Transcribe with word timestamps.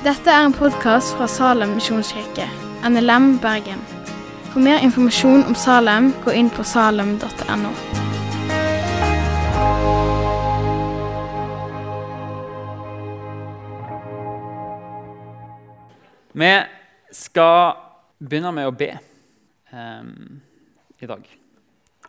Dette 0.00 0.32
er 0.32 0.46
en 0.46 0.54
podkast 0.56 1.12
fra 1.12 1.26
Salem 1.28 1.74
misjonskirke, 1.76 2.46
NLM 2.88 3.34
Bergen. 3.42 3.82
For 4.48 4.62
mer 4.64 4.80
informasjon 4.80 5.42
om 5.44 5.52
Salem, 5.52 6.06
gå 6.24 6.32
inn 6.40 6.48
på 6.48 6.64
salem.no. 6.64 7.72
Vi 16.32 16.50
skal 17.12 17.76
begynne 18.24 18.56
med 18.56 18.72
å 18.72 18.72
be 18.72 18.90
um, 19.68 20.40
i 20.96 21.12
dag. 21.12 21.28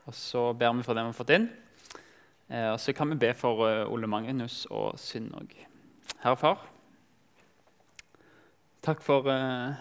Og 0.08 0.16
så 0.16 0.54
ber 0.56 0.80
vi 0.80 0.88
for 0.88 0.96
det 0.96 1.04
vi 1.04 1.12
har 1.12 1.20
fått 1.20 1.36
inn. 1.36 1.52
Eh, 2.48 2.70
og 2.72 2.80
så 2.80 2.96
kan 2.96 3.12
vi 3.12 3.20
be 3.28 3.36
for 3.36 3.68
eh, 3.68 3.84
Ole 3.84 4.08
Magnus 4.08 4.64
og 4.72 4.96
Synnøg. 4.96 5.58
Herre 6.24 6.40
Far, 6.40 6.71
takk 8.82 9.04
for 9.06 9.28
uh, 9.30 9.74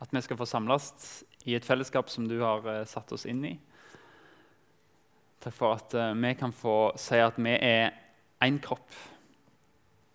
at 0.00 0.12
vi 0.12 0.22
skal 0.24 0.38
få 0.40 0.48
samles 0.48 0.90
i 1.46 1.54
et 1.56 1.64
fellesskap 1.64 2.10
som 2.10 2.26
du 2.28 2.38
har 2.42 2.64
uh, 2.64 2.84
satt 2.88 3.12
oss 3.12 3.26
inn 3.28 3.44
i. 3.44 3.54
Takk 5.44 5.54
for 5.54 5.76
at 5.76 5.94
uh, 5.96 6.14
vi 6.16 6.32
kan 6.38 6.54
få 6.56 6.94
si 7.00 7.20
at 7.20 7.36
vi 7.36 7.54
er 7.54 7.92
én 8.44 8.60
kropp. 8.62 8.88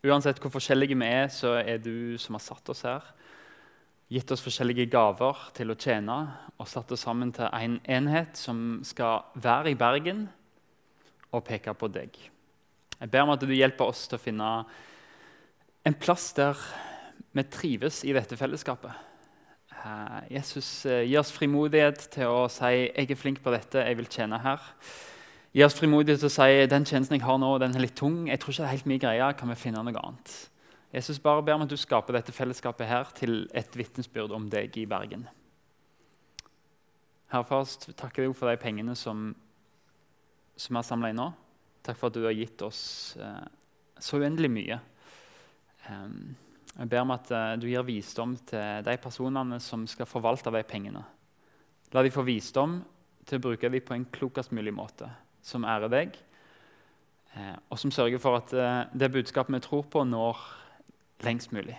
Uansett 0.01 0.41
hvor 0.41 0.53
forskjellige 0.53 0.97
vi 0.97 1.07
er, 1.07 1.29
så 1.29 1.59
er 1.61 1.77
du 1.81 2.17
som 2.21 2.37
har 2.37 2.45
satt 2.45 2.73
oss 2.73 2.85
her 2.89 3.05
gitt 4.11 4.31
oss 4.33 4.43
forskjellige 4.43 4.89
gaver 4.91 5.37
til 5.55 5.71
å 5.71 5.77
tjene 5.79 6.17
og 6.57 6.67
satt 6.67 6.89
oss 6.91 7.05
sammen 7.05 7.29
til 7.31 7.47
en 7.47 7.77
enhet 7.87 8.35
som 8.35 8.81
skal 8.83 9.29
være 9.39 9.71
i 9.71 9.77
Bergen 9.79 10.25
og 11.31 11.45
peke 11.47 11.71
på 11.71 11.87
deg. 11.87 12.17
Jeg 12.99 13.11
ber 13.13 13.23
om 13.23 13.31
at 13.31 13.45
du 13.45 13.53
hjelper 13.55 13.87
oss 13.93 14.03
til 14.11 14.19
å 14.19 14.21
finne 14.21 14.49
en 15.87 15.95
plass 15.95 16.27
der 16.35 16.59
vi 17.31 17.43
trives 17.43 18.03
i 18.03 18.13
dette 18.15 18.37
fellesskapet. 18.37 18.91
Eh, 19.71 20.19
Jesus, 20.35 20.85
eh, 20.85 21.05
gi 21.07 21.17
oss 21.17 21.31
frimodighet 21.31 22.07
til 22.11 22.27
å 22.27 22.49
si 22.49 22.91
'jeg 22.93 23.11
er 23.11 23.15
flink 23.15 23.41
på 23.41 23.51
dette, 23.51 23.79
jeg 23.79 23.97
vil 23.97 24.05
tjene 24.05 24.39
her'. 24.39 24.73
Gi 25.53 25.63
oss 25.63 25.73
frimodighet 25.73 26.19
til 26.19 26.29
å 26.29 26.31
si 26.31 26.67
'den 26.67 26.85
tjenesten 26.85 27.19
jeg 27.19 27.23
har 27.23 27.37
nå, 27.37 27.57
den 27.59 27.75
er 27.75 27.79
litt 27.79 27.95
tung'. 27.95 28.27
jeg 28.27 28.39
tror 28.39 28.51
ikke 28.51 28.63
det 28.63 28.67
er 28.67 28.75
helt 28.77 28.85
min 28.85 28.99
greie, 28.99 29.37
kan 29.37 29.49
vi 29.49 29.55
finne 29.55 29.83
noe 29.83 29.99
annet? 30.03 30.49
Jesus 30.93 31.19
bare 31.19 31.41
ber 31.41 31.53
om 31.53 31.61
at 31.61 31.69
du 31.69 31.77
skaper 31.77 32.13
dette 32.13 32.33
fellesskapet 32.33 32.87
her 32.87 33.05
til 33.15 33.47
et 33.53 33.71
vitnesbyrd 33.75 34.31
om 34.31 34.49
deg 34.49 34.77
i 34.77 34.85
Bergen. 34.85 35.27
Herre 37.31 37.45
først 37.45 37.95
takker 37.95 38.23
jeg 38.23 38.35
for 38.35 38.49
de 38.49 38.57
pengene 38.57 38.95
som, 38.95 39.35
som 40.57 40.75
er 40.75 40.81
samla 40.81 41.09
inn 41.09 41.15
nå. 41.15 41.29
Takk 41.81 41.97
for 41.97 42.07
at 42.07 42.13
du 42.13 42.25
har 42.25 42.35
gitt 42.35 42.61
oss 42.61 43.15
eh, 43.17 43.47
så 43.97 44.19
uendelig 44.19 44.51
mye. 44.51 44.79
Um, 45.89 46.35
jeg 46.77 46.87
ber 46.87 47.03
om 47.03 47.11
at 47.13 47.31
uh, 47.35 47.53
du 47.59 47.67
gir 47.67 47.83
visdom 47.85 48.37
til 48.47 48.85
de 48.85 48.95
personene 49.01 49.59
som 49.63 49.83
skal 49.89 50.07
forvalte 50.09 50.53
de 50.53 50.63
pengene. 50.67 51.03
La 51.91 52.03
de 52.03 52.13
få 52.13 52.23
visdom 52.23 52.79
til 53.27 53.39
å 53.39 53.43
bruke 53.43 53.69
dem 53.69 53.83
på 53.83 53.95
en 53.97 54.07
klokest 54.13 54.53
mulig 54.55 54.73
måte, 54.73 55.09
som 55.43 55.65
ærer 55.67 55.91
deg, 55.91 56.15
eh, 57.35 57.55
og 57.69 57.79
som 57.79 57.91
sørger 57.93 58.21
for 58.23 58.39
at 58.39 58.53
uh, 58.55 58.87
det 58.95 59.11
budskapet 59.11 59.53
vi 59.57 59.61
tror 59.65 59.83
på, 59.91 60.05
når 60.07 60.39
lengst 61.25 61.51
mulig. 61.53 61.75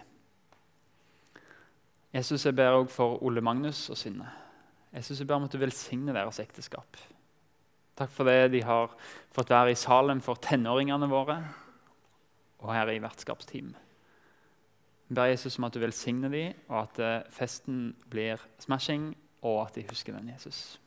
Jesus, 2.13 2.45
jeg 2.45 2.55
ber 2.55 2.77
også 2.77 2.93
for 2.93 3.23
Ole 3.25 3.41
Magnus 3.41 3.87
og 3.91 3.97
Synne. 3.97 4.29
Jesus, 4.93 5.19
jeg 5.19 5.27
ber 5.27 5.39
om 5.39 5.47
at 5.49 5.55
du 5.55 5.59
velsigner 5.63 6.13
deres 6.13 6.43
ekteskap. 6.43 7.01
Takk 7.97 8.13
for 8.13 8.29
det 8.29 8.53
de 8.53 8.61
har 8.65 8.93
fått 9.33 9.53
være 9.53 9.73
i 9.73 9.79
Salem 9.79 10.21
for 10.25 10.41
tenåringene 10.41 11.09
våre 11.09 11.39
og 12.63 12.69
her 12.73 12.93
i 12.93 13.01
vertskapsteam. 13.03 13.73
Ber 15.13 15.29
Jesus 15.33 15.59
om 15.59 15.67
at 15.69 15.75
du 15.75 15.81
velsigner 15.83 16.33
dem, 16.33 16.61
og 16.71 16.87
at 16.87 17.01
eh, 17.03 17.33
festen 17.35 17.91
blir 18.11 18.41
smashing, 18.63 19.11
og 19.45 19.67
at 19.67 19.77
de 19.77 19.85
husker 19.89 20.15
den 20.17 20.31
Jesus. 20.33 20.79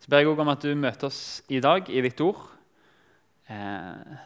Så 0.00 0.10
ber 0.10 0.22
jeg 0.22 0.28
også 0.28 0.44
om 0.44 0.52
at 0.52 0.64
du 0.64 0.74
møter 0.76 1.08
oss 1.08 1.22
i 1.48 1.60
dag 1.62 1.88
i 1.88 2.02
ditt 2.04 2.20
ord. 2.24 2.42
Eh, 3.48 4.18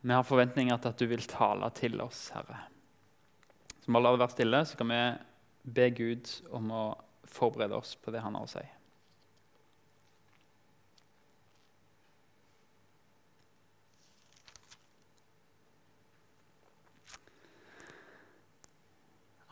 vi 0.00 0.16
har 0.16 0.26
forventninger 0.26 0.80
til 0.80 0.92
at 0.92 1.00
du 1.00 1.06
vil 1.08 1.24
tale 1.28 1.70
til 1.76 2.00
oss, 2.04 2.28
Herre. 2.34 2.66
Så 3.80 3.92
bare 3.92 4.04
la 4.04 4.12
det 4.14 4.22
være 4.24 4.36
stille, 4.36 4.64
så 4.68 4.80
kan 4.80 4.92
vi 4.92 5.00
be 5.76 5.88
Gud 5.96 6.34
om 6.56 6.72
å 6.72 6.84
forberede 7.30 7.76
oss 7.76 7.94
på 8.00 8.12
det 8.12 8.24
han 8.24 8.36
har 8.36 8.44
å 8.44 8.50
si. 8.50 8.64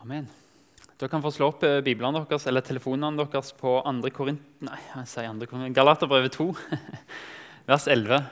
Amen. 0.09 0.25
Dere 0.97 1.11
kan 1.13 1.21
få 1.21 1.29
slå 1.37 1.51
opp 1.51 1.65
eh, 1.69 1.83
biblene 1.85 2.23
deres 2.31 2.47
eller 2.49 2.63
telefonene 2.65 3.27
deres 3.29 3.51
på 3.53 3.75
2. 3.85 4.09
Korint... 4.17 4.41
Nei, 4.65 4.79
jeg 4.95 5.11
sier 5.11 5.35
2. 5.37 5.49
Korint... 5.51 5.75
Galaterbrevet 5.77 6.33
2, 6.33 6.47
vers 7.69 7.89
11 7.93 8.23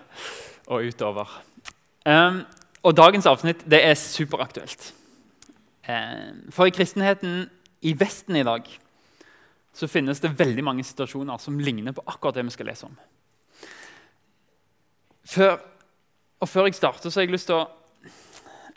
og 0.72 0.88
utover. 0.88 1.34
Um, 2.08 2.40
og 2.80 2.96
dagens 2.96 3.28
avsnitt 3.28 3.66
det 3.68 3.82
er 3.84 3.92
superaktuelt. 4.00 4.88
Um, 5.84 6.48
for 6.48 6.64
i 6.64 6.72
kristenheten 6.72 7.44
i 7.84 7.92
Vesten 7.92 8.40
i 8.40 8.46
dag 8.48 8.72
så 9.76 9.92
finnes 9.92 10.24
det 10.24 10.32
veldig 10.40 10.64
mange 10.64 10.88
situasjoner 10.88 11.44
som 11.44 11.60
ligner 11.60 11.92
på 11.92 12.08
akkurat 12.08 12.40
det 12.40 12.48
vi 12.48 12.56
skal 12.56 12.72
lese 12.72 12.88
om. 12.88 12.96
Før, 15.28 15.60
og 16.40 16.48
før 16.48 16.70
jeg 16.70 16.80
starter, 16.80 17.12
så 17.12 17.20
har 17.20 17.28
jeg 17.28 17.36
lyst 17.36 17.52
til 17.52 17.60
å 17.60 17.66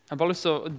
jeg 0.10 0.18
bare 0.18 0.34
lyst 0.34 0.44
til 0.44 0.58
å 0.58 0.72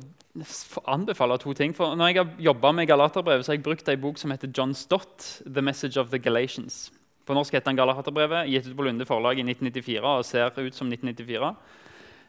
anbefale 0.89 1.39
to 1.41 1.55
ting. 1.57 1.75
For 1.77 1.97
når 1.99 2.11
jeg 2.11 2.21
har 2.21 2.45
jobba 2.51 2.73
med 2.73 2.89
Galaterbrevet, 2.91 3.45
så 3.45 3.53
har 3.53 3.59
jeg 3.59 3.67
brukt 3.67 3.89
ei 3.89 3.99
bok 4.01 4.19
som 4.19 4.31
heter 4.35 4.51
John 4.57 4.75
Stott, 4.75 5.43
'The 5.47 5.63
Message 5.63 6.01
of 6.01 6.11
the 6.11 6.19
Galatians'. 6.19 6.91
På 7.27 7.35
norsk 7.35 7.55
heter 7.55 7.71
den 7.71 7.77
Galaterbrevet, 7.77 8.49
gitt 8.51 8.67
ut 8.67 8.77
på 8.77 8.83
Lunde 8.83 9.07
forlag 9.07 9.39
i 9.39 9.45
1994 9.47 10.03
og 10.03 10.25
ser 10.25 10.51
ut 10.51 10.75
som 10.75 10.89
1994. 10.89 11.55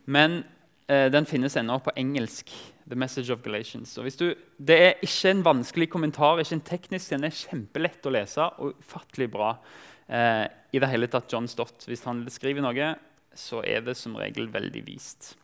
Men 0.06 0.44
eh, 0.88 1.10
den 1.12 1.26
finnes 1.26 1.56
ennå 1.58 1.80
på 1.80 1.92
engelsk. 1.96 2.52
The 2.92 2.96
Message 2.96 3.32
of 3.32 3.42
Galatians. 3.42 3.94
Du, 3.96 4.34
det 4.58 4.78
er 4.78 4.98
ikke 5.02 5.32
en 5.32 5.44
vanskelig 5.46 5.90
kommentar, 5.90 6.40
ikke 6.40 6.58
en 6.58 6.66
teknisk, 6.68 7.14
den 7.14 7.24
er 7.24 7.36
kjempelett 7.36 8.06
å 8.06 8.12
lese 8.12 8.48
og 8.60 8.74
ufattelig 8.82 9.30
bra. 9.32 9.54
Eh, 10.12 10.46
i 10.72 10.80
det 10.80 10.90
hele 10.92 11.08
tatt 11.08 11.32
John 11.32 11.48
Stott. 11.48 11.86
Hvis 11.88 12.04
han 12.04 12.26
skriver 12.28 12.66
noe, 12.66 12.90
så 13.38 13.62
er 13.64 13.86
det 13.86 13.96
som 13.96 14.18
regel 14.20 14.50
veldig 14.52 14.84
vist. 14.84 15.36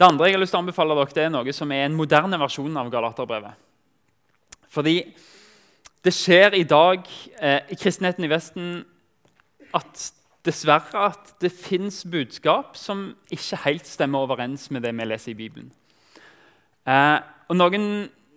Det 0.00 0.06
andre 0.06 0.30
jeg 0.30 0.32
har 0.32 0.40
lyst 0.40 0.54
til 0.54 0.56
å 0.56 0.62
anbefale 0.62 0.94
dere, 0.96 1.12
det 1.12 1.24
er 1.26 1.32
noe 1.34 1.52
som 1.52 1.72
er 1.76 1.82
en 1.84 1.92
moderne 1.92 2.38
versjon 2.40 2.76
av 2.80 2.86
Galaterbrevet. 2.88 3.58
Fordi 4.72 4.94
det 6.00 6.12
skjer 6.16 6.54
i 6.56 6.62
dag 6.64 7.04
eh, 7.36 7.66
i 7.68 7.76
kristenheten 7.76 8.24
i 8.24 8.30
Vesten 8.32 8.70
at 9.76 10.06
dessverre 10.48 11.02
at 11.10 11.34
det 11.44 11.50
fins 11.52 11.98
budskap 12.08 12.78
som 12.80 13.10
ikke 13.28 13.58
helt 13.66 13.90
stemmer 13.90 14.24
overens 14.24 14.70
med 14.72 14.86
det 14.88 14.94
vi 14.96 15.04
leser 15.04 15.34
i 15.34 15.36
Bibelen. 15.42 15.68
Eh, 16.88 17.18
og 17.52 17.60
Noen 17.60 17.86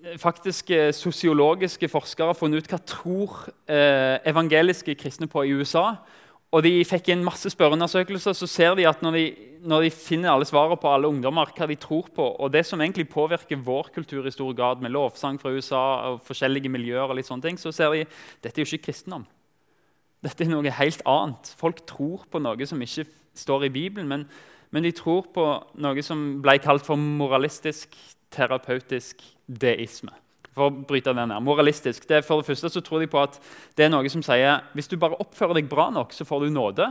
eh, 0.03 0.19
faktisk 0.19 0.75
sosiologiske 0.99 1.87
forskere 1.87 2.33
har 2.33 2.41
funnet 2.41 2.59
ut 2.59 2.75
hva 2.75 2.81
tror 2.83 3.39
eh, 3.71 4.19
evangeliske 4.33 4.99
kristne 4.99 5.31
på 5.31 5.47
i 5.47 5.55
USA 5.55 5.93
og 6.53 6.61
de 6.61 6.83
fikk 6.85 7.09
en 7.09 7.23
masse 7.25 7.49
spørreundersøkelser, 7.49 8.35
så 8.37 8.47
ser 8.49 8.75
de 8.77 8.85
at 8.85 9.01
når 9.01 9.15
de, 9.17 9.23
når 9.65 9.87
de 9.87 9.89
finner 9.95 10.29
alle 10.29 10.45
svarene 10.45 10.77
på 10.77 10.91
alle 10.93 11.09
ungdommer, 11.09 11.49
hva 11.57 11.65
de 11.69 11.77
tror 11.81 12.11
på, 12.13 12.27
og 12.37 12.51
det 12.53 12.61
som 12.67 12.81
egentlig 12.83 13.07
påvirker 13.09 13.63
vår 13.65 13.89
kultur 13.95 14.27
i 14.29 14.33
stor 14.33 14.53
grad, 14.53 14.83
med 14.83 14.93
lovsang 14.93 15.39
fra 15.41 15.49
USA 15.49 15.83
og 16.11 16.21
forskjellige 16.27 16.69
miljøer, 16.69 17.07
og 17.07 17.17
litt 17.17 17.29
sånne 17.29 17.47
ting, 17.47 17.57
så 17.57 17.73
ser 17.73 17.97
de 17.97 18.05
dette 18.45 18.53
er 18.53 18.61
jo 18.61 18.69
ikke 18.69 18.91
kristendom. 18.91 19.25
Dette 20.23 20.45
er 20.45 20.53
noe 20.53 20.77
helt 20.77 21.01
annet. 21.09 21.53
Folk 21.59 21.81
tror 21.89 22.27
på 22.31 22.39
noe 22.39 22.69
som 22.69 22.81
ikke 22.85 23.09
står 23.35 23.67
i 23.67 23.73
Bibelen, 23.73 24.07
men, 24.07 24.27
men 24.69 24.85
de 24.85 24.93
tror 24.95 25.25
på 25.33 25.47
noe 25.81 26.05
som 26.05 26.43
ble 26.45 26.59
kalt 26.61 26.85
for 26.85 27.01
moralistisk, 27.01 27.97
terapeutisk 28.33 29.25
deisme 29.45 30.13
for 30.53 30.69
å 30.69 30.83
bryte 30.87 31.13
den 31.15 31.33
her. 31.33 31.43
Moralistisk. 31.43 32.05
Det 32.09 32.19
er 32.19 32.25
for 32.25 32.41
det 32.41 32.49
første 32.49 32.71
så 32.71 32.83
tror 32.85 33.03
de 33.03 33.09
på 33.11 33.21
at 33.21 33.39
det 33.77 33.87
er 33.87 33.93
noe 33.93 34.09
som 34.11 34.23
sier 34.25 34.63
hvis 34.77 34.89
du 34.91 34.97
bare 35.01 35.19
oppfører 35.21 35.59
deg 35.59 35.69
bra 35.71 35.89
nok, 35.93 36.13
så 36.13 36.27
får 36.27 36.45
du 36.45 36.53
nåde. 36.53 36.89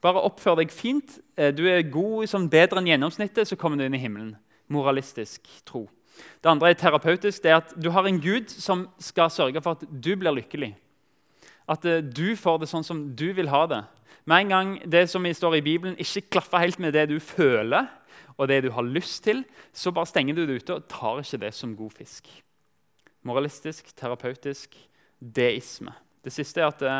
Bare 0.00 0.22
oppfør 0.24 0.60
deg 0.62 0.72
fint. 0.72 1.18
Eh, 1.36 1.52
du 1.52 1.66
er 1.68 1.84
god, 1.92 2.24
sånn, 2.30 2.48
bedre 2.52 2.80
enn 2.80 2.88
gjennomsnittet, 2.88 3.48
så 3.48 3.58
kommer 3.60 3.80
du 3.80 3.84
inn 3.86 3.98
i 3.98 4.02
himmelen. 4.02 4.34
Moralistisk 4.72 5.48
tro. 5.68 5.86
Det 6.40 6.50
andre 6.50 6.70
er 6.70 6.78
terapeutisk. 6.80 7.42
det 7.42 7.50
er 7.50 7.60
at 7.60 7.74
Du 7.76 7.90
har 7.90 8.06
en 8.06 8.20
gud 8.20 8.50
som 8.50 8.88
skal 8.98 9.30
sørge 9.30 9.60
for 9.62 9.76
at 9.76 9.84
du 9.88 10.14
blir 10.16 10.34
lykkelig. 10.36 10.74
At 11.68 11.84
eh, 11.84 12.02
du 12.02 12.36
får 12.36 12.62
det 12.62 12.70
sånn 12.70 12.86
som 12.86 13.08
du 13.16 13.32
vil 13.36 13.52
ha 13.52 13.66
det. 13.66 13.84
Med 14.24 14.44
en 14.44 14.52
gang 14.52 14.74
det 14.84 15.08
som 15.10 15.24
står 15.24 15.58
i 15.58 15.64
Bibelen, 15.64 15.96
ikke 15.98 16.28
klaffer 16.36 16.64
helt 16.64 16.78
med 16.78 16.92
det 16.94 17.08
du 17.10 17.18
føler, 17.20 17.88
og 18.36 18.48
det 18.48 18.62
du 18.64 18.70
har 18.72 18.86
lyst 18.86 19.24
til, 19.24 19.44
så 19.72 19.92
bare 19.92 20.08
stenger 20.08 20.34
du 20.34 20.46
det 20.46 20.62
ute 20.62 20.76
og 20.76 20.88
tar 20.88 21.20
ikke 21.20 21.40
det 21.44 21.52
som 21.56 21.76
god 21.76 21.92
fisk. 21.98 22.30
Moralistisk, 23.26 23.92
terapeutisk, 23.96 24.76
deisme. 25.20 25.92
Det 26.24 26.32
siste 26.32 26.62
er 26.62 26.70
at 26.70 26.80
det, 26.80 26.94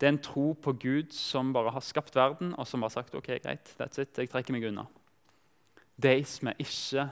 det, 0.00 0.06
er 0.06 0.12
en 0.12 0.22
tro 0.22 0.52
på 0.52 0.72
Gud 0.72 1.12
som 1.16 1.52
bare 1.52 1.72
har 1.72 1.84
skapt 1.84 2.16
verden, 2.16 2.54
og 2.58 2.66
som 2.68 2.82
har 2.82 2.92
sagt 2.92 3.14
ok, 3.14 3.34
greit, 3.42 3.74
that's 3.80 4.00
it, 4.00 4.12
jeg 4.18 4.30
trekker 4.32 4.54
meg 4.54 4.68
unna. 4.68 4.86
Deisme, 6.02 6.54
ikke 6.58 7.08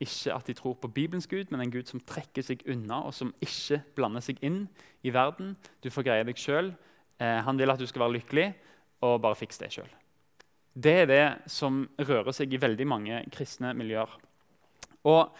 ikke 0.00 0.34
at 0.34 0.46
de 0.46 0.52
tror 0.52 0.74
på 0.74 0.88
Bibelens 0.88 1.26
Gud, 1.26 1.44
men 1.50 1.60
en 1.60 1.72
Gud 1.72 1.88
som 1.88 2.00
trekker 2.04 2.44
seg 2.44 2.64
unna, 2.68 3.02
og 3.06 3.14
som 3.16 3.32
ikke 3.40 3.80
blander 3.96 4.24
seg 4.24 4.40
inn 4.44 4.66
i 5.02 5.12
verden. 5.14 5.54
Du 5.80 5.90
får 5.92 6.04
greie 6.08 6.26
deg 6.28 6.40
sjøl. 6.40 6.72
Eh, 7.20 7.40
han 7.46 7.58
vil 7.58 7.72
at 7.72 7.80
du 7.80 7.86
skal 7.88 8.04
være 8.04 8.18
lykkelig, 8.18 8.46
og 9.06 9.20
bare 9.24 9.38
fiks 9.38 9.60
det 9.60 9.70
sjøl. 9.72 9.88
Det 10.74 10.94
er 11.02 11.08
det 11.10 11.24
som 11.50 11.82
rører 11.98 12.32
seg 12.36 12.52
i 12.52 12.60
veldig 12.60 12.86
mange 12.88 13.22
kristne 13.32 13.72
miljøer. 13.76 14.12
Og 15.08 15.32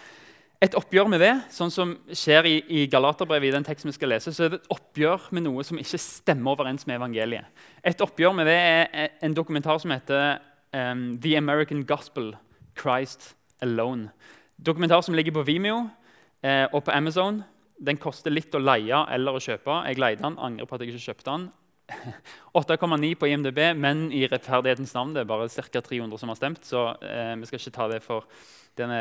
et 0.61 0.75
oppgjør 0.77 1.09
med 1.09 1.23
det, 1.23 1.33
sånn 1.57 1.73
som 1.73 1.95
skjer 2.13 2.45
i, 2.45 2.57
i 2.69 2.81
Galaterbrevet, 2.93 3.49
i 3.49 3.55
den 3.55 3.65
teksten 3.65 3.89
vi 3.89 3.97
skal 3.97 4.11
lese, 4.13 4.33
så 4.37 4.45
er 4.45 4.53
det 4.53 4.59
et 4.61 4.75
oppgjør 4.75 5.31
med 5.33 5.47
noe 5.47 5.65
som 5.65 5.81
ikke 5.81 6.01
stemmer 6.03 6.53
overens 6.53 6.85
med 6.89 6.99
evangeliet. 6.99 7.49
Et 7.81 8.05
oppgjør 8.05 8.35
med 8.37 8.51
det 8.51 8.59
er 8.59 9.15
en 9.25 9.37
dokumentar 9.37 9.81
som 9.81 9.95
heter 9.95 10.43
um, 10.77 11.07
The 11.23 11.39
American 11.41 11.87
Gospel 11.89 12.35
Christ 12.77 13.33
Alone. 13.65 14.11
Dokumentar 14.61 15.01
som 15.07 15.17
ligger 15.17 15.39
på 15.39 15.47
Vimeo 15.49 15.87
eh, 16.45 16.67
og 16.69 16.85
på 16.85 16.93
Amazon. 16.93 17.41
Den 17.81 17.97
koster 17.97 18.33
litt 18.33 18.53
å 18.53 18.61
leie 18.61 19.01
eller 19.17 19.37
å 19.37 19.41
kjøpe. 19.41 19.81
Jeg 19.89 20.01
leide 20.01 20.27
den, 20.27 20.37
angrer 20.37 20.69
på 20.69 20.77
at 20.77 20.85
jeg 20.85 20.93
ikke 20.93 21.07
kjøpte 21.09 21.31
den. 21.33 21.49
8,9 22.61 23.15
på 23.19 23.33
IMDb, 23.33 23.65
men 23.81 24.11
i 24.13 24.27
rettferdighetens 24.29 24.93
navn 24.95 25.17
det 25.17 25.25
er 25.25 25.33
bare 25.33 25.49
ca. 25.49 25.81
300 25.89 26.21
som 26.21 26.31
har 26.31 26.39
stemt. 26.39 26.69
så 26.69 26.91
eh, 27.01 27.33
vi 27.41 27.49
skal 27.49 27.63
ikke 27.63 27.79
ta 27.81 27.89
det 27.97 28.05
for 28.05 28.29
Den 28.79 28.93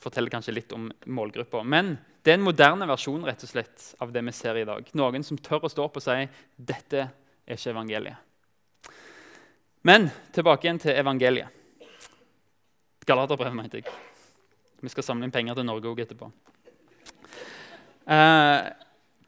forteller 0.00 0.32
kanskje 0.32 0.54
litt 0.56 0.72
om 0.74 0.88
målgruppa. 1.06 1.62
Men 1.64 1.94
det 2.22 2.34
er 2.34 2.40
en 2.40 2.44
moderne 2.44 2.88
versjon 2.90 3.22
rett 3.24 3.44
og 3.44 3.50
slett, 3.50 3.92
av 4.02 4.10
det 4.12 4.22
vi 4.26 4.34
ser 4.36 4.58
i 4.60 4.66
dag. 4.68 4.88
Noen 4.98 5.24
som 5.24 5.38
tør 5.40 5.64
å 5.64 5.70
stå 5.72 5.86
opp 5.86 6.00
og 6.00 6.04
si 6.04 6.26
dette 6.56 7.06
er 7.06 7.56
ikke 7.56 7.72
evangeliet. 7.72 8.26
Men 9.88 10.10
tilbake 10.34 10.66
igjen 10.66 10.80
til 10.82 10.98
evangeliet. 10.98 11.54
Galaterbrevet, 13.08 13.56
mente 13.56 13.80
jeg. 13.80 13.94
Vi 14.84 14.92
skal 14.92 15.06
samle 15.06 15.24
inn 15.24 15.32
penger 15.32 15.56
til 15.56 15.64
Norge 15.64 15.88
òg 15.88 16.02
etterpå. 16.04 16.28
Eh, 18.08 18.66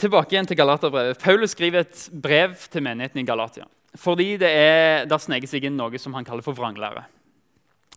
tilbake 0.01 0.37
igjen 0.37 0.51
til 0.51 0.59
Galaterbrevet. 0.61 1.23
Paulus 1.23 1.55
skriver 1.57 1.87
et 1.87 2.03
brev 2.13 2.59
til 2.69 2.85
menigheten 2.85 3.23
i 3.23 3.25
Galatia. 3.25 3.65
Fordi 3.97 4.35
det 4.43 4.51
er, 4.51 5.07
der 5.09 5.23
sneker 5.23 5.51
seg 5.51 5.65
inn 5.67 5.81
noe 5.81 5.99
som 5.99 6.15
han 6.19 6.27
kaller 6.29 6.45
for 6.45 6.59
vranglære. 6.59 7.07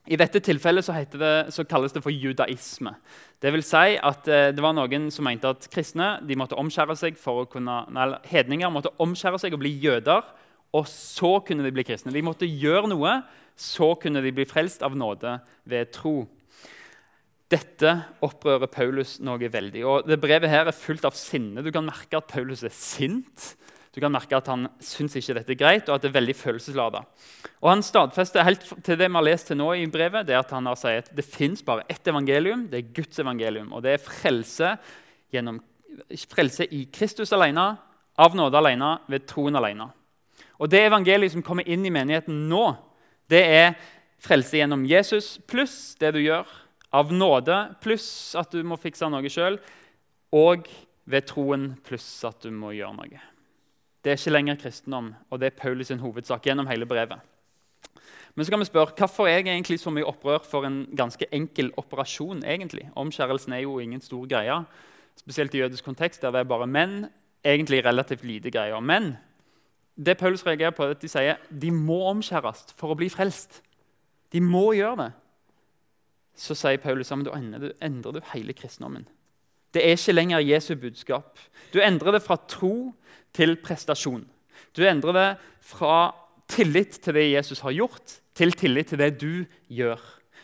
I 0.04 0.18
dette 0.20 0.42
tilfellet 0.44 0.84
så, 0.84 0.96
det, 1.16 1.34
så, 1.56 1.64
kalles 1.64 1.94
det 1.96 2.02
for 2.04 2.12
judaisme. 2.12 2.92
Det 3.40 3.52
vil 3.56 3.64
si 3.64 3.96
at 3.96 4.28
eh, 4.28 4.50
det 4.52 4.64
var 4.64 4.76
noen 4.76 5.08
som 5.16 5.24
mente 5.24 5.48
at 5.48 5.70
kristne 5.72 6.18
måtte 6.40 6.60
omskjære 6.60 6.98
seg 7.00 7.20
for 7.20 7.44
å 7.44 7.48
kunne, 7.48 7.84
eller 7.88 8.20
hedninger 8.28 8.72
måtte 8.74 8.92
omskjære 9.04 9.40
seg 9.40 9.56
og 9.56 9.64
bli 9.64 9.72
jøder, 9.84 10.28
og 10.76 10.90
så 10.90 11.38
kunne 11.48 11.64
de 11.64 11.72
bli 11.72 11.86
kristne. 11.88 12.12
De 12.12 12.26
måtte 12.26 12.50
gjøre 12.50 12.90
noe, 12.92 13.22
så 13.56 13.94
kunne 14.02 14.24
de 14.26 14.34
bli 14.36 14.48
frelst 14.50 14.84
av 14.84 14.98
nåde 14.98 15.38
ved 15.70 15.94
tro. 15.96 16.24
Dette 17.54 17.94
opprører 18.26 18.72
Paulus 18.72 19.20
noe 19.24 19.52
veldig. 19.52 19.84
Og 19.86 20.08
det 20.10 20.20
Brevet 20.20 20.52
her 20.52 20.68
er 20.68 20.76
fullt 20.76 21.06
av 21.06 21.16
sinne. 21.16 21.64
Du 21.64 21.70
kan 21.72 21.86
merke 21.86 22.18
at 22.18 22.32
Paulus 22.32 22.66
er 22.66 22.74
sint. 22.74 23.54
Du 23.94 24.02
kan 24.02 24.12
merke 24.12 24.38
at 24.38 24.48
Han 24.50 24.66
syns 24.82 25.16
ikke 25.20 25.36
dette 25.38 25.54
er 25.54 25.60
greit, 25.60 25.90
og 25.90 25.96
at 25.96 26.06
det 26.06 26.10
er 26.10 26.18
veldig 26.18 26.36
følelseslada. 26.36 27.04
Og 27.62 27.70
Han 27.70 27.84
stadfester 27.86 28.46
helt 28.48 28.66
til 28.84 28.98
det 28.98 29.10
vi 29.10 29.20
har 29.20 29.28
lest 29.28 29.52
til 29.52 29.60
nå 29.60 29.70
i 29.78 29.86
brevet, 29.92 30.26
det 30.28 30.38
at 30.40 30.52
han 30.52 30.66
har 30.66 30.80
sagt 30.80 31.12
at 31.12 31.16
det 31.16 31.26
fins 31.26 31.62
bare 31.66 31.86
ett 31.90 32.08
evangelium. 32.08 32.68
Det 32.72 32.80
er 32.80 32.94
Guds 32.96 33.20
evangelium. 33.20 33.72
Og 33.74 33.84
det 33.86 33.94
er 33.94 34.02
frelse, 34.02 34.76
gjennom, 35.34 35.62
frelse 36.34 36.68
i 36.74 36.88
Kristus 36.94 37.34
alene, 37.34 37.76
av 38.18 38.36
nåde 38.38 38.58
alene, 38.58 38.96
ved 39.10 39.28
troen 39.30 39.56
alene. 39.56 39.92
Og 40.60 40.70
Det 40.70 40.82
evangeliet 40.86 41.34
som 41.34 41.44
kommer 41.44 41.68
inn 41.68 41.86
i 41.86 41.94
menigheten 41.94 42.48
nå, 42.50 42.76
det 43.30 43.42
er 43.46 43.74
frelse 44.24 44.58
gjennom 44.58 44.86
Jesus 44.88 45.38
pluss 45.50 45.96
det 46.00 46.14
du 46.16 46.22
gjør 46.24 46.48
av 46.94 47.12
nåde 47.12 47.58
pluss 47.82 48.36
at 48.38 48.54
du 48.54 48.62
må 48.66 48.78
fikse 48.78 49.10
noe 49.10 49.30
sjøl, 49.32 49.58
og 50.34 50.70
ved 51.10 51.28
troen 51.30 51.72
pluss 51.86 52.08
at 52.28 52.46
du 52.46 52.54
må 52.54 52.74
gjøre 52.78 52.96
noe. 52.98 53.24
Det 54.04 54.12
er 54.12 54.18
ikke 54.20 54.34
lenger 54.34 54.56
kristendom, 54.60 55.14
og 55.30 55.40
det 55.40 55.48
er 55.48 55.60
Paulus' 55.62 55.84
sin 55.92 56.00
hovedsak 56.00 56.44
gjennom 56.44 56.68
hele 56.68 56.86
brevet. 56.86 57.20
Men 58.36 58.46
så 58.46 58.52
kan 58.52 58.60
vi 58.60 58.66
spørre, 58.66 58.96
hvorfor 58.98 59.28
er 59.28 59.38
jeg 59.38 59.48
egentlig 59.48 59.80
så 59.80 59.90
mye 59.94 60.06
opprør 60.06 60.44
for 60.44 60.66
en 60.66 60.88
ganske 60.98 61.26
enkel 61.32 61.72
operasjon? 61.78 62.44
egentlig? 62.44 62.90
Omskjærelsen 62.96 63.54
er 63.54 63.64
jo 63.64 63.80
ingen 63.80 64.02
stor 64.02 64.26
greie, 64.28 64.64
spesielt 65.16 65.54
i 65.54 65.58
jødisk 65.58 65.86
kontekst, 65.86 66.22
der 66.22 66.32
det 66.32 66.40
er 66.40 66.44
bare 66.44 66.68
menn. 66.68 67.06
egentlig 67.46 67.86
relativt 67.86 68.24
lite 68.24 68.52
greier. 68.52 68.80
Men 68.80 69.18
det 70.06 70.18
Paulus 70.18 70.46
reagerer 70.46 70.72
på, 70.72 70.84
er 70.84 70.90
at 70.90 71.02
de 71.02 71.08
sier 71.08 71.36
de 71.62 71.72
må 71.72 72.06
omskjæres 72.08 72.74
for 72.78 72.92
å 72.92 72.96
bli 72.96 73.10
frelst. 73.10 73.62
De 74.32 74.42
må 74.42 74.72
gjøre 74.74 74.96
det 74.98 75.12
så 76.36 76.56
sier 76.58 76.82
Paulus 76.82 77.12
at 77.14 77.26
da 77.28 77.36
endrer, 77.38 78.12
du 78.12 78.22
hele 78.34 78.54
kristendommen. 78.58 79.06
Det 79.74 79.82
er 79.82 79.98
ikke 79.98 80.16
lenger 80.16 80.44
Jesu 80.46 80.76
budskap. 80.78 81.40
Du 81.74 81.80
endrer 81.82 82.18
det 82.18 82.24
fra 82.24 82.38
tro 82.48 82.94
til 83.34 83.56
prestasjon. 83.58 84.26
Du 84.78 84.84
endrer 84.86 85.18
det 85.18 85.30
fra 85.66 86.14
tillit 86.50 87.00
til 87.02 87.18
det 87.18 87.32
Jesus 87.32 87.64
har 87.66 87.74
gjort, 87.74 88.20
til 88.38 88.54
tillit 88.58 88.94
til 88.94 89.02
det 89.02 89.16
du 89.22 89.46
gjør. 89.70 90.02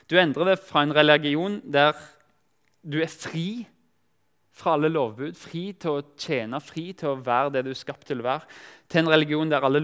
Du 0.09 0.17
endrer 0.17 0.53
det 0.53 0.61
fra 0.65 0.83
en 0.83 0.95
religion 0.95 1.59
der 1.65 1.93
du 2.81 2.97
er 3.03 3.11
fri 3.11 3.67
fra 4.59 4.73
alle 4.75 4.89
lovbud, 4.91 5.37
fri 5.39 5.69
til 5.79 5.99
å 5.99 6.05
tjene, 6.19 6.59
fri 6.63 6.89
til 6.97 7.13
å 7.13 7.21
være 7.23 7.53
det 7.55 7.63
du 7.67 7.71
er 7.71 7.79
skapt 7.79 8.07
til 8.09 8.19
å 8.19 8.27
være, 8.27 8.47
til 8.91 9.03
en 9.03 9.11
religion 9.13 9.51
der 9.51 9.63
alle, 9.63 9.81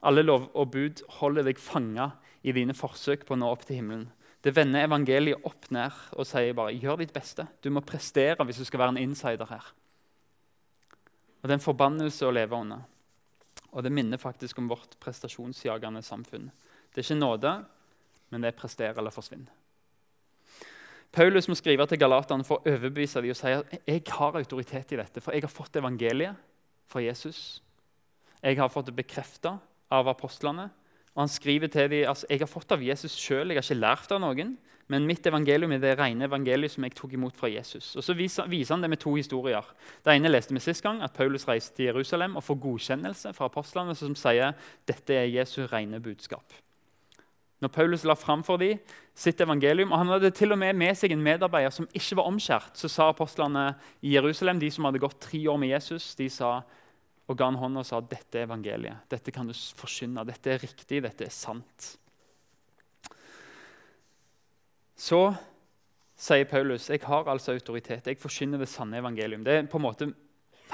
alle 0.00 0.24
lov 0.24 0.48
og 0.54 0.70
bud 0.72 1.02
holder 1.18 1.48
deg 1.50 1.60
fanga 1.60 2.12
i 2.42 2.54
dine 2.56 2.76
forsøk 2.76 3.26
på 3.26 3.36
å 3.36 3.40
nå 3.42 3.50
opp 3.52 3.66
til 3.66 3.80
himmelen. 3.80 4.06
Det 4.42 4.54
vender 4.56 4.88
evangeliet 4.88 5.44
opp 5.46 5.68
ned 5.70 5.98
og 6.18 6.26
sier 6.26 6.56
bare 6.58 6.74
gjør 6.74 6.98
ditt 7.02 7.14
beste. 7.14 7.46
Du 7.62 7.70
må 7.70 7.84
prestere 7.86 8.42
hvis 8.46 8.58
du 8.58 8.66
skal 8.66 8.82
være 8.82 8.96
en 8.96 9.04
insider 9.04 9.46
her. 9.46 9.68
Og 11.42 11.48
Det 11.48 11.54
er 11.54 11.60
en 11.60 11.68
forbannelse 11.70 12.26
å 12.26 12.34
leve 12.34 12.58
under. 12.58 12.82
Og 13.72 13.82
det 13.82 13.92
minner 13.94 14.20
faktisk 14.20 14.58
om 14.58 14.68
vårt 14.68 14.98
prestasjonsjagende 15.00 16.02
samfunn. 16.04 16.50
Det 16.92 17.00
er 17.00 17.06
ikke 17.06 17.22
nåde, 17.22 17.52
men 18.30 18.42
det 18.42 18.52
er 18.52 18.58
prestere 18.58 18.98
eller 18.98 19.14
forsvinn. 19.14 19.46
Paulus 21.12 21.48
må 21.48 21.54
skrive 21.56 21.84
til 21.88 22.00
galaterne 22.00 22.44
for 22.44 22.60
å 22.60 22.72
overbevise 22.72 23.20
dem 23.20 23.34
og 23.34 23.36
si 23.36 23.52
at 23.52 23.74
jeg 23.84 24.04
har 24.08 24.38
autoritet 24.38 24.94
i 24.94 24.98
dette, 25.00 25.20
for 25.20 25.36
jeg 25.36 25.44
har 25.44 25.52
fått 25.52 25.76
evangeliet 25.76 26.38
fra 26.88 27.02
Jesus. 27.04 27.60
Jeg 28.42 28.56
har 28.58 28.70
fått 28.72 28.88
det 28.88 28.96
bekrefta 28.96 29.58
av 29.92 30.08
apostlene. 30.08 30.70
Og 31.14 31.24
Han 31.24 31.28
skriver 31.28 31.68
til 31.68 31.90
dem 31.90 32.08
altså, 32.08 32.26
jeg 32.30 32.40
har 32.40 32.50
fått 32.50 32.72
av 32.72 32.82
Jesus 32.82 33.16
sjøl, 33.20 33.52
jeg 33.52 33.60
har 33.60 33.66
ikke 33.66 33.82
lært 33.82 34.14
av 34.14 34.22
noen. 34.22 34.56
Men 34.90 35.06
mitt 35.06 35.24
evangelium 35.26 35.72
er 35.72 35.80
det 35.80 35.92
rene 35.96 36.26
evangeliet 36.26 36.74
som 36.74 36.84
jeg 36.84 36.92
tok 36.98 37.14
imot 37.16 37.36
fra 37.38 37.48
Jesus. 37.48 37.94
Og 37.96 38.04
så 38.04 38.16
viser, 38.18 38.48
viser 38.50 38.74
han 38.74 38.82
det 38.82 38.90
med 38.92 39.00
to 39.00 39.14
historier. 39.14 39.64
Det 40.04 40.12
ene 40.12 40.32
leste 40.32 40.52
vi 40.52 40.60
sist 40.60 40.82
gang, 40.84 41.00
at 41.04 41.14
Paulus 41.16 41.46
reiste 41.48 41.78
til 41.78 41.88
Jerusalem 41.88 42.36
og 42.36 42.44
får 42.44 42.58
godkjennelse 42.64 43.32
fra 43.36 43.48
apostlene 43.48 43.94
som 43.96 44.16
sier 44.18 44.52
dette 44.88 45.16
er 45.16 45.30
Jesu 45.30 45.62
rene 45.70 46.02
budskap. 46.02 46.58
Når 47.62 47.70
Paulus 47.70 48.04
la 48.04 48.16
fram 48.18 48.42
for 48.42 48.58
dem 48.58 48.80
sitt 49.14 49.40
evangelium, 49.40 49.92
og 49.92 49.98
Han 49.98 50.08
hadde 50.08 50.32
til 50.34 50.52
og 50.52 50.58
med 50.58 50.74
med 50.74 50.96
seg 50.98 51.12
en 51.14 51.22
medarbeider 51.22 51.70
som 51.70 51.86
ikke 51.94 52.18
var 52.18 52.26
omskjært, 52.26 52.74
så 52.74 52.88
sa 52.90 53.08
apostlene 53.12 53.76
i 54.02 54.16
Jerusalem, 54.16 54.58
de 54.58 54.70
som 54.70 54.84
hadde 54.84 54.98
gått 54.98 55.20
tre 55.20 55.46
år 55.48 55.60
med 55.62 55.70
Jesus, 55.70 56.14
de 56.18 56.28
sa 56.28 56.62
og 57.32 57.38
ga 57.38 57.48
han 57.48 57.56
hånda 57.56 57.80
og 57.80 57.88
sa 57.88 58.00
dette 58.04 58.36
er 58.38 58.44
evangeliet. 58.44 59.06
Dette 59.08 59.32
kan 59.32 59.48
du 59.48 59.54
forkynne. 59.56 60.24
Dette 60.28 60.52
er 60.52 60.60
riktig. 60.60 61.00
Dette 61.04 61.24
er 61.24 61.32
sant. 61.32 61.94
Så 65.02 65.22
sier 66.22 66.44
Paulus 66.50 66.90
jeg 66.92 67.02
har 67.06 67.30
altså 67.32 67.56
autoritet. 67.56 68.10
Jeg 68.10 68.20
forkynner 68.20 68.60
det 68.60 68.68
sanne 68.70 69.00
evangelium. 69.00 69.46
Det 69.46 69.56
er 69.56 69.70
på 69.70 69.80
en 69.80 69.86
måte 69.86 70.10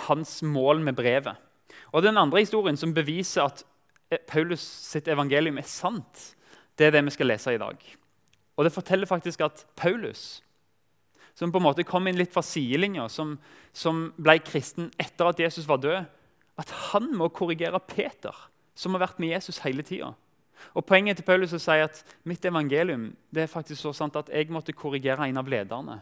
hans 0.09 0.41
mål 0.43 0.83
med 0.83 0.99
brevet. 0.99 1.39
Og 1.93 2.03
Den 2.03 2.19
andre 2.19 2.43
historien 2.43 2.77
som 2.77 2.95
beviser 2.95 3.47
at 3.47 3.63
Paulus 4.27 4.63
sitt 4.63 5.09
evangelium 5.09 5.59
er 5.61 5.69
sant, 5.69 6.35
det 6.79 6.89
er 6.89 6.95
det 6.97 7.05
vi 7.05 7.15
skal 7.17 7.29
lese 7.33 7.55
i 7.55 7.61
dag. 7.61 7.81
Og 8.57 8.65
Det 8.65 8.75
forteller 8.75 9.07
faktisk 9.07 9.41
at 9.47 9.67
Paulus, 9.77 10.43
som 11.35 11.53
på 11.53 11.61
en 11.61 11.69
måte 11.69 11.87
kom 11.87 12.07
inn 12.09 12.19
litt 12.19 12.33
fra 12.35 12.43
sidelinja, 12.43 13.07
som, 13.09 13.37
som 13.73 14.09
ble 14.19 14.41
kristen 14.43 14.91
etter 14.99 15.31
at 15.31 15.41
Jesus 15.41 15.69
var 15.69 15.79
død, 15.83 16.09
at 16.59 16.71
han 16.91 17.13
må 17.17 17.29
korrigere 17.31 17.81
Peter, 17.81 18.35
som 18.75 18.95
har 18.95 19.07
vært 19.07 19.21
med 19.23 19.35
Jesus 19.35 19.61
hele 19.65 19.85
tida. 19.87 20.13
Og 20.75 20.85
Poenget 20.87 21.21
til 21.21 21.27
Paulus 21.27 21.53
er 21.55 21.61
å 21.61 21.63
si 21.63 21.77
at 21.83 22.01
mitt 22.27 22.45
evangelium 22.45 23.13
det 23.31 23.45
er 23.45 23.51
faktisk 23.51 23.85
så 23.85 23.93
sant 23.95 24.17
at 24.19 24.31
jeg 24.33 24.51
måtte 24.51 24.75
korrigere 24.75 25.29
en 25.29 25.39
av 25.39 25.51
lederne. 25.51 26.01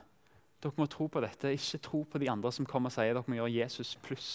Dere 0.63 0.81
må 0.81 0.87
tro 0.89 1.09
på 1.13 1.21
dette, 1.21 1.53
ikke 1.53 1.83
tro 1.85 2.03
på 2.09 2.21
de 2.23 2.31
andre 2.33 2.53
som 2.53 2.69
kommer 2.69 2.89
og 2.89 2.97
sier 2.97 3.13
dere 3.13 3.29
må 3.29 3.37
gjøre 3.37 3.53
Jesus 3.59 3.95
pluss. 4.07 4.31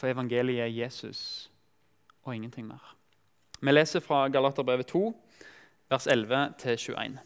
For 0.00 0.08
evangeliet 0.08 0.64
er 0.64 0.72
Jesus 0.72 1.50
og 2.24 2.34
ingenting 2.34 2.66
mer. 2.68 2.80
Vi 3.60 3.72
leser 3.72 4.00
fra 4.00 4.24
Galaterbrevet 4.32 4.88
2, 4.88 5.02
vers 5.92 6.06
11-21. 6.08 7.18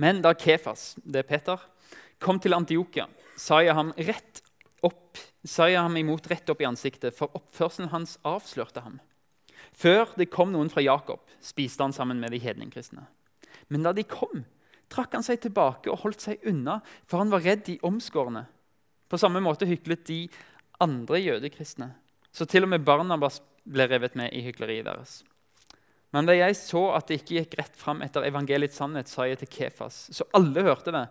Men 0.00 0.20
da 0.24 0.34
Kefas, 0.36 0.94
det 1.04 1.22
er 1.22 1.28
Peter, 1.28 1.60
kom 2.20 2.40
til 2.40 2.56
Antiokia, 2.56 3.06
sa 3.36 3.62
jeg 3.64 3.76
ham 3.76 3.94
rett 3.96 4.42
opp, 4.84 5.16
sa 5.46 5.68
jeg 5.70 5.80
ham 5.80 5.96
imot 5.96 6.26
rett 6.30 6.50
opp 6.52 6.60
i 6.60 6.68
ansiktet, 6.68 7.16
for 7.16 7.32
oppførselen 7.36 7.92
hans 7.94 8.18
avslørte 8.26 8.82
ham. 8.84 8.98
Før 9.76 10.10
det 10.18 10.30
kom 10.32 10.52
noen 10.52 10.70
fra 10.72 10.82
Jakob, 10.84 11.22
spiste 11.40 11.84
han 11.84 11.94
sammen 11.96 12.20
med 12.20 12.34
de 12.34 12.40
hedningkristne. 12.42 13.06
Men 13.70 13.86
da 13.86 13.94
de 13.96 14.04
kom, 14.04 14.44
trakk 14.90 15.14
han 15.14 15.24
seg 15.24 15.40
tilbake 15.44 15.90
og 15.92 16.02
holdt 16.02 16.24
seg 16.26 16.44
unna, 16.50 16.80
for 17.06 17.22
han 17.22 17.32
var 17.32 17.44
redd 17.46 17.64
de 17.68 17.78
omskårne. 17.86 18.44
På 19.10 19.18
samme 19.18 19.42
måte 19.42 19.68
hyklet 19.68 20.04
de 20.10 20.20
andre 20.82 21.20
jødekristne, 21.22 21.92
så 22.32 22.46
til 22.46 22.66
og 22.66 22.72
med 22.72 22.84
Barnabas 22.86 23.40
ble 23.68 23.86
revet 23.90 24.16
med 24.18 24.32
i 24.34 24.42
hykleriet 24.44 24.86
deres. 24.88 25.20
Men 26.14 26.26
da 26.26 26.34
jeg 26.34 26.56
så 26.58 26.88
at 26.96 27.06
det 27.06 27.20
ikke 27.20 27.36
gikk 27.38 27.58
rett 27.60 27.76
fram 27.78 28.00
etter 28.02 28.26
evangeliets 28.26 28.78
sannhet, 28.80 29.10
sa 29.10 29.28
jeg 29.28 29.38
til 29.42 29.50
Kefas, 29.54 30.08
så 30.14 30.26
alle 30.34 30.64
hørte 30.66 30.94
det. 30.94 31.04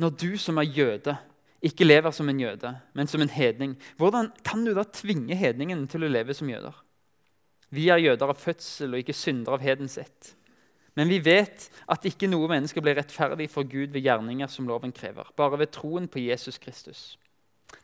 Når 0.00 0.14
du 0.16 0.30
som 0.40 0.60
er 0.60 0.68
jøde, 0.68 1.16
ikke 1.60 1.84
lever 1.84 2.12
som 2.16 2.28
en 2.28 2.40
jøde, 2.40 2.72
men 2.96 3.08
som 3.10 3.20
en 3.20 3.32
hedning, 3.32 3.76
hvordan 4.00 4.30
kan 4.46 4.64
du 4.64 4.72
da 4.76 4.84
tvinge 4.84 5.36
hedningen 5.36 5.84
til 5.92 6.06
å 6.06 6.10
leve 6.10 6.34
som 6.36 6.48
jøder? 6.48 6.76
Vi 7.70 7.88
er 7.92 8.02
jøder 8.02 8.32
av 8.32 8.38
fødsel 8.40 8.94
og 8.94 9.02
ikke 9.02 9.14
syndere 9.14 9.58
av 9.58 9.64
hedens 9.64 9.98
ett. 10.00 10.34
Men 10.98 11.10
vi 11.12 11.20
vet 11.22 11.68
at 11.90 12.06
ikke 12.08 12.28
noe 12.30 12.48
menneske 12.50 12.82
blir 12.82 12.96
rettferdig 12.98 13.46
for 13.52 13.68
Gud 13.68 13.92
ved 13.94 14.02
gjerninger 14.02 14.50
som 14.50 14.66
loven 14.68 14.92
krever, 14.92 15.28
bare 15.38 15.60
ved 15.60 15.70
troen 15.76 16.08
på 16.10 16.22
Jesus 16.24 16.58
Kristus. 16.58 17.14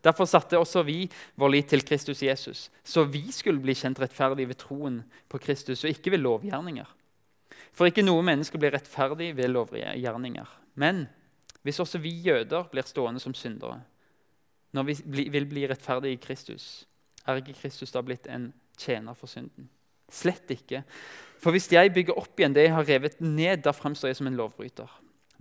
Derfor 0.02 0.26
satte 0.26 0.58
også 0.58 0.82
vi 0.82 1.04
vår 1.38 1.52
lit 1.52 1.68
til 1.70 1.84
Kristus 1.86 2.22
Jesus, 2.24 2.66
så 2.82 3.04
vi 3.06 3.28
skulle 3.32 3.62
bli 3.62 3.76
kjent 3.78 4.00
rettferdig 4.02 4.48
ved 4.50 4.58
troen 4.58 5.02
på 5.30 5.38
Kristus 5.38 5.84
og 5.84 5.92
ikke 5.92 6.16
ved 6.16 6.24
lovgjerninger. 6.24 6.88
For 7.76 7.86
ikke 7.86 8.04
noe 8.04 8.24
menneske 8.26 8.58
blir 8.58 8.74
rettferdig 8.74 9.34
ved 9.36 9.52
lovgjerninger. 9.52 10.48
Men 10.74 11.06
hvis 11.66 11.82
også 11.82 11.98
vi 11.98 12.12
jøder 12.22 12.68
blir 12.70 12.86
stående 12.86 13.20
som 13.22 13.34
syndere 13.34 13.80
når 14.76 14.84
vi 14.86 15.24
vil 15.32 15.46
bli 15.48 15.64
rettferdige 15.68 16.16
i 16.16 16.20
Kristus, 16.20 16.84
er 17.26 17.40
ikke 17.40 17.56
Kristus 17.56 17.94
da 17.94 18.02
blitt 18.04 18.28
en 18.30 18.50
tjener 18.78 19.16
for 19.16 19.30
synden? 19.30 19.70
Slett 20.12 20.50
ikke. 20.52 20.82
For 21.42 21.54
hvis 21.54 21.70
jeg 21.72 21.94
bygger 21.94 22.18
opp 22.18 22.38
igjen 22.38 22.54
det 22.54 22.68
jeg 22.68 22.74
har 22.76 22.86
revet 22.86 23.16
ned, 23.24 23.64
da 23.64 23.72
fremstår 23.74 24.12
jeg 24.12 24.18
som 24.20 24.28
en 24.30 24.36
lovbryter. 24.38 24.90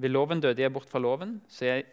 Ved 0.01 0.12
loven 0.12 0.41
døde 0.41 0.63
jeg 0.63 0.74
bort 0.74 0.89
fra 0.89 1.01
loven, 1.03 1.38
så 1.48 1.67
jeg 1.67 1.86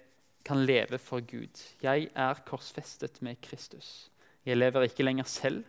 kan 0.46 0.64
leve 0.66 0.98
for 0.98 1.20
Gud. 1.20 1.60
Jeg 1.82 2.08
er 2.14 2.40
korsfestet 2.46 3.20
med 3.22 3.40
Kristus. 3.44 4.10
Jeg 4.46 4.58
lever 4.58 4.88
ikke 4.88 5.04
lenger 5.04 5.28
selv, 5.28 5.64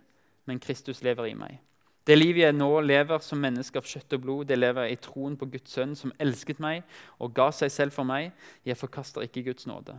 men 0.46 0.60
Kristus 0.60 1.04
lever 1.04 1.30
i 1.30 1.38
meg. 1.38 1.60
Det 2.04 2.18
livet 2.18 2.42
jeg 2.44 2.56
nå 2.58 2.70
lever 2.84 3.22
som 3.24 3.40
menneske 3.40 3.80
av 3.80 3.88
kjøtt 3.88 4.18
og 4.18 4.24
blod, 4.26 4.48
det 4.50 4.58
lever 4.58 4.90
jeg 4.90 4.98
i 4.98 5.04
troen 5.06 5.38
på 5.40 5.48
Guds 5.54 5.72
sønn, 5.72 5.94
som 5.96 6.12
elsket 6.20 6.60
meg 6.64 6.84
og 7.16 7.32
ga 7.36 7.48
seg 7.56 7.72
selv 7.72 7.96
for 7.96 8.08
meg. 8.08 8.34
Jeg 8.68 8.80
forkaster 8.80 9.24
ikke 9.24 9.46
Guds 9.48 9.70
nåde. 9.70 9.96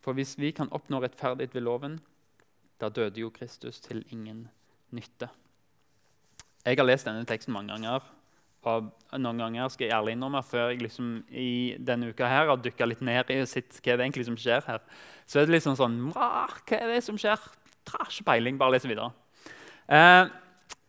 For 0.00 0.16
hvis 0.16 0.38
vi 0.40 0.54
kan 0.56 0.72
oppnå 0.72 1.02
rettferdighet 1.04 1.52
ved 1.52 1.66
loven, 1.66 1.98
da 2.80 2.88
døde 2.88 3.20
jo 3.20 3.28
Kristus 3.34 3.82
til 3.84 4.00
ingen 4.08 4.46
nytte. 4.94 5.28
Jeg 6.64 6.80
har 6.80 6.88
lest 6.88 7.08
denne 7.08 7.28
teksten 7.28 7.52
mange 7.52 7.74
ganger. 7.74 8.08
Og 8.68 8.88
noen 9.20 9.38
ganger 9.40 9.68
skal 9.72 9.86
jeg 9.86 9.94
ærlig 9.94 10.16
innrømme, 10.16 10.42
før 10.42 10.72
jeg 10.72 10.82
liksom 10.82 11.12
i 11.28 11.76
denne 11.76 12.08
uka 12.10 12.26
her 12.28 12.48
har 12.48 12.58
dykka 12.60 12.88
litt 12.88 13.04
ned 13.04 13.30
i 13.32 13.38
og 13.44 13.48
sett 13.48 13.78
hva 13.84 13.94
det 13.94 14.08
egentlig 14.08 14.26
som 14.26 14.36
skjer 14.40 14.64
her, 14.66 14.82
så 15.28 15.38
er 15.38 15.46
det 15.46 15.58
liksom 15.58 15.76
sånn 15.78 16.00
Hva 16.16 16.48
er 16.74 16.90
det 16.90 17.04
som 17.06 17.20
skjer? 17.20 17.38
Har 17.88 18.10
ikke 18.10 18.26
peiling. 18.26 18.58
Bare 18.60 18.74
lese 18.74 18.88
videre. 18.90 19.12
Eh, 19.88 20.28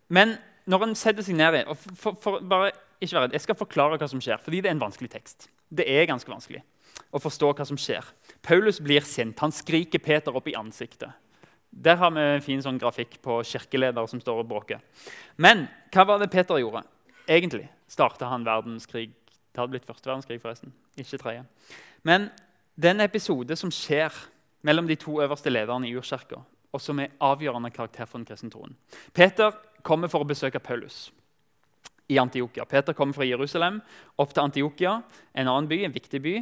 men 0.09 0.35
når 0.69 0.85
en 0.85 0.97
setter 0.97 1.25
seg 1.25 1.37
ned 1.37 1.61
i 1.61 1.63
og 1.69 1.77
for, 1.77 2.17
for, 2.19 2.43
bare, 2.45 2.73
ikke 3.01 3.15
være, 3.15 3.31
Jeg 3.33 3.41
skal 3.45 3.57
forklare 3.57 3.97
hva 3.97 4.09
som 4.09 4.21
skjer, 4.21 4.41
fordi 4.43 4.61
det 4.61 4.69
er 4.69 4.75
en 4.75 4.83
vanskelig 4.83 5.09
tekst. 5.13 5.49
Det 5.69 5.85
er 5.87 6.09
ganske 6.09 6.29
vanskelig 6.29 6.61
å 7.13 7.21
forstå 7.21 7.53
hva 7.55 7.65
som 7.65 7.77
skjer. 7.79 8.05
Paulus 8.45 8.79
blir 8.83 9.05
sint. 9.07 9.39
Han 9.39 9.53
skriker 9.55 10.01
Peter 10.03 10.35
opp 10.35 10.47
i 10.49 10.55
ansiktet. 10.57 11.09
Der 11.69 11.99
har 12.01 12.11
vi 12.11 12.21
en 12.21 12.43
fin 12.43 12.61
sånn 12.61 12.79
grafikk 12.81 13.19
på 13.23 13.39
kirkeledere 13.45 14.09
som 14.09 14.21
står 14.21 14.41
og 14.41 14.49
bråker. 14.49 14.81
Men 15.37 15.67
hva 15.93 16.05
var 16.09 16.21
det 16.21 16.31
Peter 16.33 16.57
gjorde? 16.59 16.83
Egentlig 17.29 17.67
starta 17.89 18.29
han 18.29 18.45
verdenskrig. 18.45 19.11
Det 19.53 19.61
hadde 19.61 19.73
blitt 19.73 19.87
første 19.87 20.09
verdenskrig, 20.09 20.41
forresten. 20.41 20.73
Ikke 20.97 21.21
tredje. 21.21 21.45
Men 22.05 22.29
den 22.79 23.01
episode 23.05 23.55
som 23.59 23.71
skjer 23.73 24.13
mellom 24.65 24.89
de 24.89 24.97
to 24.99 25.21
øverste 25.21 25.53
lederne 25.53 25.87
i 25.87 25.95
urkirka, 25.97 26.41
og 26.73 26.81
som 26.81 26.99
er 27.01 27.13
avgjørende 27.23 27.71
karakter 27.73 28.05
for 28.05 28.19
den 28.19 28.27
kristne 28.29 28.51
troen 28.53 28.75
Peter 29.17 29.55
kommer 29.83 30.12
for 30.12 30.24
å 30.24 30.29
besøke 30.29 30.62
Paulus 30.63 31.09
i 32.09 32.17
Antiokia. 32.17 32.65
Peter 32.65 32.95
kommer 32.98 33.13
fra 33.13 33.27
Jerusalem 33.27 33.79
opp 34.17 34.33
til 34.33 34.43
Antiokia, 34.43 34.95
en 35.33 35.48
annen 35.48 35.69
by, 35.69 35.83
en 35.86 35.93
viktig 35.93 36.21
by. 36.24 36.36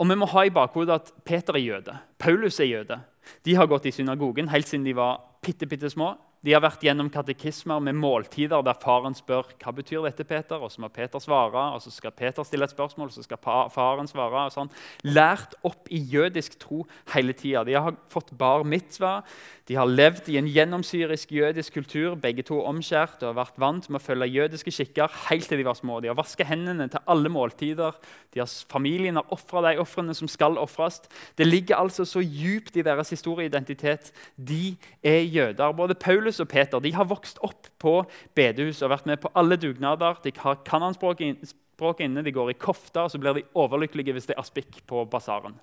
Og 0.00 0.08
vi 0.08 0.16
må 0.18 0.28
ha 0.32 0.44
i 0.46 0.52
bakhodet 0.54 0.94
at 0.94 1.12
Peter 1.28 1.58
er 1.58 1.66
jøde. 1.66 1.96
Paulus 2.18 2.58
er 2.60 2.70
jøde. 2.70 2.98
De 3.44 3.54
har 3.54 3.68
gått 3.70 3.86
i 3.86 3.94
synagogen 3.94 4.48
helt 4.50 4.68
siden 4.68 4.86
de 4.88 4.96
var 4.96 5.20
bitte, 5.44 5.90
små. 5.90 6.14
De 6.42 6.50
har 6.56 6.62
vært 6.64 6.82
gjennom 6.82 7.06
katekismer 7.12 7.78
med 7.86 7.94
måltider 8.02 8.64
der 8.66 8.78
faren 8.82 9.14
spør 9.14 9.52
hva 9.62 9.74
betyr 9.76 10.02
dette 10.08 10.26
Peter, 10.26 10.58
og 10.58 10.72
så 10.74 10.82
må 10.82 10.90
Peter 10.90 11.22
svare, 11.22 11.68
og 11.76 11.82
så 11.84 11.92
skal 11.94 12.14
Peter 12.18 12.42
stille 12.42 12.66
et 12.66 12.74
spørsmål, 12.74 13.12
og 13.12 13.14
så 13.14 13.22
skal 13.22 13.38
faren 13.70 14.10
svare. 14.10 14.46
og 14.48 14.54
sånn. 14.54 14.72
Lært 15.04 15.54
opp 15.62 15.86
i 15.90 16.00
jødisk 16.02 16.58
tro 16.58 16.82
hele 17.14 17.32
tida. 17.32 17.62
De 17.64 17.78
har 17.78 17.94
fått 18.10 18.34
bar 18.38 18.64
mitzva. 18.66 19.22
de 19.68 19.76
har 19.78 19.86
levd 19.86 20.26
i 20.28 20.36
en 20.40 20.48
gjennomsyrisk 20.50 21.30
jødisk 21.32 21.72
kultur. 21.72 22.16
Begge 22.18 22.42
to 22.42 22.58
omskjært 22.66 23.22
og 23.22 23.28
har 23.30 23.36
vært 23.38 23.60
vant 23.62 23.88
med 23.88 24.00
å 24.00 24.02
følge 24.02 24.26
jødiske 24.26 24.72
skikker 24.74 25.12
helt 25.28 25.46
til 25.48 25.60
de 25.60 25.64
var 25.64 25.78
små. 25.78 26.00
De 26.02 26.10
har 26.10 26.18
vasket 26.18 26.48
hendene 26.48 26.88
til 26.90 27.00
alle 27.06 27.30
måltider. 27.30 27.94
De 28.34 28.42
har, 28.42 28.50
familien 28.68 29.20
har 29.20 29.30
ofra 29.30 29.62
de 29.68 29.78
ofrene 29.78 30.16
som 30.18 30.28
skal 30.28 30.58
ofres. 30.58 30.98
Det 31.38 31.46
ligger 31.46 31.78
altså 31.78 32.04
så 32.04 32.20
djupt 32.20 32.76
i 32.76 32.82
deres 32.82 33.14
historieidentitet. 33.14 34.10
De 34.36 34.74
er 34.98 35.22
jøder. 35.30 35.72
Både 35.78 35.94
Paulus 35.94 36.31
og 36.40 36.48
Peter 36.48 36.80
de 36.80 36.94
har 36.94 37.08
vokst 37.10 37.40
opp 37.44 37.68
på 37.82 37.98
bedehus 38.36 38.82
og 38.82 38.92
vært 38.94 39.08
med 39.10 39.20
på 39.22 39.32
alle 39.38 39.58
dugnader. 39.60 40.20
De 40.24 40.32
har 40.38 40.62
kanonspråket 40.64 42.06
inne, 42.06 42.24
de 42.24 42.34
går 42.34 42.52
i 42.52 42.58
kofta, 42.58 43.04
og 43.04 43.12
så 43.12 43.20
blir 43.20 43.40
de 43.40 43.46
overlykkelige 43.58 44.16
hvis 44.16 44.30
det 44.30 44.36
er 44.36 44.42
aspikk 44.44 44.82
på 44.88 45.04
basaren. 45.10 45.58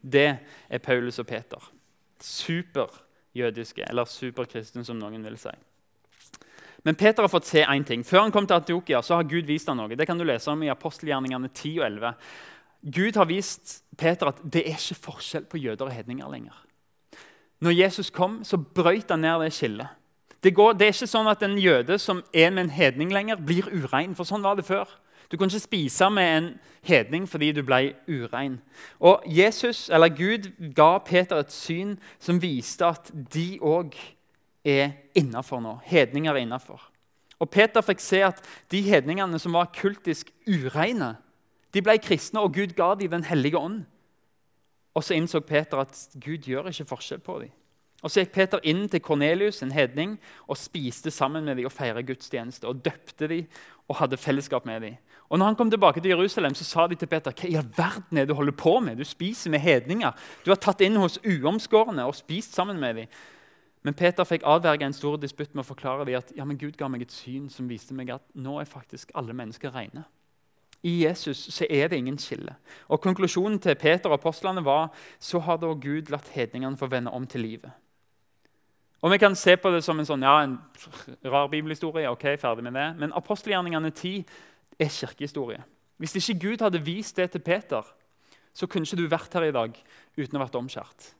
Det 0.00 0.28
er 0.68 0.82
Paulus 0.82 1.20
og 1.20 1.28
Peter. 1.28 1.70
Super 2.20 2.88
jødiske, 3.36 3.84
eller 3.88 4.08
superkristne, 4.08 4.84
som 4.84 4.98
noen 4.98 5.22
vil 5.24 5.38
si. 5.38 5.52
Men 6.82 6.96
Peter 6.96 7.22
har 7.22 7.28
fått 7.28 7.48
se 7.48 7.62
én 7.62 7.84
ting. 7.84 8.02
Før 8.06 8.24
han 8.24 8.32
kom 8.32 8.46
til 8.48 8.56
Antiokia, 8.56 9.02
så 9.04 9.18
har 9.18 9.28
Gud 9.28 9.48
vist 9.48 9.68
ham 9.68 9.76
noe. 9.76 9.96
Det 9.96 10.06
kan 10.08 10.18
du 10.18 10.24
lese 10.24 10.48
om 10.50 10.62
i 10.64 10.72
apostelgjerningene 10.72 11.50
10 11.52 11.74
og 11.82 11.86
11. 11.86 12.12
Gud 12.96 13.18
har 13.20 13.28
vist 13.28 13.82
Peter 14.00 14.30
at 14.32 14.40
det 14.40 14.64
er 14.64 14.78
ikke 14.78 15.02
forskjell 15.10 15.44
på 15.50 15.60
jøder 15.60 15.90
og 15.90 15.92
hedninger 15.92 16.30
lenger. 16.32 16.56
Når 17.60 17.76
Jesus 17.76 18.08
kom, 18.10 18.40
så 18.44 18.56
brøyt 18.56 19.12
han 19.12 19.20
ned 19.20 19.44
det 19.44 19.52
skillet. 19.52 19.99
Det, 20.42 20.54
går, 20.54 20.72
det, 20.72 20.86
er 20.86 20.94
ikke 20.94 21.10
sånn 21.10 21.28
at 21.28 21.42
en 21.44 21.58
jøde 21.60 21.98
som 22.00 22.22
er 22.32 22.50
med 22.50 22.66
en 22.66 22.72
hedning 22.72 23.12
lenger, 23.12 23.40
blir 23.40 23.68
urein. 23.68 24.14
For 24.16 24.28
sånn 24.28 24.44
var 24.44 24.56
det 24.56 24.64
før. 24.68 24.88
Du 25.30 25.36
kunne 25.36 25.52
ikke 25.52 25.68
spise 25.68 26.08
med 26.10 26.30
en 26.36 26.48
hedning 26.86 27.26
fordi 27.28 27.52
du 27.54 27.60
ble 27.62 27.92
urein. 28.08 28.56
Og 28.98 29.22
Jesus, 29.28 29.88
eller 29.92 30.10
Gud 30.10 30.48
ga 30.74 30.96
Peter 31.06 31.42
et 31.42 31.52
syn 31.54 31.98
som 32.18 32.40
viste 32.42 32.88
at 32.88 33.12
de 33.12 33.60
òg 33.60 33.94
er 34.66 34.96
innafor 35.14 35.62
nå. 35.62 35.76
Hedninger 35.86 36.34
er 36.34 36.42
innafor. 36.46 36.82
Og 37.40 37.48
Peter 37.52 37.84
fikk 37.84 38.02
se 38.04 38.24
at 38.24 38.42
de 38.72 38.82
hedningene 38.84 39.38
som 39.40 39.54
var 39.56 39.70
kultisk 39.76 40.32
ureine, 40.48 41.14
de 41.70 41.82
ble 41.84 41.94
kristne, 42.02 42.42
og 42.42 42.54
Gud 42.56 42.74
ga 42.76 42.94
dem 42.98 43.10
Den 43.10 43.24
hellige 43.24 43.58
ånd. 43.58 43.84
Og 44.94 45.04
så 45.04 45.14
innså 45.14 45.40
Peter 45.40 45.78
at 45.78 46.08
Gud 46.18 46.42
gjør 46.48 46.68
ikke 46.68 46.84
forskjell 46.84 47.20
på 47.20 47.38
dem. 47.44 47.52
Og 48.02 48.10
Så 48.10 48.22
gikk 48.22 48.32
Peter 48.32 48.60
inn 48.64 48.88
til 48.88 49.00
Kornelius, 49.00 49.62
en 49.62 49.72
hedning, 49.72 50.18
og 50.48 50.56
spiste 50.56 51.10
sammen 51.10 51.44
med 51.44 51.56
dem 51.56 51.68
og 51.68 51.72
feiret 51.72 52.06
gudstjeneste. 52.06 52.66
Og 52.66 52.84
døpte 52.84 53.28
dem 53.28 53.46
og 53.88 53.96
hadde 53.96 54.16
fellesskap 54.16 54.66
med 54.66 54.80
dem. 54.80 54.96
Og 55.30 55.38
når 55.38 55.46
han 55.46 55.56
kom 55.56 55.70
tilbake 55.70 56.00
til 56.00 56.10
Jerusalem, 56.10 56.54
så 56.54 56.64
sa 56.64 56.86
de 56.86 56.94
til 56.94 57.08
Peter 57.08 57.30
hva 57.30 57.48
i 57.48 57.58
all 57.58 57.68
verden 57.76 58.18
er 58.18 58.24
det 58.24 58.32
du 58.32 58.38
holder 58.38 58.56
på 58.58 58.80
med? 58.80 58.96
Du 58.98 59.04
spiser 59.04 59.50
med 59.50 59.60
hedninger. 59.60 60.10
Du 60.44 60.50
har 60.50 60.58
tatt 60.58 60.80
inn 60.82 60.96
hos 60.98 61.20
uomskårne 61.22 62.06
og 62.06 62.16
spist 62.18 62.54
sammen 62.54 62.80
med 62.80 62.96
dem. 62.96 63.12
Men 63.82 63.94
Peter 63.94 64.26
fikk 64.28 64.42
avverge 64.44 64.84
en 64.84 64.96
stor 64.96 65.16
disputt 65.20 65.54
med 65.54 65.62
å 65.62 65.70
forklare 65.70 66.04
dem 66.04 66.18
at 66.18 66.32
ja, 66.36 66.44
men 66.44 66.58
Gud 66.58 66.76
ga 66.76 66.88
meg 66.90 67.06
et 67.06 67.14
syn 67.14 67.46
som 67.48 67.68
viste 67.70 67.94
meg 67.96 68.10
at 68.12 68.24
nå 68.34 68.58
er 68.60 68.68
faktisk 68.68 69.14
alle 69.14 69.36
mennesker 69.36 69.72
rene. 69.72 70.04
I 70.82 71.04
Jesus 71.04 71.46
så 71.54 71.66
er 71.70 71.88
det 71.88 72.00
ingen 72.00 72.18
skille. 72.18 72.56
Og 72.88 73.00
Konklusjonen 73.04 73.60
til 73.60 73.76
Peter 73.76 74.10
og 74.10 74.18
apostlene 74.18 74.64
var 74.64 74.88
så 75.20 75.40
har 75.44 75.60
da 75.60 75.72
Gud 75.76 76.10
latt 76.12 76.28
hedningene 76.34 76.80
få 76.80 76.88
vende 76.90 77.12
om 77.12 77.26
til 77.28 77.44
livet. 77.44 77.70
Og 79.00 79.10
Vi 79.10 79.18
kan 79.18 79.36
se 79.36 79.56
på 79.56 79.70
det 79.72 79.84
som 79.84 79.98
en 79.98 80.06
sånn, 80.06 80.22
ja, 80.22 80.42
en 80.44 80.58
rar 81.24 81.48
bibelhistorie. 81.48 82.10
ok, 82.10 82.36
ferdig 82.38 82.62
med 82.62 82.74
det. 82.74 82.96
Men 82.98 83.12
apostelgjerningene 83.12 83.90
10 83.90 84.24
er 84.78 84.88
kirkehistorie. 84.88 85.64
Hvis 85.96 86.16
ikke 86.16 86.40
Gud 86.40 86.60
hadde 86.60 86.84
vist 86.84 87.16
det 87.16 87.30
til 87.30 87.40
Peter, 87.40 87.82
så 88.52 88.66
kunne 88.66 88.84
ikke 88.84 88.96
du 88.96 89.08
vært 89.08 89.34
her 89.34 89.48
i 89.48 89.52
dag 89.52 89.76
uten 90.18 90.36
å 90.36 90.40
ha 90.40 90.44
vært 90.44 90.60
omskjært. 90.60 91.14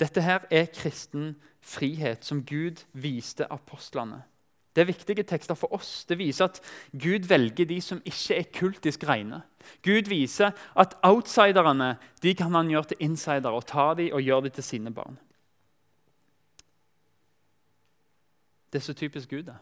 Dette 0.00 0.22
her 0.24 0.46
er 0.50 0.70
kristen 0.72 1.34
frihet 1.60 2.24
som 2.24 2.42
Gud 2.42 2.84
viste 2.92 3.46
apostlene. 3.52 4.22
Det 4.74 4.84
er 4.84 4.92
viktige 4.92 5.26
tekster 5.26 5.58
for 5.58 5.74
oss. 5.74 6.04
Det 6.08 6.16
viser 6.18 6.46
at 6.46 6.60
Gud 6.94 7.26
velger 7.28 7.66
de 7.66 7.80
som 7.82 7.98
ikke 8.06 8.38
er 8.38 8.52
kultisk 8.54 9.04
rene. 9.08 9.42
Gud 9.82 10.08
viser 10.08 10.54
at 10.78 10.94
outsiderne 11.02 11.96
de 12.22 12.34
kan 12.38 12.54
han 12.54 12.70
gjøre 12.70 12.92
til 12.92 13.02
insidere 13.10 13.52
og 13.52 13.66
ta 13.66 13.90
dem 13.98 14.14
og 14.14 14.22
gjøre 14.22 14.46
dem 14.46 14.56
til 14.56 14.64
sine 14.64 14.94
barn. 14.94 15.18
Det 18.70 18.78
er 18.78 18.86
så 18.86 18.94
typisk 18.94 19.30
Gud. 19.30 19.44
det. 19.46 19.56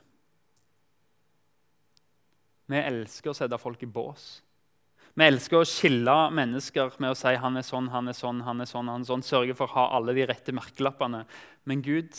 Vi 2.69 2.77
elsker 2.77 3.33
å 3.33 3.37
sette 3.37 3.59
folk 3.59 3.83
i 3.83 3.89
bås. 3.89 4.43
Vi 5.17 5.25
elsker 5.25 5.59
å 5.59 5.67
skille 5.67 6.17
mennesker 6.31 6.93
med 7.01 7.11
å 7.11 7.17
si 7.17 7.33
han 7.41 7.57
er 7.57 7.65
sånn, 7.67 7.89
han 7.91 8.09
er 8.09 8.15
sånn, 8.15 8.43
han 8.45 8.61
er 8.61 8.69
sånn. 8.69 8.91
han 8.93 9.03
er 9.03 9.09
sånn, 9.09 9.25
Sørge 9.25 9.57
for 9.57 9.67
å 9.67 9.75
ha 9.75 9.87
alle 9.97 10.15
de 10.15 10.27
rette 10.29 10.53
merkelappene. 10.53 11.25
Men 11.65 11.83
Gud 11.83 12.13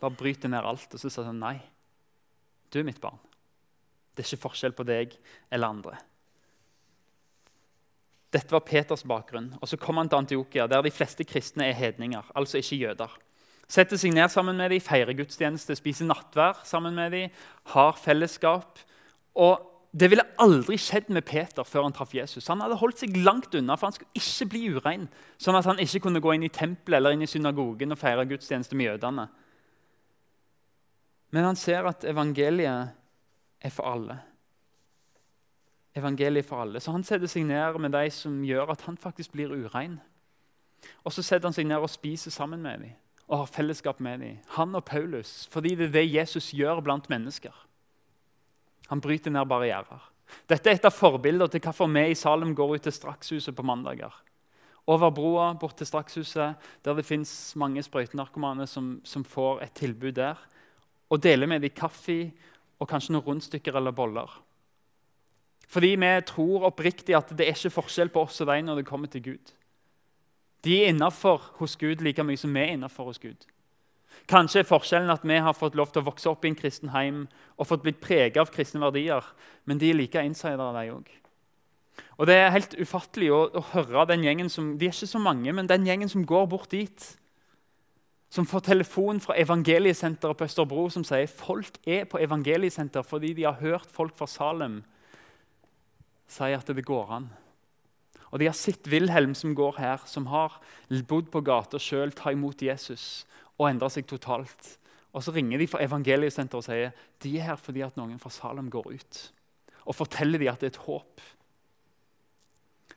bare 0.00 0.16
bryter 0.16 0.48
ned 0.48 0.64
alt 0.64 0.94
og 0.94 1.02
så 1.02 1.10
sier 1.10 1.28
han 1.28 1.42
nei. 1.42 1.58
Du 2.70 2.78
er 2.80 2.86
mitt 2.86 3.02
barn. 3.02 3.18
Det 4.14 4.22
er 4.22 4.30
ikke 4.30 4.46
forskjell 4.46 4.74
på 4.76 4.86
deg 4.86 5.12
eller 5.50 5.74
andre. 5.74 5.98
Dette 8.32 8.54
var 8.54 8.64
Peters 8.64 9.04
bakgrunn. 9.04 9.50
Og 9.60 9.68
Så 9.68 9.76
kom 9.76 9.98
han 10.00 10.08
til 10.08 10.22
Antiokia, 10.22 10.66
der 10.66 10.82
de 10.82 10.94
fleste 10.94 11.24
kristne 11.28 11.68
er 11.68 11.76
hedninger, 11.76 12.24
altså 12.34 12.62
ikke 12.62 12.80
jøder. 12.80 13.18
Setter 13.72 13.96
seg 13.96 14.12
ned 14.12 14.28
sammen 14.28 14.58
med 14.60 14.68
dem, 14.72 14.82
feirer 14.84 15.16
gudstjeneste, 15.16 15.76
spiser 15.78 16.08
nattvær 16.08 16.60
sammen 16.68 16.96
med 16.96 17.14
dem, 17.14 17.36
har 17.72 18.00
fellesskap. 18.00 18.80
Og 19.34 19.68
Det 19.92 20.08
ville 20.08 20.24
aldri 20.40 20.78
skjedd 20.80 21.10
med 21.12 21.26
Peter 21.28 21.66
før 21.68 21.82
han 21.84 21.92
traff 21.92 22.14
Jesus. 22.16 22.46
Han 22.48 22.62
hadde 22.64 22.78
holdt 22.80 23.02
seg 23.02 23.12
langt 23.20 23.52
unna, 23.52 23.74
for 23.76 23.90
han 23.90 23.92
skulle 23.92 24.16
ikke 24.16 24.46
bli 24.48 24.60
urein. 24.72 25.02
Sånn 25.36 25.58
at 25.58 25.68
han 25.68 25.82
ikke 25.84 26.00
kunne 26.06 26.22
gå 26.24 26.32
inn 26.32 26.46
i 26.46 26.48
tempelet 26.48 26.96
eller 26.96 27.12
inn 27.12 27.26
i 27.26 27.28
synagogen 27.28 27.92
og 27.92 28.00
feire 28.00 28.24
gudstjeneste 28.30 28.72
med 28.72 28.88
jødene. 28.88 29.26
Men 31.36 31.44
han 31.44 31.60
ser 31.60 31.90
at 31.90 32.08
evangeliet 32.08 32.96
er 33.60 33.74
for 33.76 33.92
alle. 33.92 34.16
Evangeliet 36.00 36.48
for 36.48 36.64
alle. 36.64 36.80
Så 36.80 36.96
han 36.96 37.04
setter 37.04 37.28
seg 37.28 37.44
ned 37.52 37.76
med 37.76 37.92
de 37.92 38.06
som 38.16 38.40
gjør 38.48 38.72
at 38.72 38.88
han 38.88 38.96
faktisk 38.96 39.36
blir 39.36 39.52
urein. 39.52 40.00
Og 41.04 41.12
så 41.12 41.20
setter 41.20 41.50
han 41.50 41.60
seg 41.60 41.68
ned 41.68 41.84
og 41.84 41.92
spiser 41.92 42.32
sammen 42.32 42.64
med 42.64 42.86
dem 42.86 42.96
og 43.32 43.38
har 43.38 43.48
fellesskap 43.48 44.00
med 44.04 44.20
dem. 44.20 44.40
Han 44.58 44.76
og 44.76 44.84
Paulus, 44.84 45.46
fordi 45.50 45.74
det 45.74 45.88
er 45.88 45.94
det 45.94 46.08
Jesus 46.12 46.50
gjør 46.52 46.82
blant 46.84 47.08
mennesker. 47.08 47.54
Han 48.90 49.00
bryter 49.00 49.32
ned 49.32 49.48
barrierer. 49.48 50.02
Dette 50.48 50.68
er 50.68 50.76
et 50.76 50.84
av 50.84 50.92
forbildene 50.92 51.48
til 51.48 51.62
hvorfor 51.64 51.88
vi 51.88 52.10
i 52.12 52.18
Salem 52.18 52.52
går 52.56 52.76
ut 52.76 52.84
til 52.84 52.92
Strakshuset 52.92 53.56
på 53.56 53.64
mandager. 53.64 54.12
Over 54.86 55.12
broa 55.14 55.52
bort 55.56 55.78
til 55.78 55.88
Strakshuset, 55.88 56.60
der 56.84 56.98
det 56.98 57.06
fins 57.08 57.54
mange 57.56 57.82
sprøytenarkomane 57.82 58.66
som, 58.66 58.98
som, 59.04 59.24
får 59.24 59.62
et 59.64 59.74
tilbud 59.80 60.12
der. 60.18 60.36
Og 61.08 61.22
deler 61.22 61.48
med 61.48 61.62
dem 61.64 61.72
kaffe 61.72 62.32
og 62.80 62.88
kanskje 62.90 63.14
noen 63.14 63.24
rundstykker 63.24 63.78
eller 63.78 63.96
boller. 63.96 64.28
Fordi 65.72 65.94
vi 65.96 66.12
tror 66.28 66.68
oppriktig 66.68 67.16
at 67.16 67.32
det 67.32 67.46
er 67.46 67.56
ikke 67.56 67.78
forskjell 67.78 68.12
på 68.12 68.26
oss 68.26 68.42
og 68.44 68.50
deg 68.52 68.64
når 68.66 68.82
det 68.82 68.88
kommer 68.88 69.08
til 69.08 69.24
Gud. 69.30 69.54
De 70.64 70.76
er 70.82 70.92
innafor 70.92 71.42
hos 71.58 71.76
Gud 71.76 72.04
like 72.04 72.22
mye 72.22 72.38
som 72.38 72.54
vi 72.54 72.62
er 72.62 72.76
innafor 72.76 73.10
hos 73.10 73.18
Gud. 73.22 73.48
Kanskje 74.30 74.62
er 74.62 74.68
forskjellen 74.68 75.10
at 75.10 75.24
vi 75.26 75.40
har 75.42 75.56
fått 75.56 75.74
lov 75.74 75.90
til 75.90 76.02
å 76.02 76.06
vokse 76.06 76.30
opp 76.30 76.44
i 76.44 76.52
en 76.52 76.58
kristen 76.58 76.92
heim 76.94 77.24
og 77.56 77.66
fått 77.66 77.82
blitt 77.82 78.00
preget 78.02 78.38
av 78.38 78.52
kristne 78.54 78.82
verdier, 78.82 79.24
men 79.66 79.80
de 79.80 79.90
er 79.90 79.98
like 79.98 80.22
insidere, 80.22 80.70
de 80.76 80.92
òg. 80.94 81.10
Og 82.18 82.26
Det 82.26 82.36
er 82.38 82.54
helt 82.54 82.76
ufattelig 82.78 83.32
å, 83.34 83.40
å, 83.50 83.64
høre 83.72 84.06
den 84.08 84.22
gjengen 84.24 84.48
som 84.52 84.76
De 84.78 84.86
er 84.86 84.94
ikke 84.94 85.10
så 85.10 85.18
mange, 85.18 85.52
men 85.52 85.66
den 85.66 85.86
gjengen 85.86 86.08
som 86.08 86.24
går 86.26 86.46
bort 86.46 86.70
dit, 86.70 87.08
som 88.32 88.46
får 88.48 88.64
telefon 88.70 89.20
fra 89.20 89.36
evangeliesenteret 89.36 90.38
på 90.38 90.46
Østerbro 90.46 90.86
som 90.88 91.04
sier 91.04 91.28
folk 91.28 91.76
er 91.84 92.06
på 92.08 92.20
evangeliesenter 92.22 93.04
fordi 93.04 93.34
de 93.36 93.44
har 93.44 93.58
hørt 93.60 93.90
folk 93.92 94.16
fra 94.16 94.28
Salem 94.30 94.78
si 96.32 96.48
at 96.56 96.70
det 96.72 96.86
går 96.86 97.10
an. 97.18 97.26
Og 98.32 98.40
De 98.40 98.48
har 98.48 98.56
sett 98.56 98.88
Wilhelm 98.88 99.34
som 99.36 99.54
går 99.54 99.76
her, 99.78 100.04
som 100.08 100.26
har 100.32 100.56
bodd 101.08 101.28
på 101.32 101.42
gata 101.44 101.78
sjøl, 101.80 102.14
ta 102.16 102.32
imot 102.32 102.64
Jesus 102.64 103.26
og 103.58 103.68
endre 103.68 103.90
seg 103.92 104.08
totalt. 104.08 104.78
Og 105.12 105.22
Så 105.22 105.34
ringer 105.36 105.60
de 105.60 105.68
fra 105.68 105.82
evangeliesenteret 105.84 106.58
og 106.58 106.64
sier 106.64 106.96
de 107.20 107.36
er 107.36 107.50
her 107.50 107.60
fordi 107.60 107.84
at 107.84 107.98
noen 108.00 108.18
fra 108.18 108.32
Salem 108.32 108.70
går 108.72 108.88
ut. 108.96 109.22
Og 109.84 109.98
forteller 109.98 110.40
de 110.40 110.48
at 110.48 110.60
det 110.62 110.70
er 110.70 110.74
et 110.76 110.84
håp. 110.86 111.20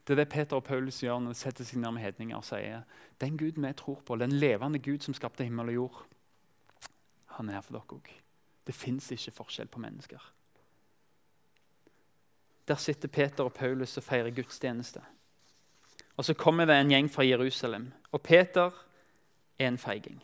Det 0.06 0.14
er 0.14 0.22
det 0.22 0.30
Peter 0.30 0.56
og 0.56 0.64
Paulus 0.64 1.02
gjør 1.04 1.20
når 1.20 1.34
de 1.34 1.40
setter 1.40 1.68
seg 1.68 1.82
ned 1.82 1.98
hedninger 2.00 2.38
og 2.38 2.46
sier 2.46 2.86
den 3.20 3.38
Gud 3.38 3.58
vi 3.58 3.72
tror 3.74 4.04
på, 4.06 4.16
den 4.16 4.38
levende 4.38 4.80
Gud 4.80 5.04
som 5.04 5.18
skapte 5.18 5.44
himmel 5.44 5.74
og 5.74 5.76
jord, 5.76 6.04
han 7.36 7.50
er 7.50 7.58
her 7.58 7.66
for 7.66 7.76
dere 7.76 7.98
òg. 7.98 8.12
Det 8.66 8.76
fins 8.76 9.12
ikke 9.12 9.34
forskjell 9.36 9.68
på 9.68 9.82
mennesker. 9.82 10.22
Der 12.68 12.80
sitter 12.82 13.12
Peter 13.12 13.44
og 13.44 13.54
Paulus 13.54 13.98
og 13.98 14.06
feirer 14.06 14.34
gudstjeneste. 14.34 15.02
Og 16.18 16.26
Så 16.26 16.34
kommer 16.34 16.66
det 16.66 16.76
en 16.80 16.92
gjeng 16.92 17.10
fra 17.12 17.24
Jerusalem. 17.24 17.92
Og 18.12 18.22
Peter 18.22 18.72
er 19.60 19.68
en 19.68 19.78
feiging. 19.78 20.24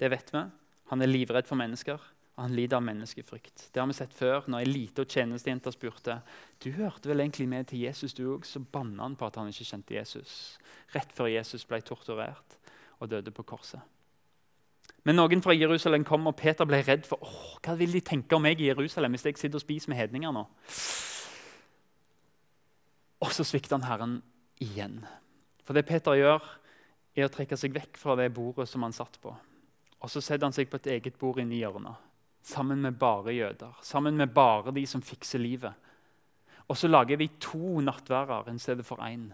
Det 0.00 0.10
vet 0.10 0.32
vi. 0.32 0.42
Han 0.90 1.02
er 1.02 1.10
livredd 1.10 1.46
for 1.48 1.56
mennesker, 1.56 1.98
og 2.36 2.42
han 2.42 2.54
lider 2.54 2.76
av 2.76 2.82
menneskefrykt. 2.82 3.70
Det 3.72 3.80
har 3.80 3.86
vi 3.86 3.96
sett 3.96 4.14
før 4.14 4.46
når 4.46 4.62
ei 4.62 4.68
lita 4.68 5.04
tjenestejente 5.04 5.72
spurte 5.72 6.20
du 6.62 6.70
hørte 6.76 7.08
vel 7.08 7.20
egentlig 7.20 7.48
med 7.48 7.66
til 7.70 7.80
Jesus, 7.86 8.14
du 8.14 8.26
òg. 8.34 8.44
Så 8.46 8.60
banna 8.60 9.02
han 9.02 9.16
på 9.16 9.26
at 9.26 9.36
han 9.36 9.48
ikke 9.48 9.64
kjente 9.64 9.94
Jesus. 9.94 10.58
Rett 10.94 11.12
før 11.12 11.30
Jesus 11.32 11.64
ble 11.64 11.80
torturert 11.80 12.58
og 13.00 13.10
døde 13.10 13.30
på 13.34 13.42
korset. 13.42 13.80
Men 15.04 15.18
noen 15.18 15.42
fra 15.44 15.52
Jerusalem 15.52 16.04
kom, 16.04 16.26
og 16.26 16.36
Peter 16.36 16.64
ble 16.64 16.80
redd 16.84 17.04
for 17.08 17.20
Åh, 17.22 17.58
hva 17.64 17.74
vil 17.76 17.92
de 17.92 18.00
tenke 18.04 18.36
om 18.36 18.44
meg 18.44 18.60
i 18.60 18.70
Jerusalem 18.70 19.12
hvis 19.16 19.26
jeg 19.28 19.40
sitter 19.40 19.60
og 19.60 19.64
spiser 19.64 19.92
med 19.92 20.00
hedninger 20.00 20.32
nå. 20.32 20.46
Og 23.24 23.32
så 23.32 23.44
svikter 23.44 23.76
han 23.76 23.88
Herren 23.88 24.16
igjen. 24.64 25.02
For 25.64 25.76
det 25.76 25.86
Peter 25.88 26.16
gjør, 26.18 26.44
er 27.14 27.28
å 27.28 27.32
trekke 27.32 27.56
seg 27.58 27.74
vekk 27.74 27.98
fra 28.00 28.16
det 28.18 28.32
bordet 28.34 28.66
som 28.68 28.82
han 28.84 28.94
satt 28.94 29.20
på. 29.22 29.32
Og 30.04 30.10
Så 30.10 30.20
setter 30.20 30.44
han 30.44 30.52
seg 30.52 30.68
på 30.68 30.76
et 30.76 30.90
eget 30.98 31.16
bord 31.18 31.38
inni 31.40 31.62
hjørnet, 31.62 31.96
sammen 32.44 32.82
med 32.84 32.98
bare 33.00 33.32
jøder. 33.32 33.72
Sammen 33.80 34.18
med 34.20 34.34
bare 34.34 34.74
de 34.74 34.84
som 34.86 35.02
fikser 35.02 35.40
livet. 35.40 35.72
Og 36.68 36.76
så 36.76 36.88
lager 36.88 37.16
de 37.16 37.28
to 37.40 37.80
nattværer 37.80 38.50
i 38.52 38.58
stedet 38.58 38.84
for 38.84 39.00
én. 39.04 39.30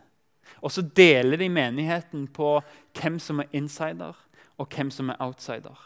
Og 0.62 0.70
så 0.70 0.82
deler 0.82 1.38
de 1.38 1.48
menigheten 1.48 2.26
på 2.28 2.60
hvem 2.98 3.18
som 3.18 3.40
er 3.40 3.50
insider, 3.52 4.14
og 4.58 4.68
hvem 4.74 4.90
som 4.90 5.10
er 5.10 5.20
outsider. 5.22 5.78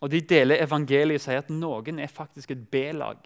Og 0.00 0.10
De 0.10 0.20
deler 0.20 0.62
evangeliet 0.62 1.20
og 1.20 1.24
sier 1.24 1.40
at 1.40 1.50
noen 1.50 1.98
er 1.98 2.12
faktisk 2.12 2.50
et 2.50 2.66
B-lag, 2.70 3.16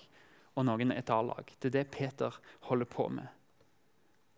og 0.54 0.66
noen 0.66 0.92
er 0.92 1.00
et 1.02 1.10
A-lag. 1.10 1.50
Det 1.58 1.70
er 1.70 1.80
det 1.80 1.90
Peter 1.90 2.34
holder 2.70 2.86
på 2.86 3.08
med. 3.08 3.26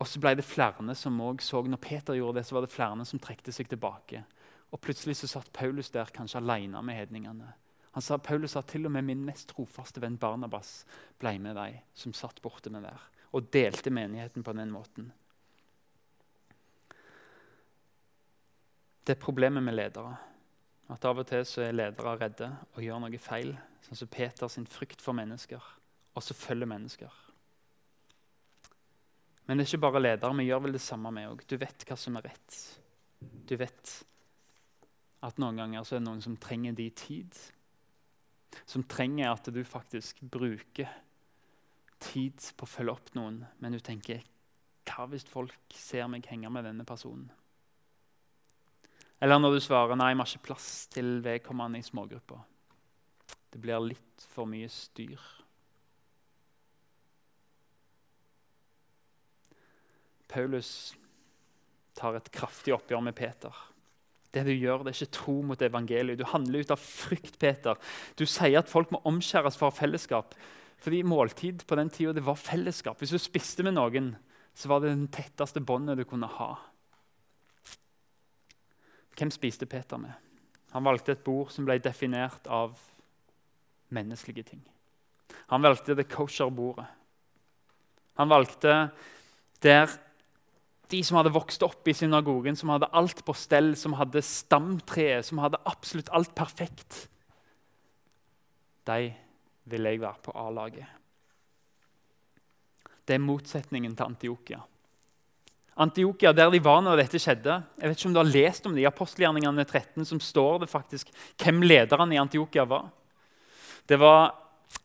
Og 0.01 0.07
så 0.09 0.19
ble 0.21 0.33
det 0.33 0.47
flere 0.47 0.95
som 0.97 1.19
også 1.21 1.47
så 1.47 1.61
Når 1.61 1.77
Peter 1.77 2.17
gjorde 2.17 2.39
det, 2.39 2.45
så 2.47 2.55
var 2.55 2.65
det 2.65 2.73
flere 2.73 3.05
som 3.05 3.19
trekte 3.19 3.53
seg 3.53 3.69
tilbake. 3.69 4.23
Og 4.71 4.81
Plutselig 4.81 5.19
så 5.19 5.27
satt 5.27 5.53
Paulus 5.53 5.91
der 5.91 6.09
kanskje 6.09 6.41
alene 6.41 6.81
med 6.81 6.95
hedningene. 6.95 7.53
Han 7.91 8.01
sa, 8.01 8.17
Paulus 8.17 8.51
sa 8.55 8.61
til 8.61 8.85
og 8.87 8.91
med 8.91 9.03
min 9.03 9.23
mest 9.25 9.49
trofaste 9.51 9.99
venn 9.99 10.17
Barnabas 10.17 10.85
ble 11.19 11.35
med 11.43 11.57
deg, 11.59 11.81
som 11.93 12.13
satt 12.15 12.39
borte 12.41 12.71
med 12.71 12.85
der, 12.87 13.01
og 13.35 13.49
delte 13.51 13.91
menigheten 13.91 14.43
på 14.43 14.53
den 14.55 14.71
måten. 14.71 15.11
Det 19.03 19.17
er 19.17 19.19
problemet 19.19 19.63
med 19.63 19.75
ledere. 19.75 20.15
At 20.89 21.05
Av 21.05 21.19
og 21.19 21.27
til 21.27 21.43
så 21.47 21.65
er 21.65 21.75
ledere 21.75 22.15
redde 22.15 22.47
og 22.73 22.83
gjør 22.83 23.03
noe 23.03 23.19
feil. 23.19 23.53
Sånn 23.83 23.99
som 24.05 24.49
sin 24.49 24.67
frykt 24.67 25.01
for 25.01 25.13
mennesker, 25.13 25.61
og 26.15 26.23
så 26.23 26.33
følger 26.33 26.67
mennesker. 26.67 27.11
Men 29.47 29.57
det 29.57 29.65
er 29.65 29.71
ikke 29.71 29.85
bare 29.87 30.01
ledere. 30.01 30.37
Vi 30.37 30.47
gjør 30.47 30.63
vel 30.65 30.77
det 30.77 30.83
samme, 30.83 31.11
vi 31.15 31.27
òg. 31.27 31.43
Du 31.49 31.57
vet 31.59 31.85
hva 31.87 31.97
som 31.99 32.17
er 32.19 32.27
rett. 32.29 32.59
Du 33.49 33.55
vet 33.59 33.95
at 35.21 35.41
noen 35.41 35.59
ganger 35.61 35.85
så 35.85 35.97
er 35.97 36.01
det 36.01 36.07
noen 36.07 36.23
som 36.23 36.37
trenger 36.41 36.77
de 36.77 36.87
tid. 36.97 37.37
Som 38.69 38.85
trenger 38.89 39.31
at 39.31 39.49
du 39.53 39.61
faktisk 39.67 40.21
bruker 40.33 40.89
tid 42.01 42.41
på 42.57 42.65
å 42.65 42.69
følge 42.69 42.95
opp 42.95 43.11
noen, 43.17 43.43
men 43.61 43.75
du 43.75 43.79
tenker 43.83 44.23
Hva 44.89 45.05
hvis 45.11 45.27
folk 45.29 45.75
ser 45.77 46.07
meg 46.09 46.25
henge 46.27 46.49
med 46.49 46.65
denne 46.65 46.85
personen? 46.87 47.29
Eller 49.21 49.37
når 49.37 49.53
du 49.53 49.61
svarer 49.61 49.99
nei, 49.99 50.15
vi 50.15 50.23
har 50.23 50.31
ikke 50.31 50.47
plass 50.47 50.69
til 50.89 51.19
vedkommende 51.21 51.77
i 51.77 51.85
smågrupper. 51.85 52.41
Det 53.53 53.61
blir 53.61 53.83
litt 53.85 54.25
for 54.33 54.49
mye 54.49 54.69
styr. 54.73 55.21
Paulus 60.31 60.93
tar 61.97 62.15
et 62.17 62.31
kraftig 62.33 62.73
oppgjør 62.75 63.03
med 63.03 63.15
Peter. 63.17 63.51
Det 64.31 64.45
du 64.47 64.53
gjør, 64.53 64.85
det 64.85 64.93
er 64.93 65.01
ikke 65.01 65.17
tro 65.17 65.35
mot 65.43 65.61
evangeliet. 65.61 66.19
Du 66.19 66.27
handler 66.31 66.63
ut 66.63 66.71
av 66.71 66.79
frykt. 66.79 67.35
Peter. 67.41 67.75
Du 68.15 68.23
sier 68.29 68.61
at 68.61 68.71
folk 68.71 68.91
må 68.93 69.01
omskjæres 69.09 69.57
for 69.59 69.75
fellesskap. 69.75 70.35
Fordi 70.81 71.01
måltid 71.03 71.65
på 71.67 71.77
den 71.77 71.91
tida 71.93 72.23
var 72.23 72.39
fellesskap. 72.39 72.99
Hvis 73.01 73.13
du 73.13 73.19
spiste 73.21 73.65
med 73.65 73.75
noen, 73.75 74.13
så 74.55 74.71
var 74.71 74.81
det 74.81 74.93
den 74.93 75.09
tetteste 75.11 75.61
båndet 75.61 75.99
du 75.99 76.05
kunne 76.07 76.29
ha. 76.39 76.53
Hvem 79.17 79.31
spiste 79.33 79.67
Peter 79.69 79.99
med? 80.01 80.13
Han 80.71 80.87
valgte 80.87 81.11
et 81.11 81.23
bord 81.25 81.51
som 81.51 81.67
ble 81.67 81.75
definert 81.83 82.47
av 82.47 82.79
menneskelige 83.91 84.53
ting. 84.53 84.63
Han 85.51 85.63
valgte 85.63 85.97
det 85.97 86.07
kosher-bordet. 86.11 86.87
Han 88.19 88.31
valgte 88.31 88.75
der 89.63 89.91
de 90.91 91.01
som 91.05 91.17
hadde 91.19 91.33
vokst 91.33 91.63
opp 91.63 91.87
i 91.87 91.95
synagogen, 91.95 92.57
som 92.59 92.71
hadde 92.73 92.89
alt 92.97 93.23
på 93.25 93.35
stell, 93.37 93.73
som 93.79 93.95
hadde 93.99 94.23
stamtreet, 94.25 95.25
som 95.27 95.39
hadde 95.43 95.61
absolutt 95.69 96.11
alt 96.15 96.33
perfekt, 96.35 97.05
de 98.89 99.13
ville 99.71 99.93
jeg 99.93 100.01
være 100.01 100.25
på 100.25 100.33
A-laget. 100.41 100.97
Det 103.07 103.15
er 103.15 103.23
motsetningen 103.23 103.95
til 103.95 104.07
Antiokia. 104.07 104.59
Antiokia, 105.81 106.33
der 106.35 106.51
de 106.51 106.59
var 106.63 106.81
når 106.83 106.99
dette 106.99 107.19
skjedde. 107.21 107.55
Jeg 107.79 107.89
vet 107.89 107.97
ikke 107.97 108.09
om 108.09 108.15
du 108.15 108.19
har 108.19 108.29
lest 108.29 108.67
om 108.67 108.75
det 108.75 108.83
i 108.83 108.89
apostelgjerningene 108.89 109.65
13, 109.65 110.05
som 110.05 110.19
står 110.21 110.63
det 110.63 110.69
faktisk 110.69 111.09
hvem 111.41 111.63
lederne 111.63 112.15
i 112.15 112.19
Antiokia 112.21 112.65
var. 112.69 112.89
Det 113.87 113.97
var 113.99 114.35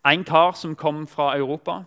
en 0.07 0.25
kar 0.25 0.55
som 0.57 0.77
kom 0.79 1.05
fra 1.11 1.35
Europa. 1.37 1.83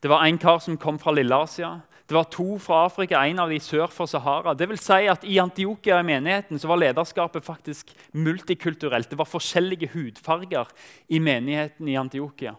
Det 0.00 0.08
var 0.10 0.24
en 0.24 0.38
kar 0.40 0.58
som 0.62 0.78
kom 0.80 0.98
fra 0.98 1.12
Lille-Asia. 1.12 1.80
Det 2.10 2.16
var 2.16 2.26
to 2.26 2.56
fra 2.58 2.80
Afrika, 2.88 3.20
en 3.22 3.38
av 3.38 3.52
de 3.52 3.60
sør 3.62 3.86
for 3.94 4.10
Sahara. 4.10 4.50
Det 4.58 4.66
vil 4.66 4.80
si 4.82 5.04
at 5.06 5.22
I 5.22 5.36
Antiokia 5.38 6.00
i 6.00 6.06
menigheten 6.08 6.58
så 6.58 6.66
var 6.66 6.80
lederskapet 6.82 7.44
faktisk 7.46 7.92
multikulturelt. 8.18 9.06
Det 9.12 9.18
var 9.20 9.28
forskjellige 9.30 9.92
hudfarger 9.92 10.72
i 11.06 11.20
menigheten 11.22 11.86
i 11.86 11.94
Antiokia. 12.00 12.56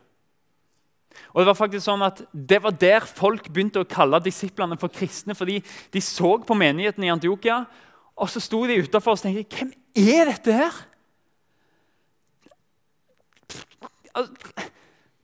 Og 1.33 1.41
Det 1.41 1.49
var 1.49 1.59
faktisk 1.59 1.83
sånn 1.83 2.07
at 2.07 2.23
det 2.31 2.61
var 2.63 2.79
der 2.79 3.03
folk 3.03 3.51
begynte 3.51 3.83
å 3.83 3.91
kalle 3.91 4.23
disiplene 4.23 4.79
for 4.79 4.87
kristne. 4.87 5.35
fordi 5.35 5.59
de 5.91 5.99
så 5.99 6.37
på 6.39 6.55
menigheten 6.55 7.03
i 7.03 7.11
Antiokia, 7.11 7.65
og 8.15 8.31
så 8.31 8.39
sto 8.39 8.63
de 8.65 8.79
utafor 8.79 9.19
og 9.19 9.19
tenkte 9.19 9.51
Hvem 9.51 9.73
er 9.99 10.31
dette 10.31 10.51
her? 10.55 10.73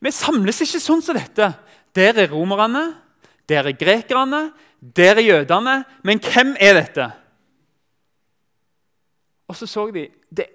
Vi 0.03 0.11
samles 0.11 0.61
ikke 0.67 0.83
sånn 0.83 1.01
som 1.01 1.15
dette. 1.15 1.53
Der 1.95 2.19
er 2.19 2.27
romerne, 2.27 3.06
der 3.49 3.63
er 3.63 3.71
grekerne, 3.71 4.53
der 4.95 5.15
er 5.15 5.21
jødene. 5.21 5.85
Men 6.03 6.19
hvem 6.19 6.55
er 6.59 6.73
dette? 6.73 7.11
Og 9.47 9.55
så 9.55 9.67
så 9.67 9.87
de 9.91 10.09
det, 10.29 10.45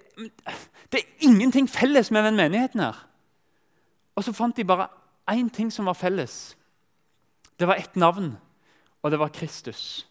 det 0.91 0.99
er 0.99 1.25
ingenting 1.25 1.69
felles 1.69 2.11
med 2.11 2.23
den 2.23 2.35
menigheten 2.35 2.79
her. 2.79 3.07
Og 4.15 4.23
så 4.23 4.33
fant 4.33 4.57
de 4.57 4.65
bare 4.65 4.87
én 5.31 5.49
ting 5.49 5.73
som 5.73 5.85
var 5.85 5.97
felles. 5.97 6.57
Det 7.59 7.67
var 7.67 7.75
ett 7.75 7.95
navn, 7.95 8.37
og 9.01 9.11
det 9.11 9.19
var 9.19 9.33
Kristus. 9.33 10.07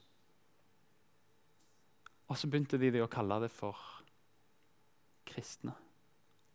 Og 2.28 2.38
så 2.38 2.48
begynte 2.48 2.78
de 2.78 3.02
å 3.02 3.10
kalle 3.10 3.42
det 3.44 3.50
for 3.52 3.76
kristne. 5.28 5.74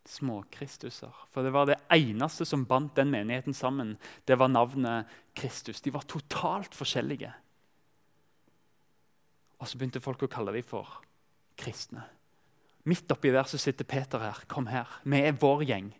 Småkristuser. 0.06 1.14
For 1.32 1.44
det 1.44 1.52
var 1.52 1.66
det 1.68 1.80
eneste 1.92 2.46
som 2.48 2.66
bandt 2.68 2.96
den 2.96 3.10
menigheten 3.12 3.54
sammen. 3.54 3.96
Det 4.24 4.38
var 4.38 4.48
navnet 4.48 5.10
Kristus. 5.36 5.80
De 5.80 5.92
var 5.92 6.06
totalt 6.08 6.74
forskjellige. 6.74 7.32
Og 9.58 9.68
så 9.68 9.78
begynte 9.78 10.02
folk 10.02 10.22
å 10.22 10.30
kalle 10.30 10.54
dem 10.54 10.66
for 10.66 11.00
kristne. 11.58 12.06
Midt 12.88 13.10
oppi 13.12 13.32
der 13.34 13.48
så 13.50 13.58
sitter 13.60 13.84
Peter 13.84 14.22
her. 14.22 14.44
Kom 14.48 14.70
her. 14.70 14.88
Vi 15.04 15.20
er 15.20 15.36
vår 15.36 15.66
gjeng. 15.68 15.92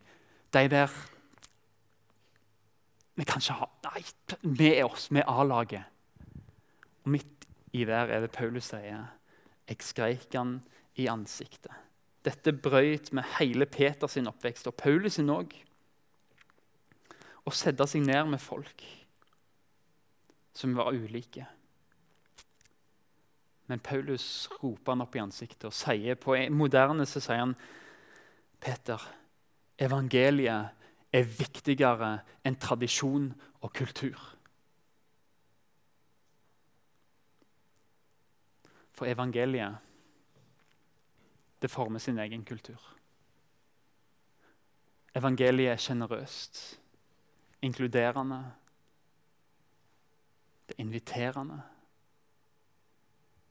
De 0.54 0.64
der 0.72 0.92
vi 3.18 3.24
kan 3.26 3.42
ikke 3.42 3.56
ha 3.58 3.66
Nei, 3.88 4.02
vi 4.42 4.68
er 4.76 4.87
oss. 4.87 5.08
Vi 5.11 5.18
er 5.18 5.26
A-laget. 5.26 5.82
Og 7.02 7.11
midt 7.11 7.48
i 7.74 7.82
der 7.88 8.12
er 8.14 8.22
det 8.22 8.30
Paulus 8.30 8.70
sier. 8.70 9.08
Jeg 9.68 9.82
skreik 9.82 10.34
han 10.38 10.61
i 10.96 11.08
ansiktet. 11.11 11.72
Dette 12.26 12.52
brøyt 12.52 13.12
med 13.14 13.26
hele 13.38 13.66
Peters 13.66 14.16
oppvekst, 14.16 14.66
og 14.66 14.74
Paulus 14.74 15.18
sin 15.18 15.31
òg. 15.31 15.54
Å 17.46 17.54
sette 17.54 17.87
seg 17.88 18.04
ned 18.04 18.35
med 18.35 18.42
folk 18.42 18.83
som 20.59 20.74
var 20.74 20.92
ulike. 20.92 21.46
Men 23.68 23.83
Paulus 23.85 24.48
roper 24.62 24.94
han 24.94 25.04
opp 25.04 25.16
i 25.16 25.22
ansiktet 25.22 25.68
og 25.68 25.76
sier 25.76 26.16
på 26.18 26.35
moderne 26.50 27.07
så 27.07 27.20
sier 27.20 27.44
han 27.44 27.54
Peter, 28.59 28.98
evangeliet 29.78 31.14
er 31.14 31.28
viktigere 31.38 32.18
enn 32.48 32.59
tradisjon 32.59 33.31
og 33.62 33.70
kultur. 33.76 34.18
For 38.96 39.07
evangeliet 39.07 39.88
det 41.62 41.71
former 41.71 41.99
sin 41.99 42.18
egen 42.18 42.44
kultur. 42.44 42.81
Evangeliet 45.16 45.73
er 45.73 45.83
sjenerøst, 45.83 46.79
inkluderende, 47.62 48.44
det 50.68 50.77
er 50.77 50.85
inviterende. 50.85 51.62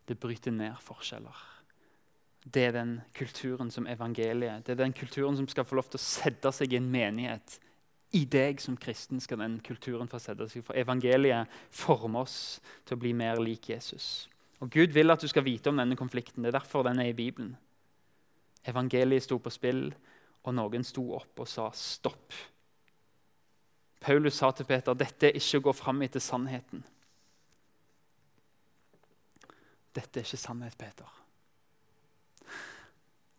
Det 0.08 0.20
bryter 0.20 0.52
ned 0.52 0.76
forskjeller. 0.82 1.38
Det 2.54 2.64
er 2.64 2.72
den 2.72 3.02
kulturen 3.14 3.72
som 3.72 3.88
evangeliet 3.88 4.66
Det 4.66 4.72
er 4.72 4.84
den 4.84 4.94
kulturen 4.94 5.36
som 5.38 5.48
skal 5.48 5.66
få 5.66 5.76
lov 5.76 5.90
til 5.90 6.00
å 6.00 6.04
sette 6.04 6.52
seg 6.52 6.74
i 6.74 6.78
en 6.78 6.92
menighet. 6.92 7.58
I 8.16 8.24
deg 8.26 8.62
som 8.64 8.78
kristen 8.78 9.20
skal 9.20 9.42
den 9.42 9.60
kulturen 9.60 10.08
få 10.08 10.20
sette 10.20 10.48
seg. 10.48 10.64
For 10.64 10.78
evangeliet 10.78 11.50
former 11.72 12.24
oss 12.24 12.62
til 12.86 12.96
å 12.96 13.02
bli 13.02 13.12
mer 13.18 13.42
lik 13.44 13.70
Jesus. 13.74 14.30
Og 14.62 14.70
Gud 14.72 14.94
vil 14.96 15.12
at 15.12 15.22
du 15.22 15.28
skal 15.28 15.44
vite 15.44 15.70
om 15.70 15.82
denne 15.82 15.98
konflikten. 15.98 16.44
Det 16.44 16.54
er 16.54 16.60
derfor 16.60 16.86
den 16.88 17.02
er 17.02 17.12
i 17.12 17.18
Bibelen. 17.18 17.58
Evangeliet 18.66 19.24
sto 19.24 19.38
på 19.40 19.52
spill, 19.54 19.90
og 20.48 20.56
noen 20.56 20.86
sto 20.88 21.04
opp 21.18 21.44
og 21.44 21.50
sa 21.50 21.68
stopp. 21.76 22.36
Paulus 24.00 24.38
sa 24.40 24.52
til 24.56 24.68
Peter 24.70 24.96
dette 24.96 25.30
er 25.30 25.40
ikke 25.40 25.60
å 25.60 25.68
gå 25.68 25.74
fram 25.76 26.02
etter 26.06 26.24
sannheten. 26.24 26.84
Dette 29.98 30.22
er 30.22 30.28
ikke 30.28 30.40
sannhet, 30.40 30.78
Peter. 30.78 31.10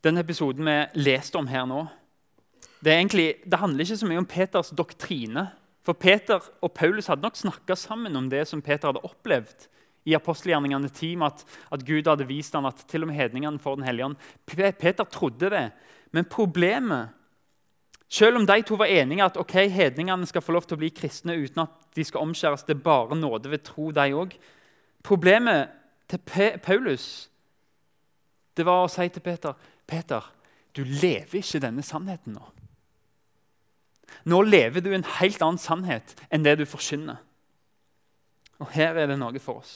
Den 0.04 0.18
episoden 0.20 0.66
vi 0.66 0.76
leste 1.00 1.38
om 1.38 1.48
her 1.50 1.66
nå, 1.68 1.84
det, 2.78 2.92
egentlig, 2.94 3.28
det, 3.44 3.58
handler 3.58 3.84
ikke 3.84 3.98
så 3.98 4.06
mye 4.06 4.20
om 4.22 4.28
Peters 4.28 4.68
doktrine. 4.70 5.48
For 5.82 5.98
Peter 5.98 6.44
og 6.62 6.70
Paulus 6.76 7.08
hadde 7.10 7.24
nok 7.24 7.38
snakka 7.38 7.74
sammen 7.78 8.14
om 8.18 8.28
det 8.30 8.44
som 8.46 8.62
Peter 8.62 8.90
hadde 8.90 9.02
opplevd 9.06 9.66
i 10.04 10.14
apostelgjerningene 10.16 10.88
10, 10.88 11.14
at, 11.26 11.44
at 11.72 11.84
Gud 11.86 12.08
hadde 12.08 12.26
vist 12.28 12.54
ham 12.56 12.68
at 12.68 12.84
til 12.88 13.04
og 13.04 13.10
med 13.10 13.18
hedningene 13.18 13.58
får 13.58 13.76
Den 13.76 13.84
hellige 13.84 14.04
ånd. 14.06 14.16
Peter 14.46 15.04
trodde 15.04 15.50
det. 15.50 15.70
Men 16.12 16.24
problemet 16.24 17.14
Selv 18.08 18.36
om 18.36 18.46
de 18.46 18.62
to 18.62 18.74
var 18.80 18.88
enige 18.88 19.24
at 19.24 19.36
ok, 19.36 19.52
hedningene 19.68 20.26
skal 20.26 20.40
få 20.40 20.52
lov 20.52 20.64
til 20.64 20.78
å 20.78 20.80
bli 20.80 20.88
kristne 20.96 21.34
uten 21.36 21.66
at 21.66 21.74
de 21.92 22.04
skal 22.04 22.22
omskjæres, 22.24 22.62
det 22.64 22.78
er 22.78 22.80
bare 22.80 23.16
nåde 23.16 23.50
ved 23.52 23.66
tro, 23.66 23.90
de 23.92 24.14
òg 24.16 24.32
Problemet 25.04 25.68
til 26.08 26.18
Paulus 26.64 27.28
det 28.56 28.64
var 28.66 28.86
å 28.86 28.88
si 28.90 29.04
til 29.12 29.22
Peter 29.22 29.52
Peter, 29.88 30.24
du 30.76 30.82
lever 30.84 31.40
ikke 31.40 31.60
denne 31.62 31.84
sannheten 31.84 32.34
nå. 32.36 32.48
Nå 34.28 34.40
lever 34.44 34.84
du 34.84 34.90
en 34.92 35.06
helt 35.18 35.40
annen 35.44 35.60
sannhet 35.60 36.14
enn 36.32 36.44
det 36.44 36.58
du 36.60 36.64
forkynner. 36.68 37.22
Og 38.58 38.70
her 38.74 38.98
er 38.98 39.10
det 39.10 39.18
noe 39.20 39.40
for 39.42 39.62
oss. 39.62 39.74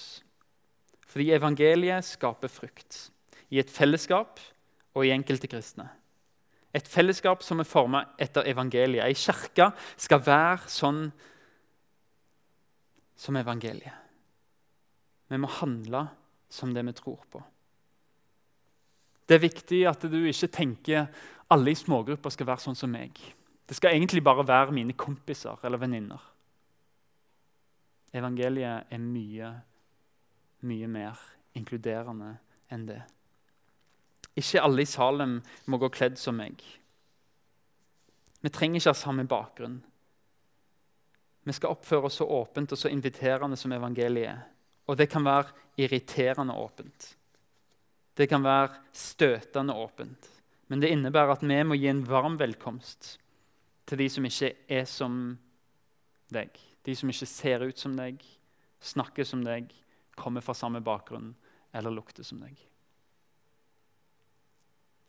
Fordi 1.06 1.30
evangeliet 1.36 2.06
skaper 2.08 2.50
frukt 2.50 3.08
i 3.52 3.60
et 3.60 3.70
fellesskap 3.70 4.40
og 4.96 5.04
i 5.06 5.12
enkelte 5.12 5.50
kristne. 5.50 5.86
Et 6.72 6.88
fellesskap 6.88 7.44
som 7.44 7.60
er 7.60 7.68
forma 7.68 8.00
etter 8.20 8.48
evangeliet. 8.48 9.04
Ei 9.04 9.16
kirke 9.16 9.70
skal 10.00 10.22
være 10.24 10.72
sånn 10.72 11.02
som 13.20 13.36
evangeliet. 13.36 13.98
Vi 15.28 15.40
må 15.40 15.48
handle 15.60 16.06
som 16.52 16.72
det 16.72 16.84
vi 16.88 16.96
tror 16.96 17.20
på. 17.32 17.42
Det 19.28 19.36
er 19.36 19.44
viktig 19.46 19.84
at 19.88 20.02
du 20.10 20.18
ikke 20.28 20.50
tenker 20.52 21.06
alle 21.52 21.72
i 21.72 21.78
smågrupper 21.78 22.32
skal 22.32 22.48
være 22.48 22.64
sånn 22.64 22.76
som 22.76 22.92
meg. 22.92 23.20
Det 23.68 23.76
skal 23.78 23.94
egentlig 23.94 24.24
bare 24.24 24.44
være 24.48 24.74
mine 24.74 24.96
kompiser 24.98 25.60
eller 25.64 25.80
venninner. 25.80 26.20
Evangeliet 28.12 28.92
er 28.92 29.00
mye, 29.00 29.48
mye 30.68 30.88
mer 30.88 31.20
inkluderende 31.56 32.34
enn 32.72 32.86
det. 32.88 33.00
Ikke 34.38 34.62
alle 34.64 34.84
i 34.84 34.88
Salem 34.88 35.38
må 35.68 35.78
gå 35.80 35.88
kledd 35.92 36.18
som 36.20 36.38
meg. 36.40 36.60
Vi 38.42 38.50
trenger 38.50 38.80
ikke 38.80 38.92
ha 38.92 38.98
samme 38.98 39.24
bakgrunn. 39.28 39.80
Vi 41.42 41.54
skal 41.56 41.74
oppføre 41.74 42.08
oss 42.08 42.20
så 42.20 42.26
åpent 42.28 42.72
og 42.72 42.78
så 42.78 42.90
inviterende 42.90 43.58
som 43.58 43.72
evangeliet. 43.74 44.48
Og 44.90 44.98
det 44.98 45.08
kan 45.10 45.24
være 45.26 45.52
irriterende 45.80 46.54
åpent. 46.58 47.12
Det 48.14 48.28
kan 48.28 48.44
være 48.44 48.80
støtende 48.92 49.74
åpent. 49.74 50.28
Men 50.68 50.82
det 50.82 50.92
innebærer 50.92 51.34
at 51.34 51.44
vi 51.44 51.62
må 51.66 51.76
gi 51.78 51.88
en 51.90 52.04
varm 52.08 52.38
velkomst 52.40 53.16
til 53.88 53.98
de 53.98 54.08
som 54.10 54.26
ikke 54.26 54.52
er 54.70 54.84
som 54.88 55.38
deg. 56.34 56.58
De 56.82 56.94
som 56.98 57.10
ikke 57.12 57.28
ser 57.30 57.64
ut 57.66 57.78
som 57.78 57.94
deg, 57.96 58.22
snakker 58.82 59.26
som 59.28 59.44
deg, 59.46 59.70
kommer 60.18 60.44
fra 60.44 60.54
samme 60.56 60.82
bakgrunn 60.84 61.32
eller 61.72 61.94
lukter 61.94 62.26
som 62.26 62.42
deg. 62.42 62.58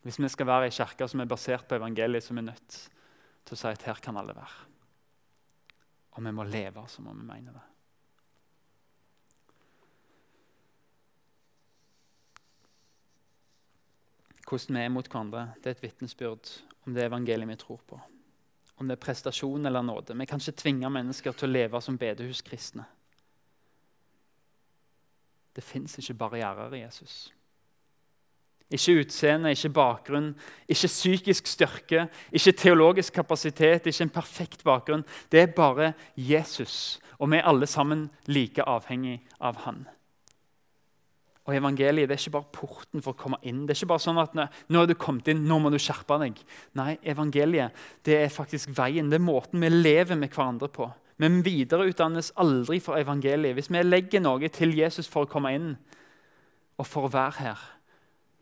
Hvis 0.04 0.20
vi 0.20 0.30
skal 0.32 0.48
være 0.48 0.68
ei 0.68 0.76
kirke 0.76 1.08
som 1.08 1.24
er 1.24 1.32
basert 1.32 1.68
på 1.68 1.80
evangeliet, 1.80 2.24
så 2.24 2.36
er 2.36 2.50
nødt 2.50 2.80
til 3.44 3.56
å 3.56 3.60
si 3.60 3.70
at 3.72 3.86
her 3.88 4.04
kan 4.04 4.20
alle 4.20 4.36
være. 4.36 4.72
Og 6.14 6.26
vi 6.28 6.36
må 6.36 6.46
leve 6.46 6.84
som 6.92 7.08
om 7.10 7.22
vi 7.24 7.30
mener 7.30 7.56
det. 7.56 7.68
hvordan 14.54 14.78
vi 14.78 14.82
er 14.86 14.92
mot 14.94 15.08
hverandre, 15.08 15.48
det 15.64 15.72
er 15.72 15.78
et 15.78 15.84
vitnesbyrd 15.84 16.50
om 16.86 16.94
det 16.94 17.08
evangeliet 17.08 17.50
vi 17.50 17.56
tror 17.58 17.80
på. 17.90 18.00
Om 18.78 18.90
det 18.90 18.98
er 18.98 19.06
prestasjon 19.06 19.66
eller 19.66 19.86
nåde. 19.86 20.18
Vi 20.18 20.26
kan 20.26 20.42
ikke 20.42 20.62
tvinge 20.64 20.90
mennesker 20.90 21.36
til 21.38 21.50
å 21.50 21.54
leve 21.54 21.82
som 21.82 21.98
bedehuskristne. 21.98 22.86
Det 25.54 25.64
fins 25.64 25.98
ikke 26.02 26.18
barrierer 26.18 26.74
i 26.74 26.82
Jesus. 26.82 27.32
Ikke 28.74 29.04
utseende, 29.04 29.52
ikke 29.54 29.70
bakgrunn, 29.70 30.32
ikke 30.68 30.90
psykisk 30.90 31.48
styrke, 31.48 32.08
ikke 32.32 32.56
teologisk 32.58 33.14
kapasitet, 33.14 33.86
ikke 33.86 34.08
en 34.08 34.14
perfekt 34.16 34.64
bakgrunn. 34.66 35.04
Det 35.32 35.44
er 35.44 35.54
bare 35.54 35.92
Jesus, 36.18 37.00
og 37.20 37.30
vi 37.30 37.38
er 37.38 37.50
alle 37.50 37.70
sammen 37.70 38.08
like 38.26 38.66
avhengig 38.66 39.20
av 39.40 39.62
han. 39.68 39.84
Og 41.44 41.56
Evangeliet 41.58 42.08
det 42.08 42.16
er 42.16 42.22
ikke 42.22 42.38
bare 42.38 42.56
porten 42.56 43.04
for 43.04 43.12
å 43.12 43.20
komme 43.20 43.40
inn. 43.44 43.66
Det 43.68 43.74
er 43.74 43.82
ikke 43.82 43.92
bare 43.92 44.04
sånn 44.06 44.22
at 44.22 44.36
nå 44.38 44.80
har 44.80 44.88
du 44.88 44.96
kommet 44.96 45.28
inn, 45.34 45.44
nå 45.44 45.58
må 45.60 45.72
du 45.74 45.80
skjerpe 45.82 46.16
deg. 46.22 46.40
Nei, 46.80 46.94
evangeliet 47.04 47.76
det 48.08 48.16
er 48.22 48.32
faktisk 48.32 48.72
veien. 48.78 49.10
Det 49.12 49.20
er 49.20 49.26
måten 49.26 49.60
vi 49.60 49.72
lever 49.74 50.16
med 50.20 50.32
hverandre 50.32 50.72
på. 50.72 50.88
Vi 51.20 51.30
videreutdannes 51.44 52.32
aldri 52.40 52.80
for 52.84 52.96
evangeliet. 53.00 53.58
Hvis 53.58 53.72
vi 53.72 53.84
legger 53.84 54.24
noe 54.24 54.50
til 54.56 54.72
Jesus 54.78 55.12
for 55.12 55.28
å 55.28 55.32
komme 55.34 55.52
inn 55.56 55.70
og 56.80 56.88
for 56.88 57.10
å 57.10 57.14
være 57.14 57.38
her, 57.42 57.68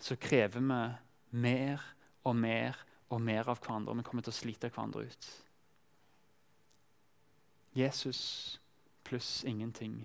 så 0.02 0.18
krever 0.22 0.62
vi 0.62 1.42
mer 1.42 1.84
og 2.22 2.38
mer 2.38 2.78
og 3.10 3.22
mer 3.22 3.50
av 3.50 3.60
hverandre. 3.66 3.98
Vi 3.98 4.06
kommer 4.06 4.26
til 4.26 4.34
å 4.34 4.42
slite 4.44 4.70
hverandre 4.70 5.10
ut. 5.10 5.30
Jesus 7.74 8.22
pluss 9.08 9.42
ingenting. 9.48 10.04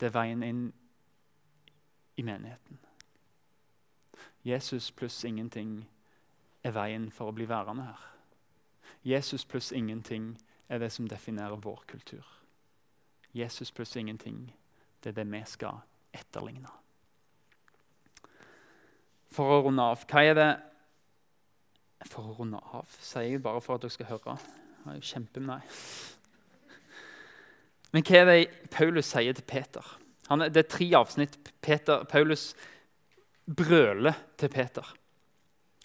Det 0.00 0.10
er 0.10 0.18
veien 0.18 0.42
inn 0.42 0.64
i 2.16 2.22
menigheten. 2.22 2.78
Jesus 4.44 4.90
pluss 4.90 5.24
ingenting 5.24 5.88
er 6.64 6.74
veien 6.76 7.10
for 7.12 7.30
å 7.30 7.36
bli 7.36 7.46
værende 7.48 7.86
her. 7.88 8.02
Jesus 9.04 9.44
pluss 9.44 9.72
ingenting 9.72 10.34
er 10.68 10.78
det 10.78 10.92
som 10.92 11.08
definerer 11.08 11.60
vår 11.60 11.84
kultur. 11.88 12.24
Jesus 13.34 13.72
pluss 13.72 13.96
ingenting, 13.96 14.54
det 15.04 15.12
er 15.12 15.24
det 15.24 15.32
vi 15.32 15.42
skal 15.46 15.82
etterligne. 16.12 16.70
For 19.34 19.50
å 19.50 19.62
runde 19.66 19.82
av 19.82 20.04
Hva 20.06 20.22
er 20.22 20.36
det 20.38 20.50
For 22.06 22.22
å 22.22 22.36
runde 22.38 22.60
av, 22.76 22.86
sier 23.00 23.24
jeg 23.24 23.42
bare 23.42 23.62
for 23.64 23.74
at 23.74 23.82
dere 23.82 23.94
skal 23.94 24.10
høre. 24.10 24.34
Det 24.84 24.92
er 24.92 24.98
jo 24.98 25.06
kjempe, 25.08 25.40
nei. 25.40 25.62
Men 27.94 28.04
hva 28.04 28.18
er 28.18 28.28
det 28.28 28.68
Paulus 28.74 29.08
sier 29.08 29.32
til 29.32 29.46
Peter? 29.48 29.86
Han, 30.28 30.40
det 30.40 30.56
er 30.56 30.70
tre 30.70 30.86
avsnitt 30.96 31.36
Peter, 31.62 32.04
Paulus 32.08 32.54
brøler 33.44 34.16
til 34.40 34.48
Peter. 34.48 34.94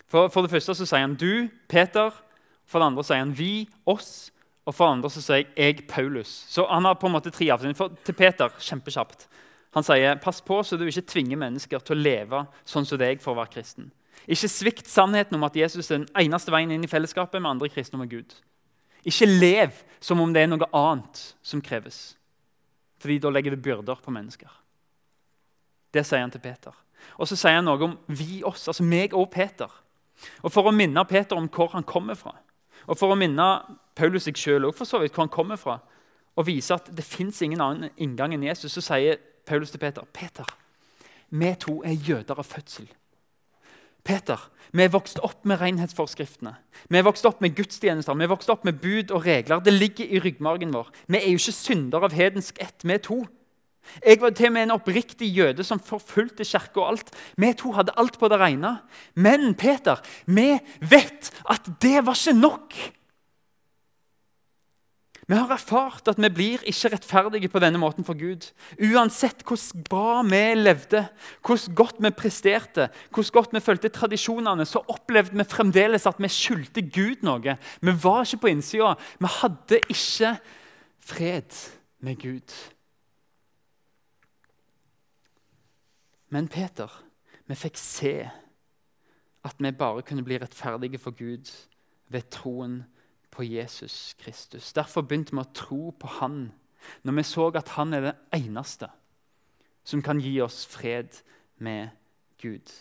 For, 0.07 0.27
for, 0.27 0.41
det 0.41 0.51
første 0.51 0.75
så 0.75 0.85
sier 0.87 1.05
han 1.05 1.15
'du, 1.15 1.49
Peter'. 1.69 2.15
For 2.65 2.79
det 2.79 2.85
andre 2.85 3.03
sier 3.03 3.17
han 3.17 3.35
'vi', 3.35 3.69
'oss'. 3.85 4.31
Og 4.65 4.75
for 4.75 4.85
det 4.85 4.91
andre 4.97 5.09
så 5.09 5.21
sier 5.21 5.35
jeg 5.35 5.47
'jeg, 5.57 5.87
Paulus'. 5.91 6.45
Så 6.49 6.65
han 6.69 6.85
har 6.85 6.93
på 6.93 7.07
en 7.07 7.13
måte 7.13 7.29
tre 7.29 7.51
avsnitt. 7.51 7.77
For, 7.77 7.91
til 8.05 8.13
Peter 8.13 8.49
kjempekjapt. 8.59 9.27
Han 9.73 9.83
sier 9.83 10.15
'pass 10.15 10.41
på 10.41 10.63
så 10.63 10.77
du 10.77 10.85
ikke 10.85 11.01
tvinger 11.01 11.37
mennesker 11.37 11.79
til 11.79 11.97
å 11.97 12.01
leve 12.01 12.47
sånn 12.65 12.85
som 12.85 12.97
deg 12.97 13.21
for 13.21 13.33
å 13.33 13.35
være 13.35 13.53
kristen'. 13.53 13.91
Ikke 14.27 14.47
svikt 14.47 14.87
sannheten 14.87 15.35
om 15.35 15.43
at 15.43 15.55
Jesus 15.55 15.91
er 15.91 15.97
den 15.97 16.07
eneste 16.17 16.51
veien 16.51 16.71
inn 16.71 16.83
i 16.83 16.87
fellesskapet 16.87 17.41
med 17.41 17.51
andre 17.51 17.69
kristne 17.69 17.95
og 17.95 17.99
med 17.99 18.09
Gud. 18.09 18.35
Ikke 19.05 19.25
lev 19.25 19.71
som 19.99 20.19
om 20.19 20.33
det 20.33 20.41
er 20.41 20.47
noe 20.47 20.69
annet 20.73 21.35
som 21.41 21.61
kreves 21.61 22.18
fordi 22.99 23.19
da 23.23 23.31
legger 23.31 23.55
det 23.55 23.63
byrder 23.63 24.01
på 24.03 24.13
mennesker. 24.13 24.51
Det 25.93 26.05
sier 26.05 26.21
han 26.21 26.31
til 26.31 26.43
Peter. 26.43 26.75
Og 27.17 27.27
så 27.27 27.37
sier 27.39 27.57
han 27.57 27.65
noe 27.65 27.81
om 27.87 27.95
vi 28.07 28.43
oss, 28.45 28.67
altså 28.67 28.85
meg 28.85 29.15
og 29.17 29.29
Peter. 29.33 29.71
Og 30.43 30.51
For 30.51 30.67
å 30.67 30.75
minne 30.75 31.05
Peter 31.07 31.39
om 31.39 31.47
hvor 31.47 31.71
han 31.73 31.87
kommer 31.87 32.17
fra, 32.19 32.35
og 32.87 32.97
for 32.99 33.13
å 33.13 33.17
minne 33.19 33.45
Paulus 33.95 34.25
seg 34.27 34.37
sjøl 34.39 34.67
hvor 34.67 35.23
han 35.23 35.31
kommer 35.31 35.59
fra, 35.59 35.79
og 36.35 36.47
vise 36.47 36.75
at 36.75 36.91
det 36.95 37.03
fins 37.03 37.41
ingen 37.41 37.61
annen 37.61 37.91
inngang 37.97 38.33
enn 38.33 38.43
Jesus, 38.43 38.73
så 38.75 38.83
sier 38.83 39.19
Paulus 39.45 39.71
til 39.71 39.81
Peter 39.81 40.05
Peter, 40.13 40.45
vi 41.29 41.55
to 41.59 41.81
er 41.85 41.93
jøder 41.93 42.39
av 42.39 42.47
fødsel. 42.47 42.87
Peter, 44.07 44.41
vi 44.71 44.85
er 44.85 44.93
vokst 44.93 45.19
opp 45.25 45.45
med 45.49 45.59
renhetsforskriftene. 45.61 46.53
Vi 46.89 46.99
er 46.99 47.05
vokst 47.05 47.25
opp 47.27 47.41
med 47.43 47.55
gudstjenester, 47.57 48.17
vi 48.17 48.27
er 48.27 48.31
vokst 48.31 48.51
opp 48.53 48.63
med 48.67 48.79
bud 48.81 49.11
og 49.15 49.25
regler. 49.25 49.63
Det 49.65 49.73
ligger 49.73 50.05
i 50.05 50.21
ryggmargen 50.23 50.73
vår. 50.73 50.91
Vi 51.07 51.19
er 51.19 51.27
jo 51.31 51.41
ikke 51.41 51.57
syndere 51.57 52.09
av 52.09 52.15
hedensk 52.15 52.61
ett, 52.61 52.85
vi 52.85 52.95
er 52.95 53.03
to. 53.05 53.23
Jeg 54.05 54.19
var 54.21 54.35
til 54.37 54.51
og 54.51 54.53
med 54.53 54.67
en 54.67 54.75
oppriktig 54.75 55.29
jøde 55.33 55.63
som 55.65 55.81
forfulgte 55.81 56.45
kirka 56.45 56.81
og 56.83 56.91
alt. 56.91 57.11
Vi 57.41 57.49
to 57.57 57.71
hadde 57.73 57.95
alt 57.97 58.19
på 58.21 58.29
det 58.29 58.37
rene. 58.41 58.75
Men 59.15 59.55
Peter, 59.57 60.01
vi 60.29 60.51
vet 60.81 61.31
at 61.49 61.69
det 61.81 62.05
var 62.05 62.17
ikke 62.17 62.37
nok. 62.37 62.77
Vi 65.29 65.37
har 65.37 65.51
erfart 65.53 66.07
at 66.09 66.17
vi 66.17 66.29
blir 66.33 66.63
ikke 66.65 66.89
rettferdige 66.89 67.51
på 67.53 67.59
denne 67.61 67.77
måten 67.77 68.05
for 68.05 68.17
Gud. 68.17 68.47
Uansett 68.81 69.43
hvordan 69.45 69.83
bra 69.85 70.23
vi 70.25 70.39
levde, 70.57 71.03
hvordan 71.45 71.75
godt 71.77 72.01
vi 72.01 72.09
presterte, 72.17 72.87
hvordan 73.13 73.35
godt 73.37 73.53
vi 73.53 73.61
fulgte 73.61 73.93
tradisjonene, 73.93 74.65
så 74.65 74.81
opplevde 74.89 75.37
vi 75.37 75.45
fremdeles 75.45 76.09
at 76.09 76.17
vi 76.17 76.31
skyldte 76.33 76.81
Gud 76.81 77.21
noe. 77.21 77.59
Vi 77.81 77.95
var 78.01 78.25
ikke 78.25 78.41
på 78.41 78.53
innsida. 78.55 78.95
Vi 79.21 79.33
hadde 79.37 79.81
ikke 79.85 80.33
fred 81.11 81.61
med 82.01 82.17
Gud. 82.25 82.57
Men 86.33 86.49
Peter, 86.49 86.89
vi 87.45 87.57
fikk 87.57 87.77
se 87.77 88.15
at 89.45 89.61
vi 89.61 89.77
bare 89.77 90.01
kunne 90.01 90.25
bli 90.25 90.41
rettferdige 90.41 90.97
for 90.97 91.13
Gud 91.13 91.53
ved 92.09 92.33
troen 92.33 92.81
på 92.81 92.98
på 93.31 93.45
Jesus 93.45 94.15
Kristus. 94.19 94.73
Derfor 94.73 95.05
begynte 95.05 95.35
vi 95.35 95.43
å 95.43 95.53
tro 95.53 95.91
på 95.91 96.09
han 96.19 96.49
når 97.03 97.17
vi 97.17 97.23
så 97.27 97.49
at 97.59 97.73
han 97.75 97.93
er 97.93 98.05
det 98.07 98.15
eneste 98.39 98.87
som 99.83 100.01
kan 100.05 100.21
gi 100.21 100.37
oss 100.41 100.63
fred 100.69 101.17
med 101.59 101.89
Gud. 102.39 102.71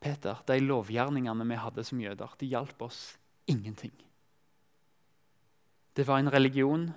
Peter, 0.00 0.36
De 0.46 0.58
lovgjerningene 0.60 1.46
vi 1.48 1.56
hadde 1.56 1.84
som 1.84 2.00
jøder, 2.00 2.34
de 2.38 2.50
hjalp 2.50 2.82
oss 2.82 3.16
ingenting. 3.48 3.94
Det 5.96 6.04
var 6.06 6.18
en 6.18 6.32
religion 6.32 6.90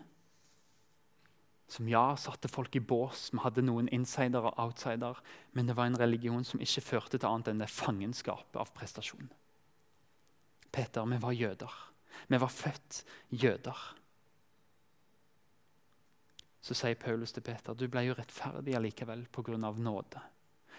som 1.68 1.90
ja, 1.92 2.16
satte 2.16 2.48
folk 2.48 2.76
i 2.76 2.82
bås. 2.82 3.28
Vi 3.34 3.42
hadde 3.44 3.66
noen 3.68 3.90
insider 3.94 4.46
og 4.48 4.56
outsider. 4.58 5.20
Men 5.52 5.68
det 5.68 5.76
var 5.78 5.90
en 5.90 6.00
religion 6.00 6.46
som 6.48 6.62
ikke 6.64 6.84
førte 6.84 7.20
til 7.20 7.28
annet 7.28 7.52
enn 7.52 7.62
det 7.62 7.70
fangenskapet 7.72 8.60
av 8.62 8.72
prestasjon. 8.76 9.28
Peter, 10.72 11.06
vi 11.06 11.20
var 11.22 11.36
jøder. 11.36 11.76
Vi 12.28 12.40
var 12.42 12.52
født 12.54 13.04
jøder. 13.32 13.84
Så 16.62 16.76
sier 16.76 16.98
Paulus 17.00 17.32
til 17.32 17.46
Peter 17.46 17.78
du 17.78 17.88
ble 17.88 18.08
jo 18.10 18.18
rettferdig 18.18 18.76
allikevel 18.76 19.28
pga. 19.32 19.56
nåde. 19.58 20.24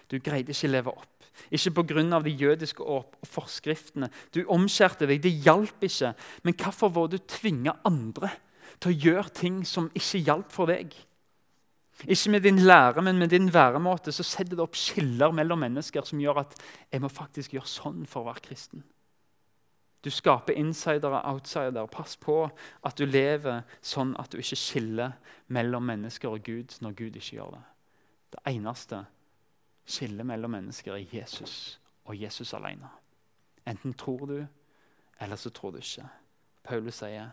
Du 0.09 0.17
greide 0.17 0.53
ikke 0.53 0.67
å 0.67 0.71
leve 0.71 0.93
opp. 0.93 1.25
Ikke 1.51 1.71
pga. 1.71 2.19
de 2.21 2.29
jødiske 2.29 3.03
forskriftene. 3.25 4.09
Du 4.33 4.43
omskjærte 4.47 5.07
deg, 5.07 5.21
det 5.21 5.33
hjalp 5.45 5.83
ikke. 5.83 6.13
Men 6.43 6.53
hvorfor 6.53 6.89
var 6.89 7.07
du 7.07 7.17
tvinga 7.17 7.77
andre 7.85 8.31
til 8.79 8.91
å 8.91 8.99
gjøre 9.05 9.29
ting 9.29 9.63
som 9.65 9.91
ikke 9.93 10.23
hjalp 10.25 10.51
for 10.51 10.69
deg? 10.69 10.93
Ikke 12.07 12.31
med 12.31 12.41
din 12.41 12.61
lære, 12.63 13.01
men 13.01 13.17
med 13.17 13.29
din 13.29 13.49
væremåte 13.53 14.11
så 14.15 14.23
setter 14.23 14.55
det 14.55 14.63
opp 14.63 14.77
skiller 14.79 15.33
mellom 15.35 15.59
mennesker 15.59 16.05
som 16.07 16.21
gjør 16.21 16.45
at 16.45 16.55
jeg 16.91 17.01
må 17.03 17.09
faktisk 17.11 17.53
gjøre 17.57 17.67
sånn 17.67 18.05
for 18.07 18.23
å 18.23 18.29
være 18.29 18.45
kristen. 18.45 18.85
Du 20.03 20.09
skaper 20.09 20.55
insidere 20.55 21.19
og 21.21 21.33
outsidere. 21.33 21.87
Pass 21.87 22.15
på 22.17 22.49
at 22.85 22.97
du 22.97 23.05
lever 23.05 23.63
sånn 23.81 24.15
at 24.19 24.31
du 24.31 24.39
ikke 24.39 24.59
skiller 24.59 25.17
mellom 25.47 25.83
mennesker 25.89 26.31
og 26.31 26.43
Gud 26.45 26.77
når 26.83 26.95
Gud 26.95 27.19
ikke 27.19 27.35
gjør 27.35 27.57
det. 27.57 27.63
Det 28.29 28.43
eneste 28.53 29.03
skillet 29.89 30.25
mellom 30.25 30.53
mennesker 30.55 30.95
er 30.95 31.17
Jesus 31.17 31.79
og 32.05 32.15
Jesus 32.15 32.53
alene. 32.53 32.89
Enten 33.67 33.93
tror 33.93 34.25
du, 34.29 34.39
eller 35.19 35.35
så 35.35 35.49
tror 35.49 35.71
du 35.75 35.81
ikke. 35.81 36.07
Paulus 36.63 36.95
sier, 36.95 37.29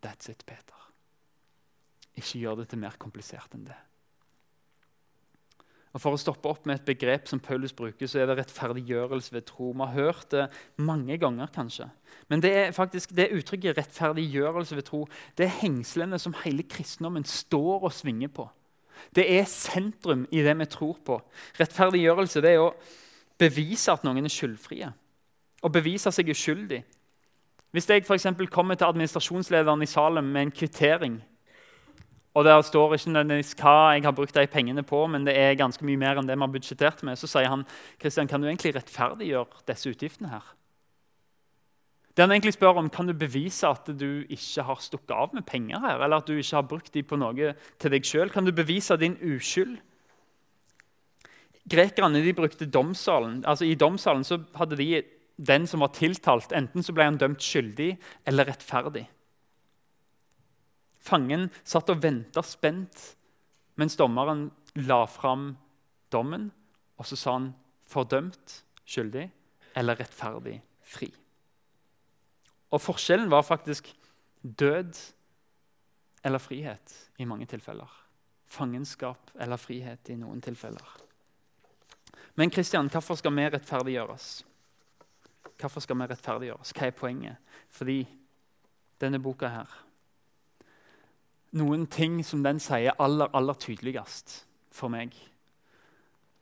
'That's 0.00 0.30
it, 0.30 0.44
Peter'. 0.46 0.92
Ikke 2.14 2.38
gjør 2.38 2.54
det 2.54 2.68
til 2.68 2.78
mer 2.78 2.96
komplisert 2.98 3.54
enn 3.54 3.66
det. 3.66 3.76
Og 5.96 6.02
For 6.02 6.12
å 6.12 6.20
stoppe 6.20 6.50
opp 6.50 6.66
med 6.68 6.76
et 6.76 6.88
begrep 6.90 7.30
som 7.30 7.40
Paulus 7.40 7.72
bruker, 7.72 8.08
så 8.10 8.20
er 8.20 8.28
det 8.28 8.34
rettferdiggjørelse 8.42 9.32
ved 9.32 9.46
tro. 9.48 9.70
Vi 9.72 9.80
har 9.80 9.94
hørt 9.94 10.26
det 10.34 10.42
mange 10.76 11.16
ganger, 11.16 11.48
kanskje. 11.54 11.86
Men 12.28 12.42
det 12.44 12.50
er 12.52 12.74
faktisk 12.76 13.14
det 13.16 13.30
uttrykket 13.32 13.78
rettferdiggjørelse 13.78 14.76
ved 14.76 14.84
tro, 14.84 15.06
det 15.38 15.46
er 15.46 15.54
hengslene 15.62 16.18
som 16.20 16.36
hele 16.42 16.66
kristendommen 16.68 17.24
står 17.24 17.88
og 17.88 17.94
svinger 17.96 18.28
på. 18.28 18.44
Det 19.16 19.24
er 19.38 19.48
sentrum 19.48 20.26
i 20.32 20.42
det 20.44 20.52
vi 20.60 20.66
tror 20.68 21.00
på. 21.04 21.16
Rettferdiggjørelse 21.56 22.44
det 22.44 22.52
er 22.52 22.66
å 22.66 22.74
bevise 23.40 23.92
at 23.92 24.04
noen 24.04 24.20
er 24.24 24.32
skyldfrie. 24.32 24.90
Å 25.64 25.72
bevise 25.72 26.12
seg 26.12 26.28
uskyldig. 26.32 26.82
Hvis 27.72 27.88
jeg 27.88 28.04
for 28.04 28.20
kommer 28.52 28.76
til 28.76 28.88
administrasjonslederen 28.88 29.82
i 29.82 29.88
Salem 29.88 30.28
med 30.28 30.42
en 30.42 30.52
kvittering 30.52 31.16
og 32.36 32.44
Der 32.44 32.60
står 32.60 32.94
ikke 32.94 33.10
nødvendigvis 33.14 33.54
hva 33.56 33.94
jeg 33.94 34.02
har 34.04 34.12
brukt 34.12 34.34
de 34.36 34.46
pengene 34.46 34.82
på, 34.84 35.06
men 35.08 35.24
det 35.24 35.32
er 35.40 35.56
ganske 35.56 35.84
mye 35.88 35.96
mer 35.96 36.18
enn 36.20 36.26
det 36.28 36.36
vi 36.36 36.44
har 36.44 36.52
budsjettert 36.52 37.00
med. 37.08 37.16
Så 37.16 37.30
sier 37.32 37.48
han 37.48 37.64
Kristian, 37.96 38.28
kan 38.28 38.42
du 38.42 38.48
egentlig 38.50 38.74
rettferdiggjøre 38.76 39.64
disse 39.70 39.88
utgiftene 39.88 40.28
her? 40.28 40.44
Det 42.12 42.24
han 42.24 42.34
egentlig 42.34 42.52
spør 42.52 42.82
om, 42.82 42.90
Kan 42.90 43.06
du 43.06 43.14
bevise 43.14 43.68
at 43.68 43.88
du 43.88 44.24
ikke 44.28 44.62
har 44.62 44.84
stukket 44.84 45.16
av 45.16 45.32
med 45.32 45.46
penger 45.46 45.80
her? 45.80 46.04
Eller 46.04 46.16
at 46.16 46.26
du 46.26 46.36
ikke 46.36 46.56
har 46.56 46.68
brukt 46.68 46.92
dem 46.92 47.04
på 47.04 47.16
noe 47.16 47.54
til 47.78 47.90
deg 47.90 48.04
sjøl? 48.04 48.30
Kan 48.30 48.44
du 48.44 48.52
bevise 48.52 48.96
din 48.96 49.16
uskyld? 49.16 49.78
Grekerne 51.68 52.20
de 52.20 52.36
brukte 52.36 52.68
domsalen. 52.68 53.44
Altså 53.46 53.64
I 53.64 53.74
domsalen 53.74 54.24
så 54.24 54.42
hadde 54.54 54.76
de 54.76 55.02
den 55.36 55.66
som 55.66 55.80
var 55.80 55.88
tiltalt, 55.96 56.52
enten 56.52 56.82
så 56.82 56.92
ble 56.92 57.04
han 57.04 57.16
dømt 57.16 57.40
skyldig 57.40 57.96
eller 58.26 58.44
rettferdig. 58.44 59.08
Fangen 61.06 61.50
satt 61.62 61.90
og 61.92 62.02
venta 62.02 62.42
spent 62.42 63.12
mens 63.78 63.96
dommeren 63.98 64.48
la 64.88 65.04
fram 65.06 65.50
dommen, 66.12 66.48
og 66.96 67.06
så 67.06 67.16
sa 67.16 67.32
han 67.32 67.54
'fordømt 67.86 68.64
skyldig' 68.86 69.30
eller 69.76 69.96
'rettferdig 69.96 70.62
fri'. 70.82 71.12
Og 72.70 72.80
Forskjellen 72.80 73.30
var 73.30 73.42
faktisk 73.42 73.94
død 74.42 74.94
eller 76.24 76.38
frihet 76.38 77.10
i 77.18 77.24
mange 77.24 77.46
tilfeller. 77.46 77.90
Fangenskap 78.46 79.30
eller 79.40 79.56
frihet 79.56 80.08
i 80.08 80.16
noen 80.16 80.40
tilfeller. 80.40 80.96
Men 82.34 82.50
Kristian, 82.50 82.88
hvorfor 82.88 83.14
skal 83.14 83.32
vi 83.36 83.48
rettferdiggjøres? 83.48 84.44
Hvorfor 85.60 85.80
skal 85.80 85.96
vi 85.96 86.06
rettferdiggjøres? 86.06 86.72
Hva 86.72 86.86
er 86.86 86.90
poenget? 86.90 87.36
Fordi 87.68 88.06
denne 89.00 89.22
boka 89.22 89.48
her 89.48 89.85
Noen 91.56 91.86
ting 91.88 92.20
som 92.26 92.42
den 92.44 92.60
sier 92.60 92.96
aller, 93.00 93.30
aller 93.32 93.56
tydeligst 93.60 94.42
for 94.74 94.92
meg, 94.92 95.14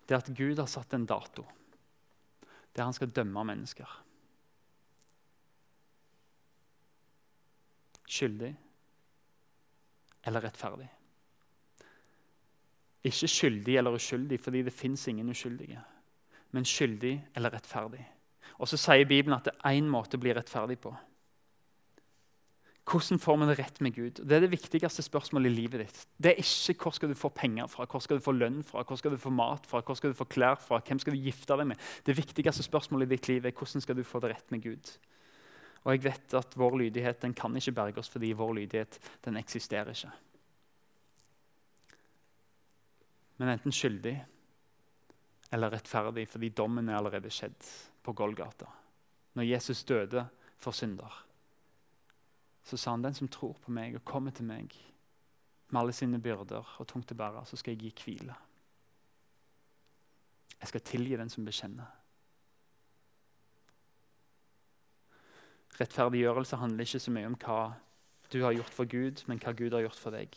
det 0.04 0.16
er 0.16 0.22
at 0.24 0.32
Gud 0.36 0.58
har 0.58 0.70
satt 0.70 0.96
en 0.96 1.06
dato 1.08 1.46
der 2.74 2.88
han 2.88 2.96
skal 2.96 3.12
dømme 3.14 3.44
mennesker. 3.46 3.90
Skyldig 8.10 8.50
eller 10.26 10.42
rettferdig. 10.42 10.88
Ikke 13.04 13.28
skyldig 13.28 13.76
eller 13.78 13.94
uskyldig, 13.94 14.40
fordi 14.40 14.62
det 14.62 14.72
fins 14.72 15.08
ingen 15.08 15.28
uskyldige. 15.30 15.80
Men 16.50 16.64
skyldig 16.64 17.14
eller 17.36 17.52
rettferdig. 17.54 18.02
Og 18.58 18.68
så 18.68 18.78
sier 18.80 19.04
Bibelen 19.04 19.36
at 19.36 19.44
det 19.44 19.54
er 19.58 19.76
én 19.76 19.90
måte 19.90 20.16
å 20.16 20.22
bli 20.22 20.32
rettferdig 20.34 20.78
på. 20.80 20.94
Hvordan 22.84 23.18
får 23.18 23.36
vi 23.40 23.46
det 23.48 23.54
rett 23.58 23.78
med 23.80 23.94
Gud? 23.96 24.18
Det 24.20 24.36
er 24.36 24.42
det 24.44 24.50
viktigste 24.52 25.02
spørsmålet 25.02 25.48
i 25.48 25.54
livet 25.54 25.80
ditt. 25.80 26.00
Det 26.20 26.34
er 26.34 26.42
ikke 26.42 26.84
hvor 26.84 26.92
skal 26.92 27.08
du 27.08 27.16
få 27.16 27.30
penger 27.32 27.70
fra, 27.72 27.86
hvor 27.88 28.02
skal 28.04 28.20
du 28.20 28.24
få 28.24 28.34
lønn 28.36 28.60
fra, 28.66 28.84
hvor 28.84 29.00
skal 29.00 29.14
du 29.14 29.20
få 29.20 29.32
mat 29.32 29.64
fra, 29.66 29.80
hvor 29.80 29.96
skal 29.96 30.12
du 30.12 30.18
få 30.18 30.26
klær 30.28 30.60
fra, 30.60 30.82
hvem 30.84 31.00
skal 31.00 31.16
du 31.16 31.24
gifte 31.24 31.56
deg 31.56 31.70
med. 31.72 31.80
Det 32.04 32.16
viktigste 32.18 32.66
spørsmålet 32.66 33.08
i 33.08 33.16
ditt 33.16 33.30
liv 33.32 33.48
er 33.48 33.56
hvordan 33.56 33.84
skal 33.86 33.96
du 33.96 34.04
få 34.04 34.20
det 34.20 34.34
rett 34.34 34.52
med 34.52 34.66
Gud. 34.66 34.92
Og 35.84 35.96
jeg 35.96 36.04
vet 36.04 36.36
at 36.36 36.58
Vår 36.60 36.78
lydighet 36.80 37.24
den 37.24 37.34
kan 37.36 37.56
ikke 37.56 37.76
berge 37.76 38.04
oss 38.04 38.12
fordi 38.12 38.32
vår 38.36 38.54
lydighet 38.60 39.00
den 39.24 39.40
eksisterer 39.40 39.92
ikke. 39.92 40.12
Men 43.40 43.56
enten 43.56 43.72
skyldig 43.72 44.16
eller 45.56 45.72
rettferdig 45.72 46.28
fordi 46.28 46.52
dommen 46.52 46.88
er 46.88 47.00
allerede 47.00 47.32
skjedd 47.32 47.72
på 48.04 48.12
Golgata. 48.12 48.68
Når 49.34 49.48
Jesus 49.54 49.84
døde 49.88 50.28
for 50.60 50.76
synder 50.76 51.23
så 52.64 52.78
sa 52.80 52.94
han 52.94 53.04
den 53.04 53.14
som 53.16 53.28
tror 53.28 53.58
på 53.60 53.72
meg 53.74 53.98
og 53.98 54.06
kommer 54.08 54.32
til 54.32 54.48
meg 54.48 54.72
med 55.68 55.80
alle 55.80 55.94
sine 55.96 56.20
byrder 56.22 56.76
og 56.78 56.88
tungt 56.88 57.12
å 57.12 57.18
bære, 57.18 57.44
så 57.48 57.58
skal 57.58 57.74
jeg 57.74 57.90
gi 57.90 58.04
hvile. 58.04 58.36
Jeg 60.60 60.70
skal 60.70 60.84
tilgi 60.86 61.18
den 61.20 61.32
som 61.32 61.44
bekjenner. 61.44 61.90
Rettferdiggjørelse 65.74 66.56
handler 66.60 66.86
ikke 66.86 67.02
så 67.02 67.12
mye 67.12 67.28
om 67.28 67.36
hva 67.42 67.58
du 68.32 68.40
har 68.44 68.54
gjort 68.54 68.76
for 68.76 68.88
Gud, 68.88 69.24
men 69.26 69.40
hva 69.42 69.52
Gud 69.56 69.74
har 69.74 69.84
gjort 69.84 70.00
for 70.00 70.14
deg. 70.14 70.36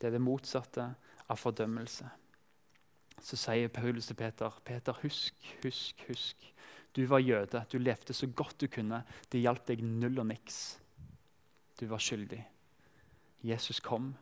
Det 0.00 0.08
er 0.08 0.14
det 0.14 0.22
motsatte 0.22 0.86
av 1.26 1.38
fordømmelse. 1.38 2.06
Så 3.20 3.36
sier 3.36 3.68
Paulus 3.68 4.08
til 4.08 4.16
Peter, 4.16 4.54
Peter, 4.64 4.96
husk, 5.02 5.36
husk, 5.64 6.06
husk. 6.08 6.46
Du 6.96 7.02
var 7.10 7.20
jøde, 7.20 7.64
du 7.70 7.76
levde 7.78 8.14
så 8.16 8.26
godt 8.26 8.62
du 8.62 8.70
kunne. 8.72 9.02
Det 9.30 9.42
hjalp 9.42 9.66
deg 9.68 9.82
null 9.84 10.22
og 10.22 10.30
niks. 10.30 10.78
Du 11.80 11.86
var 11.86 11.98
skyldig. 11.98 12.42
Jesus 13.42 13.80
kom, 13.80 14.14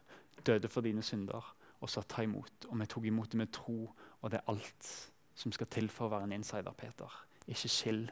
døde 0.47 0.68
for 0.68 0.81
dine 0.81 1.03
synder, 1.03 1.55
og 1.81 1.90
sa 1.90 2.03
ta 2.03 2.23
imot. 2.23 2.68
Og 2.68 2.81
vi 2.81 2.87
tok 2.87 3.05
imot 3.05 3.33
det 3.33 3.38
med 3.38 3.53
tro, 3.53 3.90
og 4.23 4.31
det 4.31 4.38
er 4.38 4.51
alt 4.51 5.12
som 5.35 5.53
skal 5.53 5.66
til 5.71 5.90
for 5.90 6.07
å 6.07 6.12
være 6.16 6.29
en 6.29 6.33
insider, 6.38 6.75
Peter. 6.75 7.12
Ikke 7.47 7.68
skill. 7.68 8.11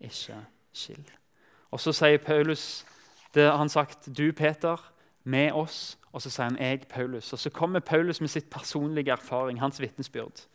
Ikke 0.00 0.40
skill. 0.72 1.04
Og 1.70 1.80
så 1.80 1.92
sier 1.92 2.18
Paulus 2.22 2.84
det 3.34 3.48
han 3.52 3.68
sagt, 3.68 4.08
du 4.18 4.32
Peter, 4.32 4.92
med 5.24 5.52
oss. 5.52 5.98
Og 6.12 6.22
så 6.22 6.30
sier 6.30 6.50
han 6.50 6.58
jeg, 6.60 6.86
Paulus. 6.88 7.32
Og 7.32 7.38
så 7.38 7.50
kommer 7.50 7.80
Paulus 7.80 8.20
med 8.20 8.28
sitt 8.28 8.50
personlige 8.50 9.12
erfaring, 9.12 9.60
hans 9.60 9.80
vitnesbyrd. 9.80 10.46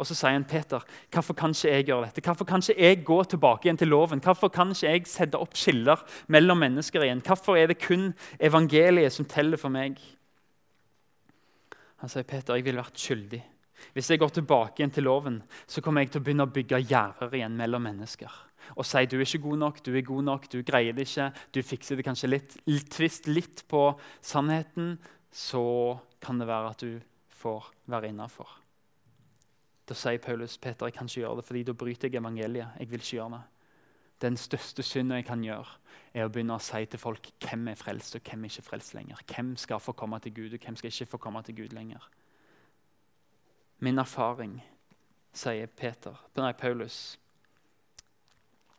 Og 0.00 0.08
så 0.08 0.16
sier 0.16 0.32
han 0.32 0.46
Peter, 0.48 0.80
hvorfor 1.12 1.36
kan 1.36 1.52
ikke 1.52 1.74
jeg 1.74 1.86
gjøre 1.90 2.06
dette? 2.08 2.22
Hvorfor 2.24 2.48
kan 2.48 2.62
ikke 2.64 2.80
jeg 2.80 3.02
gå 3.04 3.18
tilbake 3.28 3.68
igjen 3.68 3.80
til 3.82 3.92
loven? 3.92 4.22
Hvorfor 4.24 4.48
kan 4.52 4.72
ikke 4.72 4.94
jeg 4.94 5.08
sette 5.10 5.36
opp 5.36 5.58
skiller 5.60 6.00
mellom 6.32 6.62
mennesker 6.64 7.04
igjen? 7.04 7.20
Hvorfor 7.26 7.60
er 7.60 7.68
det 7.68 7.82
kun 7.82 8.14
evangeliet 8.40 9.12
som 9.12 9.28
teller 9.28 9.60
for 9.60 9.72
meg? 9.74 10.00
Han 12.00 12.08
sier, 12.08 12.24
Peter, 12.24 12.56
jeg 12.56 12.64
ville 12.64 12.80
vært 12.80 13.00
skyldig. 13.00 13.42
Hvis 13.96 14.08
jeg 14.12 14.20
går 14.20 14.32
tilbake 14.38 14.80
igjen 14.80 14.92
til 14.94 15.04
loven, 15.04 15.36
så 15.68 15.84
kommer 15.84 16.04
jeg 16.04 16.14
til 16.14 16.22
å 16.22 16.24
begynne 16.24 16.46
å 16.48 16.52
bygge 16.54 16.80
gjerder 16.86 17.36
igjen 17.36 17.58
mellom 17.60 17.84
mennesker. 17.84 18.40
Og 18.76 18.86
si 18.86 19.04
du 19.08 19.18
er 19.18 19.26
ikke 19.26 19.42
god 19.48 19.60
nok, 19.64 19.82
du 19.84 19.92
er 19.92 20.06
god 20.06 20.26
nok, 20.28 20.48
du 20.52 20.60
greier 20.64 20.96
det 20.96 21.08
ikke, 21.08 21.28
du 21.52 21.60
fikser 21.64 22.00
det 22.00 22.06
kanskje 22.08 22.32
litt. 22.32 22.56
Tvist 22.92 23.28
litt 23.28 23.64
på 23.68 23.84
sannheten, 24.24 24.94
så 25.32 25.98
kan 26.24 26.40
det 26.40 26.48
være 26.48 26.72
at 26.72 26.84
du 26.84 26.98
får 27.40 27.72
være 27.90 28.12
innafor. 28.12 28.59
Da 29.90 29.96
sier 29.98 30.20
Paulus 30.22 30.54
Peter, 30.58 30.86
jeg 30.86 30.94
kan 30.94 31.08
ikke 31.10 31.24
gjøre 31.24 31.36
det, 31.40 31.44
fordi 31.44 31.62
da 31.66 31.72
bryter 31.74 32.08
jeg 32.08 32.20
evangeliet. 32.20 32.76
Jeg 32.78 32.90
vil 32.90 33.00
ikke 33.00 33.16
gjøre 33.16 33.30
det. 33.32 33.40
Den 34.22 34.36
største 34.36 34.82
synden 34.86 35.16
jeg 35.16 35.24
kan 35.26 35.42
gjøre, 35.42 35.66
er 36.14 36.28
å 36.28 36.30
begynne 36.30 36.54
å 36.54 36.62
si 36.62 36.84
til 36.86 37.00
folk 37.02 37.26
hvem 37.42 37.72
er 37.72 37.78
frelst 37.80 38.14
og 38.14 38.22
hvem 38.22 38.44
er 38.44 38.52
ikke 38.52 38.66
frelst 38.68 38.94
lenger. 38.94 39.22
Hvem 39.26 39.56
skal 39.58 39.82
få 39.82 39.96
komme 39.98 40.20
til 40.22 40.34
Gud, 40.36 40.54
og 40.54 40.62
hvem 40.62 40.76
skal 40.78 40.92
ikke 40.92 41.10
få 41.10 41.20
komme 41.24 41.42
til 41.42 41.56
Gud 41.58 41.74
lenger. 41.74 42.06
Min 43.82 43.98
erfaring, 43.98 44.60
sier 45.34 45.66
Peter, 45.66 46.22
nei, 46.36 46.52
Paulus, 46.52 47.18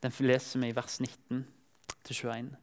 den 0.03 0.15
leser 0.19 0.63
vi 0.63 0.71
i 0.71 0.75
vers 0.75 0.99
19 1.01 1.43
21. 2.07 2.55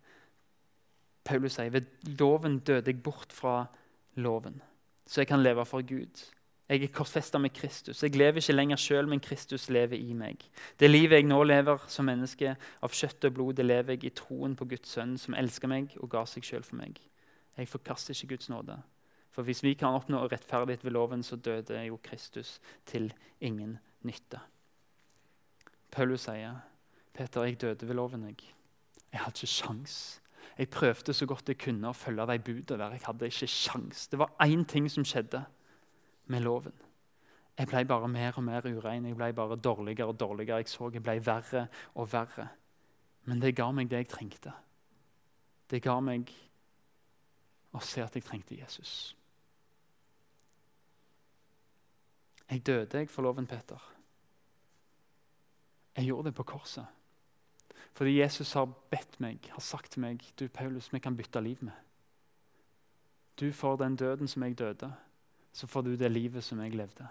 Paulus 1.25 1.59
sier 1.59 1.71
ved 1.71 2.17
loven 2.19 2.59
døde 2.65 2.95
jeg 2.95 3.03
bort 3.03 3.33
fra 3.33 3.67
loven, 4.17 4.63
så 5.07 5.21
jeg 5.21 5.29
kan 5.29 5.45
leve 5.45 5.67
for 5.69 5.85
Gud. 5.85 6.25
Jeg 6.69 6.83
er 6.85 6.91
korsfesta 6.93 7.39
med 7.41 7.55
Kristus. 7.57 8.03
Jeg 8.03 8.17
lever 8.17 8.43
ikke 8.43 8.53
lenger 8.53 8.77
sjøl, 8.77 9.07
men 9.09 9.23
Kristus 9.25 9.71
lever 9.73 9.97
i 9.97 10.13
meg. 10.13 10.43
Det 10.81 10.91
livet 10.91 11.23
jeg 11.23 11.25
nå 11.25 11.39
lever 11.49 11.81
som 11.89 12.05
menneske 12.05 12.53
av 12.85 12.93
kjøtt 12.93 13.25
og 13.25 13.35
blod, 13.39 13.55
det 13.57 13.65
lever 13.65 13.97
jeg 13.97 14.05
i 14.05 14.13
troen 14.13 14.57
på 14.57 14.69
Guds 14.69 14.93
sønn, 14.93 15.17
som 15.17 15.37
elsker 15.39 15.71
meg 15.73 15.97
og 15.97 16.11
ga 16.13 16.27
seg 16.29 16.45
sjøl 16.45 16.67
for 16.67 16.77
meg. 16.83 17.01
Jeg 17.57 17.73
forkaster 17.73 18.13
ikke 18.13 18.35
Guds 18.35 18.53
nåde. 18.53 18.77
For 19.33 19.49
hvis 19.49 19.63
vi 19.65 19.73
kan 19.81 19.97
oppnå 19.97 20.21
rettferdighet 20.29 20.85
ved 20.85 20.93
loven, 20.93 21.23
så 21.23 21.37
døde 21.37 21.81
jo 21.87 21.97
Kristus 22.05 22.59
til 22.87 23.15
ingen 23.41 23.79
nytte. 24.05 24.41
Paulus 25.91 26.29
sier, 26.29 26.61
'Peter, 27.15 27.45
jeg 27.45 27.61
døde 27.61 27.89
ved 27.89 27.95
loven, 27.95 28.27
jeg. 28.27 28.37
Jeg 29.13 29.21
hadde 29.21 29.37
ikke 29.37 29.47
sjans. 29.47 30.21
Jeg 30.59 30.69
prøvde 30.69 31.15
så 31.15 31.27
godt 31.27 31.49
jeg 31.49 31.59
kunne 31.59 31.89
å 31.89 31.97
følge 31.97 32.27
de 32.27 32.39
budene 32.39 32.79
der. 32.79 32.91
Jeg 32.91 33.01
hadde 33.07 33.27
ikke 33.27 33.47
sjans. 33.47 34.07
Det 34.09 34.19
var 34.19 34.35
én 34.43 34.65
ting 34.65 34.91
som 34.91 35.05
skjedde 35.05 35.45
med 36.29 36.45
loven. 36.45 36.75
Jeg 37.59 37.67
ble 37.67 37.85
bare 37.91 38.09
mer 38.09 38.37
og 38.39 38.45
mer 38.47 38.67
urein. 38.67 39.07
Jeg 39.07 39.17
ble 39.19 39.33
bare 39.35 39.57
dårligere 39.57 40.07
og 40.07 40.21
dårligere. 40.21 40.57
Jeg 40.63 40.69
så 40.71 40.91
jeg 40.95 41.03
ble 41.03 41.19
verre 41.27 41.67
og 41.95 42.13
verre. 42.13 42.49
Men 43.27 43.43
det 43.43 43.57
ga 43.57 43.71
meg 43.75 43.91
det 43.91 44.05
jeg 44.05 44.11
trengte. 44.13 44.53
Det 45.71 45.83
ga 45.83 45.99
meg 46.01 46.31
å 47.75 47.81
se 47.85 48.03
at 48.05 48.15
jeg 48.15 48.25
trengte 48.25 48.57
Jesus. 48.57 49.15
Jeg 52.49 52.63
døde 52.67 53.03
jeg 53.03 53.11
for 53.11 53.27
loven, 53.27 53.47
Peter. 53.47 53.83
Jeg 55.97 56.07
gjorde 56.07 56.31
det 56.31 56.35
på 56.39 56.47
korset. 56.49 56.87
Fordi 57.93 58.21
Jesus 58.21 58.53
har 58.53 58.71
bedt 58.91 59.19
meg, 59.21 59.51
har 59.51 59.61
sagt 59.61 59.93
til 59.93 60.01
meg 60.07 60.23
du 60.39 60.47
Paulus, 60.49 60.93
vi 60.93 61.03
kan 61.03 61.17
bytte 61.17 61.43
liv 61.43 61.59
med. 61.61 61.75
Du 63.41 63.53
får 63.53 63.77
den 63.77 63.97
døden 63.97 64.29
som 64.29 64.43
jeg 64.43 64.59
døde 64.59 64.93
så 65.59 65.67
får 65.67 65.83
du 65.83 65.97
det 65.99 66.11
livet 66.13 66.45
som 66.45 66.61
jeg 66.63 66.77
levde. 66.79 67.07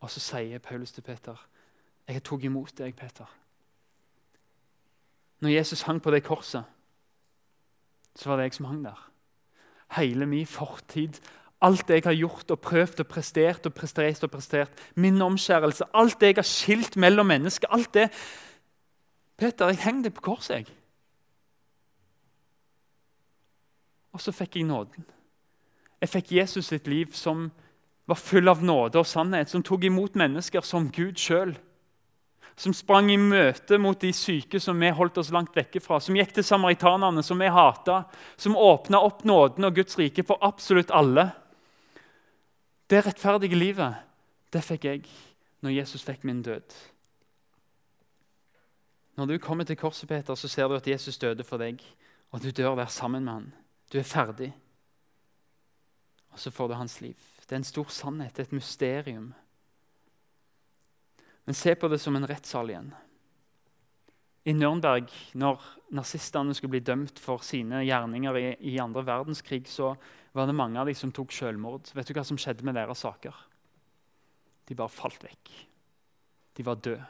Og 0.00 0.10
så 0.10 0.20
sier 0.20 0.58
Paulus 0.58 0.92
til 0.92 1.02
Peter, 1.02 1.36
'Jeg 2.08 2.22
tok 2.22 2.44
imot 2.44 2.78
deg, 2.78 2.96
Peter.' 2.96 3.34
Når 5.40 5.48
Jesus 5.48 5.82
hang 5.82 6.02
på 6.02 6.10
det 6.10 6.24
korset, 6.24 6.64
så 8.14 8.28
var 8.28 8.36
det 8.36 8.42
jeg 8.42 8.54
som 8.54 8.64
hang 8.64 8.84
der. 8.84 9.10
Hele 9.96 10.26
min 10.26 10.46
fortid, 10.46 11.20
alt 11.60 11.90
jeg 11.90 12.02
har 12.04 12.14
gjort 12.14 12.50
og 12.50 12.60
prøvd 12.60 13.00
og 13.00 13.06
prestert 13.06 13.66
og 13.66 13.74
prestert, 13.74 14.24
og 14.24 14.30
prestert, 14.30 14.92
min 14.94 15.22
omskjærelse, 15.22 15.84
alt 15.94 16.20
det 16.20 16.26
jeg 16.26 16.36
har 16.36 16.42
skilt 16.42 16.96
mellom 16.96 17.26
mennesker 17.26 17.68
alt 17.70 17.94
det, 17.94 18.10
Peter, 19.36 19.66
jeg 19.66 19.78
henger 19.78 20.02
det 20.02 20.14
på 20.14 20.20
korset, 20.20 20.54
jeg. 20.54 20.66
Og 24.12 24.20
så 24.20 24.32
fikk 24.32 24.56
jeg 24.56 24.64
nåden. 24.64 25.15
Jeg 26.02 26.12
fikk 26.12 26.32
Jesus 26.36 26.68
sitt 26.72 26.88
liv 26.90 27.14
som 27.16 27.48
var 28.06 28.18
full 28.20 28.48
av 28.48 28.62
nåde 28.64 29.00
og 29.00 29.08
sannhet, 29.08 29.50
som 29.50 29.64
tok 29.66 29.86
imot 29.88 30.18
mennesker 30.18 30.64
som 30.64 30.90
Gud 30.94 31.18
sjøl. 31.18 31.56
Som 32.56 32.72
sprang 32.72 33.10
i 33.12 33.18
møte 33.20 33.76
mot 33.80 33.98
de 34.00 34.12
syke 34.16 34.60
som 34.62 34.78
vi 34.80 34.88
holdt 34.94 35.18
oss 35.20 35.32
langt 35.34 35.56
vekke 35.56 35.82
fra. 35.84 35.98
Som 36.00 36.16
gikk 36.16 36.32
til 36.36 36.46
samaritanerne, 36.46 37.24
som 37.24 37.40
vi 37.40 37.50
hata. 37.52 38.04
Som 38.40 38.56
åpna 38.56 39.02
opp 39.04 39.26
nåden 39.28 39.68
og 39.68 39.76
Guds 39.76 39.98
rike 40.00 40.24
for 40.24 40.40
absolutt 40.44 40.94
alle. 40.94 41.28
Det 42.88 43.02
rettferdige 43.04 43.58
livet, 43.58 43.98
det 44.54 44.62
fikk 44.64 44.86
jeg 44.86 45.02
når 45.66 45.74
Jesus 45.80 46.04
fikk 46.06 46.24
min 46.24 46.44
død. 46.46 46.76
Når 49.16 49.26
du 49.26 49.38
kommer 49.42 49.64
til 49.64 49.76
korset, 49.80 50.08
Peter, 50.08 50.34
så 50.34 50.48
ser 50.48 50.68
du 50.68 50.76
at 50.76 50.86
Jesus 50.86 51.18
døde 51.18 51.44
for 51.44 51.58
deg, 51.58 51.80
og 52.30 52.42
du 52.44 52.50
dør 52.50 52.76
der 52.76 52.92
sammen 52.92 53.24
med 53.24 53.32
han. 53.32 53.52
Du 53.92 53.98
er 53.98 54.06
ferdig. 54.06 54.52
Og 56.36 56.40
så 56.44 56.52
får 56.52 56.68
du 56.68 56.74
hans 56.76 56.98
liv. 57.00 57.16
Det 57.48 57.54
er 57.54 57.62
en 57.62 57.64
stor 57.64 57.88
sannhet, 57.88 58.36
et 58.38 58.52
mysterium. 58.52 59.30
Men 61.48 61.56
se 61.56 61.72
på 61.74 61.88
det 61.88 61.96
som 62.02 62.16
en 62.18 62.28
rettssal 62.28 62.68
igjen. 62.68 62.90
I 64.44 64.52
Nürnberg, 64.52 65.08
når 65.32 65.64
nazistene 65.96 66.52
skulle 66.54 66.76
bli 66.76 66.84
dømt 66.84 67.18
for 67.18 67.40
sine 67.42 67.80
gjerninger 67.86 68.36
i, 68.38 68.44
i 68.74 68.76
andre 68.82 69.06
verdenskrig, 69.08 69.64
så 69.70 69.94
var 70.36 70.46
det 70.46 70.58
mange 70.60 70.78
av 70.78 70.90
de 70.90 70.94
som 70.94 71.14
tok 71.14 71.32
selvmord. 71.32 71.88
Vet 71.96 72.12
du 72.12 72.14
hva 72.14 72.26
som 72.26 72.38
skjedde 72.38 72.66
med 72.68 72.76
deres 72.76 73.00
saker? 73.06 73.34
De 74.68 74.76
bare 74.76 74.92
falt 74.92 75.24
vekk. 75.24 75.56
De 76.60 76.68
var 76.68 76.84
døde. 76.84 77.08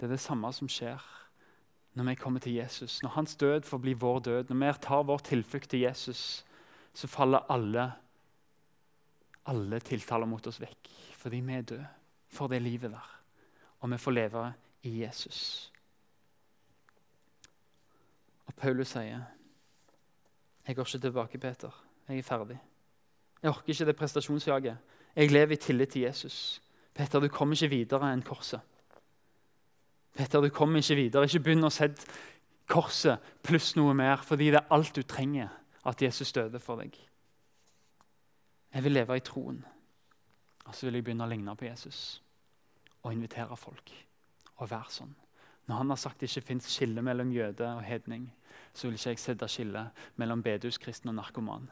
Det 0.00 0.08
er 0.08 0.16
det 0.16 0.22
samme 0.26 0.50
som 0.56 0.68
skjer 0.68 0.98
når 1.94 2.10
vi 2.10 2.18
kommer 2.18 2.42
til 2.42 2.58
Jesus. 2.58 2.98
Når 3.04 3.14
hans 3.20 3.38
død 3.38 3.68
får 3.68 3.78
bli 3.86 3.94
vår 3.94 4.20
død, 4.26 4.50
når 4.50 4.60
vi 4.60 4.78
tar 4.82 5.06
vår 5.06 5.28
tilflukt 5.30 5.70
til 5.70 5.86
Jesus, 5.86 6.42
så 6.94 7.08
faller 7.08 7.50
alle, 7.52 7.86
alle 9.46 9.80
tiltaler 9.80 10.28
mot 10.28 10.46
oss 10.46 10.60
vekk. 10.60 10.90
Fordi 11.20 11.40
vi 11.44 11.56
er 11.56 11.66
døde 11.66 11.88
for 12.32 12.48
det 12.48 12.62
livet 12.62 12.90
der. 12.92 13.10
Og 13.80 13.90
vi 13.90 13.98
får 13.98 14.16
leve 14.16 14.46
i 14.82 15.00
Jesus. 15.02 15.72
Og 18.46 18.54
Paulus 18.54 18.88
sier, 18.88 19.22
'Jeg 20.66 20.76
går 20.76 20.84
ikke 20.84 20.98
tilbake, 20.98 21.38
Peter. 21.38 21.70
Jeg 22.08 22.18
er 22.18 22.22
ferdig.' 22.22 22.58
Jeg 23.42 23.50
orker 23.50 23.68
ikke 23.68 23.84
det 23.84 23.96
prestasjonsjaget. 23.96 24.76
Jeg 25.16 25.30
lever 25.30 25.52
i 25.52 25.56
tillit 25.56 25.88
til 25.88 26.02
Jesus. 26.02 26.62
Peter, 26.94 27.20
du 27.20 27.28
kommer 27.28 27.54
ikke 27.54 27.68
videre 27.68 28.12
enn 28.12 28.22
korset. 28.22 28.60
Peter, 30.16 30.40
du 30.40 30.48
kommer 30.48 30.76
ikke 30.76 30.94
videre. 30.94 31.24
Ikke 31.24 31.40
begynn 31.40 31.64
å 31.64 31.70
sette 31.70 32.06
korset 32.68 33.18
pluss 33.42 33.76
noe 33.76 33.94
mer, 33.94 34.16
fordi 34.16 34.50
det 34.50 34.60
er 34.60 34.70
alt 34.70 34.96
du 34.96 35.02
trenger 35.02 35.48
at 35.86 36.02
Jesus 36.02 36.32
døde 36.32 36.60
for 36.60 36.82
deg. 36.82 36.96
Jeg 38.74 38.84
vil 38.84 38.92
leve 38.92 39.16
i 39.16 39.24
troen. 39.24 39.62
Og 40.66 40.74
så 40.74 40.86
vil 40.86 41.00
jeg 41.00 41.06
begynne 41.08 41.26
å 41.26 41.30
ligne 41.30 41.56
på 41.58 41.66
Jesus 41.66 42.20
og 43.00 43.14
invitere 43.14 43.56
folk 43.56 43.90
og 44.60 44.68
være 44.70 44.92
sånn. 44.92 45.12
Når 45.66 45.82
han 45.82 45.92
har 45.92 45.98
sagt 46.02 46.20
det 46.20 46.28
ikke 46.28 46.46
fins 46.50 46.68
skille 46.68 47.02
mellom 47.02 47.32
jøde 47.32 47.66
og 47.78 47.82
hedning, 47.86 48.28
så 48.74 48.86
vil 48.86 48.98
ikke 48.98 49.14
jeg 49.14 49.22
sette 49.22 49.48
skille 49.50 49.84
mellom 50.20 50.42
bedehuskristen 50.44 51.10
og 51.10 51.16
narkoman. 51.16 51.68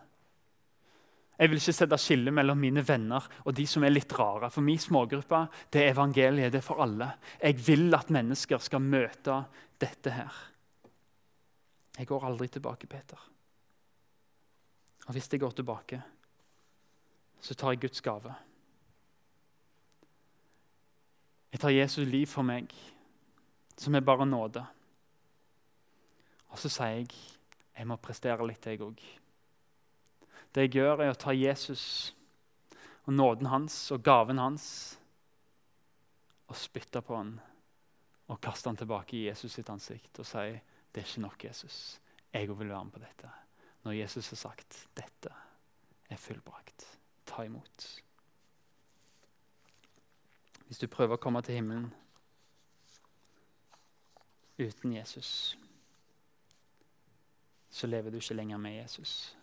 Jeg 1.38 1.52
vil 1.52 1.60
ikke 1.60 1.76
sette 1.76 1.98
skille 2.02 2.32
mellom 2.34 2.58
mine 2.58 2.82
venner 2.82 3.26
og 3.44 3.54
de 3.54 3.66
som 3.70 3.84
er 3.86 3.94
litt 3.94 4.12
rare. 4.18 4.50
For 4.50 4.64
min 4.66 4.80
smågruppe 4.82 5.44
det 5.70 5.84
er 5.84 5.92
evangeliet. 5.92 6.50
Det 6.50 6.58
er 6.58 6.66
for 6.66 6.82
alle. 6.82 7.12
Jeg 7.38 7.60
vil 7.62 7.94
at 7.94 8.10
mennesker 8.10 8.62
skal 8.62 8.82
møte 8.82 9.44
dette 9.78 10.14
her. 10.16 10.40
Jeg 11.98 12.10
går 12.10 12.26
aldri 12.26 12.48
tilbake, 12.50 12.90
Peter. 12.90 13.18
Og 15.08 15.16
hvis 15.16 15.28
jeg 15.32 15.40
går 15.40 15.50
tilbake, 15.56 16.02
så 17.40 17.54
tar 17.54 17.72
jeg 17.72 17.80
Guds 17.80 18.02
gave. 18.04 18.34
Jeg 21.52 21.60
tar 21.60 21.72
Jesus 21.72 22.08
liv 22.08 22.26
for 22.28 22.44
meg, 22.44 22.68
som 23.76 23.94
er 23.94 24.04
bare 24.04 24.26
nåde. 24.26 24.66
Og 26.52 26.60
så 26.60 26.68
sier 26.68 27.00
jeg 27.00 27.16
jeg 27.78 27.86
må 27.86 27.96
prestere 28.02 28.42
litt, 28.42 28.66
jeg 28.66 28.82
òg. 28.82 29.00
Det 30.52 30.64
jeg 30.66 30.74
gjør, 30.80 31.04
er 31.04 31.12
å 31.14 31.18
ta 31.18 31.32
Jesus 31.32 32.12
og 33.06 33.14
nåden 33.14 33.48
hans 33.48 33.76
og 33.94 34.02
gaven 34.04 34.40
hans 34.42 34.66
og 36.50 36.58
spytte 36.58 37.00
på 37.00 37.16
han 37.16 37.36
og 38.28 38.40
kaste 38.42 38.68
han 38.68 38.76
tilbake 38.76 39.16
i 39.16 39.26
Jesus 39.28 39.54
sitt 39.54 39.70
ansikt 39.70 40.18
og 40.18 40.28
si 40.28 40.50
det 40.92 41.04
er 41.04 41.06
ikke 41.06 41.22
nok, 41.22 41.44
Jesus. 41.44 42.00
Jeg 42.34 42.50
òg 42.50 42.58
vil 42.58 42.74
være 42.74 42.84
med 42.88 42.96
på 42.96 43.06
dette. 43.06 43.30
Når 43.82 43.92
Jesus 43.92 44.28
har 44.30 44.36
sagt 44.36 44.88
dette 44.96 45.32
er 46.10 46.16
fullbrakt, 46.16 46.98
ta 47.26 47.44
imot. 47.44 47.86
Hvis 50.66 50.78
du 50.78 50.86
prøver 50.86 51.16
å 51.16 51.22
komme 51.22 51.40
til 51.42 51.60
himmelen 51.60 51.88
uten 54.58 54.92
Jesus, 54.92 55.56
så 57.70 57.86
lever 57.86 58.10
du 58.10 58.18
ikke 58.18 58.34
lenger 58.34 58.60
med 58.60 58.76
Jesus. 58.80 59.36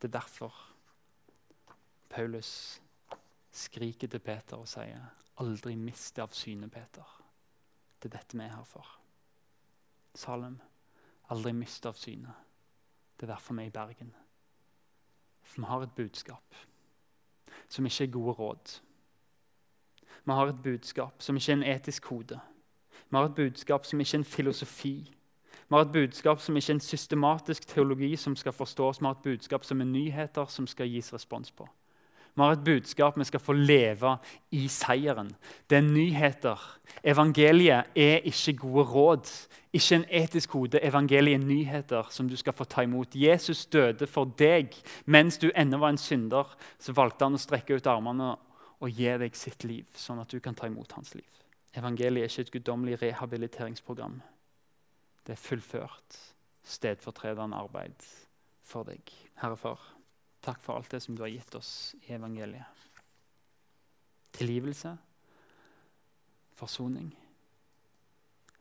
Det 0.00 0.08
er 0.08 0.18
derfor 0.20 0.54
Paulus 2.08 2.80
skriker 3.52 4.08
til 4.08 4.20
Peter 4.20 4.56
og 4.56 4.68
sier, 4.68 5.04
'Aldri 5.36 5.74
mist 5.74 6.18
av 6.18 6.32
syne, 6.32 6.68
Peter.' 6.70 7.20
Det 8.02 8.12
er 8.12 8.18
dette 8.18 8.36
vi 8.36 8.44
er 8.44 8.56
her 8.56 8.64
for. 8.64 8.86
Salem, 10.14 10.60
aldri 11.30 11.52
mist 11.52 11.86
av 11.86 11.94
syne. 11.94 12.34
Det 13.24 13.30
er 13.30 13.34
derfor 13.34 13.54
vi 13.54 13.62
er 13.62 13.66
i 13.66 13.70
Bergen. 13.70 14.14
For 15.42 15.60
vi 15.60 15.64
har 15.66 15.80
et 15.80 15.92
budskap 15.96 16.54
som 17.68 17.86
ikke 17.86 18.04
er 18.04 18.10
gode 18.10 18.32
råd. 18.32 18.80
Vi 20.24 20.32
har 20.32 20.46
et 20.46 20.62
budskap 20.62 21.14
som 21.18 21.36
ikke 21.36 21.52
er 21.52 21.56
en 21.56 21.62
etisk 21.62 22.02
kode. 22.02 22.40
Vi 23.10 23.16
har 23.16 23.24
et 23.24 23.34
budskap 23.34 23.86
som 23.86 24.00
ikke 24.00 24.14
er 24.14 24.18
en 24.18 24.24
filosofi. 24.24 25.14
Vi 25.68 25.74
har 25.74 25.80
et 25.80 25.92
budskap 25.92 26.40
som 26.40 26.56
ikke 26.56 26.70
er 26.70 26.74
en 26.74 26.80
systematisk 26.80 27.66
teologi 27.66 28.16
som 28.16 28.36
skal 28.36 28.52
forstås. 28.52 29.00
Vi 29.00 29.06
har 29.06 29.12
et 29.12 29.22
budskap 29.24 29.64
som 29.64 29.80
er 29.80 29.84
nyheter 29.84 30.44
som 30.44 30.66
skal 30.66 30.88
gis 30.88 31.14
respons 31.14 31.50
på. 31.50 31.68
Vi 32.34 32.42
har 32.42 32.52
et 32.56 32.64
budskap 32.66 33.18
vi 33.18 33.24
skal 33.24 33.40
få 33.40 33.54
leve 33.54 34.16
i 34.50 34.66
seieren. 34.68 35.28
Det 35.70 35.78
er 35.78 35.86
nyheter. 35.86 36.58
Evangeliet 37.04 37.94
er 37.94 38.26
ikke 38.26 38.56
gode 38.58 38.84
råd, 38.90 39.30
ikke 39.72 40.00
en 40.00 40.06
etisk 40.10 40.50
kode. 40.56 40.80
Evangeliet 40.82 41.38
er 41.38 41.46
nyheter 41.46 42.10
som 42.10 42.28
du 42.28 42.34
skal 42.36 42.56
få 42.56 42.66
ta 42.66 42.82
imot. 42.82 43.14
Jesus 43.14 43.66
døde 43.66 44.06
for 44.10 44.26
deg. 44.38 44.74
Mens 45.06 45.38
du 45.38 45.50
ennå 45.54 45.78
var 45.78 45.94
en 45.94 46.00
synder, 46.00 46.56
så 46.78 46.92
valgte 46.92 47.28
han 47.28 47.38
å 47.38 47.42
strekke 47.42 47.78
ut 47.78 47.86
armene 47.86 48.34
og 48.82 48.90
gi 48.90 49.14
deg 49.22 49.38
sitt 49.38 49.64
liv, 49.64 49.86
sånn 49.94 50.20
at 50.20 50.34
du 50.34 50.40
kan 50.42 50.58
ta 50.58 50.66
imot 50.66 50.92
hans 50.98 51.14
liv. 51.14 51.42
Evangeliet 51.74 52.26
er 52.26 52.30
ikke 52.30 52.48
et 52.48 52.54
guddommelig 52.58 53.00
rehabiliteringsprogram. 53.02 54.18
Det 55.24 55.32
er 55.34 55.40
fullført, 55.40 56.18
stedfortredende 56.66 57.56
arbeid 57.56 58.10
for 58.66 58.86
deg. 58.86 59.10
Herre 59.40 59.56
Far, 59.56 59.80
takk 60.44 60.62
for 60.64 60.78
alt 60.78 60.92
det 60.92 61.00
som 61.04 61.16
du 61.16 61.22
har 61.24 61.32
gitt 61.32 61.54
oss 61.58 61.94
i 62.04 62.12
evangeliet. 62.16 62.84
Tilgivelse, 64.34 64.92
forsoning, 66.58 67.12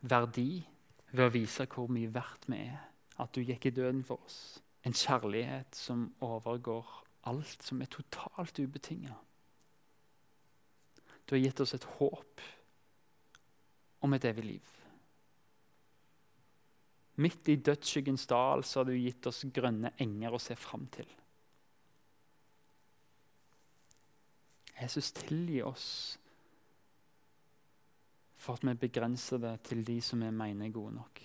verdi 0.03 0.63
ved 1.13 1.25
å 1.27 1.33
vise 1.33 1.67
hvor 1.69 1.89
mye 1.91 2.11
verdt 2.13 2.47
vi 2.51 2.61
er. 2.67 2.81
At 3.21 3.33
du 3.35 3.43
gikk 3.45 3.67
i 3.69 3.75
døden 3.75 4.01
for 4.05 4.21
oss. 4.25 4.59
En 4.83 4.95
kjærlighet 4.97 5.77
som 5.77 6.07
overgår 6.25 6.87
alt, 7.29 7.61
som 7.63 7.81
er 7.81 7.91
totalt 7.93 8.59
ubetinga. 8.59 9.13
Du 11.25 11.35
har 11.35 11.43
gitt 11.43 11.61
oss 11.63 11.75
et 11.77 11.85
håp 11.99 12.41
om 14.03 14.13
et 14.13 14.25
evig 14.27 14.45
liv. 14.45 14.71
Midt 17.23 17.49
i 17.53 17.59
dødsskyggens 17.61 18.25
dal 18.27 18.65
så 18.65 18.81
har 18.81 18.89
du 18.89 18.97
gitt 18.97 19.27
oss 19.29 19.43
grønne 19.53 19.93
enger 20.01 20.33
å 20.33 20.41
se 20.41 20.57
fram 20.57 20.87
til. 20.91 21.07
Jesus, 24.81 25.11
tilgi 25.11 25.61
oss 25.63 25.87
for 28.43 28.57
at 28.57 28.65
vi 28.67 28.73
begrenser 28.75 29.39
det 29.39 29.53
til 29.69 29.83
de 29.87 29.99
som 30.03 30.23
vi 30.23 30.31
mener 30.33 30.67
er 30.67 30.75
gode 30.75 30.95
nok. 30.97 31.21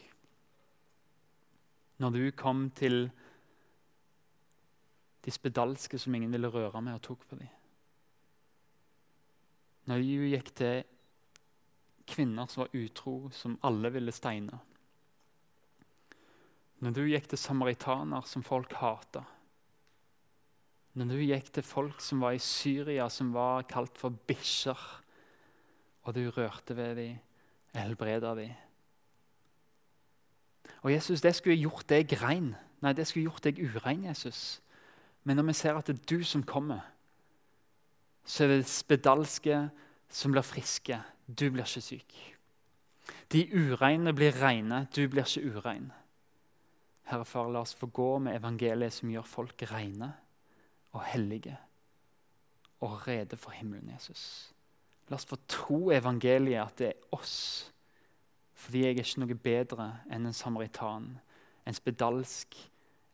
Når 1.98 2.14
du 2.14 2.30
kom 2.38 2.68
til 2.70 3.08
de 5.24 5.34
spedalske 5.34 5.98
som 5.98 6.14
ingen 6.14 6.32
ville 6.32 6.50
røre 6.52 6.82
med, 6.82 6.94
og 6.94 7.02
tok 7.02 7.24
på 7.26 7.36
dem. 7.40 7.48
Når 9.90 10.04
du 10.04 10.28
gikk 10.30 10.52
til 10.54 10.84
kvinner 12.08 12.46
som 12.48 12.62
var 12.62 12.76
utro, 12.76 13.30
som 13.34 13.58
alle 13.66 13.90
ville 13.92 14.14
steine. 14.14 14.60
Når 16.78 16.94
du 16.94 17.02
gikk 17.08 17.26
til 17.28 17.40
samaritaner 17.40 18.22
som 18.30 18.46
folk 18.46 18.72
hata. 18.78 19.24
Når 20.98 21.12
du 21.12 21.20
gikk 21.22 21.52
til 21.54 21.62
folk 21.62 22.00
som 22.02 22.24
var 22.24 22.34
i 22.34 22.42
Syria, 22.42 23.04
som 23.12 23.30
var 23.30 23.68
kalt 23.70 23.98
for 24.00 24.10
bikkjer, 24.10 24.80
og 26.02 26.16
du 26.16 26.24
rørte 26.34 26.74
ved 26.74 26.96
dem, 26.98 27.20
helbreda 27.76 28.32
dem. 28.34 28.56
Og 30.82 30.90
Jesus, 30.90 31.22
det 31.22 31.36
skulle 31.36 31.58
gjort 31.60 31.86
deg 31.90 32.16
rein. 32.18 32.50
Nei, 32.82 32.94
det 32.98 33.06
skulle 33.06 33.28
gjort 33.28 33.46
deg 33.46 33.60
urein, 33.62 34.08
Jesus. 34.08 34.58
Men 35.22 35.38
når 35.38 35.50
vi 35.50 35.56
ser 35.60 35.78
at 35.78 35.86
det 35.86 35.98
er 36.00 36.18
du 36.18 36.24
som 36.26 36.42
kommer, 36.42 36.82
så 38.26 38.44
er 38.44 38.56
det 38.56 38.70
spedalske 38.70 39.68
som 40.10 40.34
blir 40.34 40.46
friske. 40.46 40.98
Du 41.28 41.46
blir 41.46 41.66
ikke 41.66 41.84
syk. 41.84 42.20
De 43.30 43.46
ureine 43.54 44.14
blir 44.16 44.34
reine. 44.42 44.86
Du 44.94 45.04
blir 45.06 45.28
ikke 45.28 45.46
urein. 45.46 45.92
Herre 47.08 47.24
Far, 47.24 47.52
la 47.52 47.62
oss 47.62 47.76
få 47.76 47.86
gå 47.86 48.16
med 48.18 48.34
evangeliet 48.34 48.98
som 48.98 49.12
gjør 49.12 49.28
folk 49.28 49.70
reine 49.70 50.16
og 50.92 51.04
hellige 51.04 51.56
og 52.80 53.08
rede 53.08 53.36
for 53.36 53.50
himmelen, 53.50 53.90
Jesus. 53.90 54.54
La 55.08 55.16
oss 55.16 55.26
få 55.26 55.36
tro 55.48 55.90
evangeliet, 55.90 56.60
at 56.60 56.78
det 56.78 56.86
er 56.86 57.16
oss. 57.16 57.72
Fordi 58.54 58.78
jeg 58.78 58.92
er 58.92 59.02
ikke 59.02 59.22
noe 59.22 59.34
bedre 59.34 59.88
enn 60.12 60.28
en 60.28 60.36
samaritan, 60.36 61.08
en 61.66 61.74
spedalsk, 61.74 62.54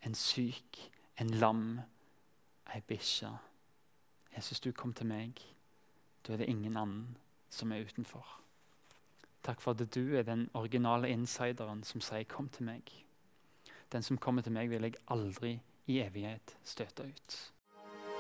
en 0.05 0.15
syk, 0.15 0.81
en 1.21 1.31
lam, 1.41 1.81
ei 2.75 2.81
bikkje. 2.81 3.31
Jesus, 4.37 4.61
du 4.61 4.73
kom 4.73 4.93
til 4.93 5.07
meg. 5.07 5.41
Da 6.27 6.35
er 6.35 6.43
det 6.43 6.51
ingen 6.51 6.77
annen 6.77 7.17
som 7.51 7.73
er 7.73 7.85
utenfor. 7.87 8.27
Takk 9.45 9.61
for 9.61 9.77
at 9.77 9.95
du 9.95 10.17
er 10.17 10.25
den 10.25 10.49
originale 10.55 11.09
insideren 11.09 11.85
som 11.85 12.01
sier 12.01 12.25
'kom 12.25 12.49
til 12.49 12.65
meg'. 12.65 13.05
Den 13.93 14.03
som 14.03 14.19
kommer 14.19 14.43
til 14.43 14.53
meg, 14.53 14.71
vil 14.71 14.83
jeg 14.83 14.95
aldri 15.09 15.61
i 15.87 16.01
evighet 16.01 16.57
støte 16.65 17.03
ut. 17.03 17.54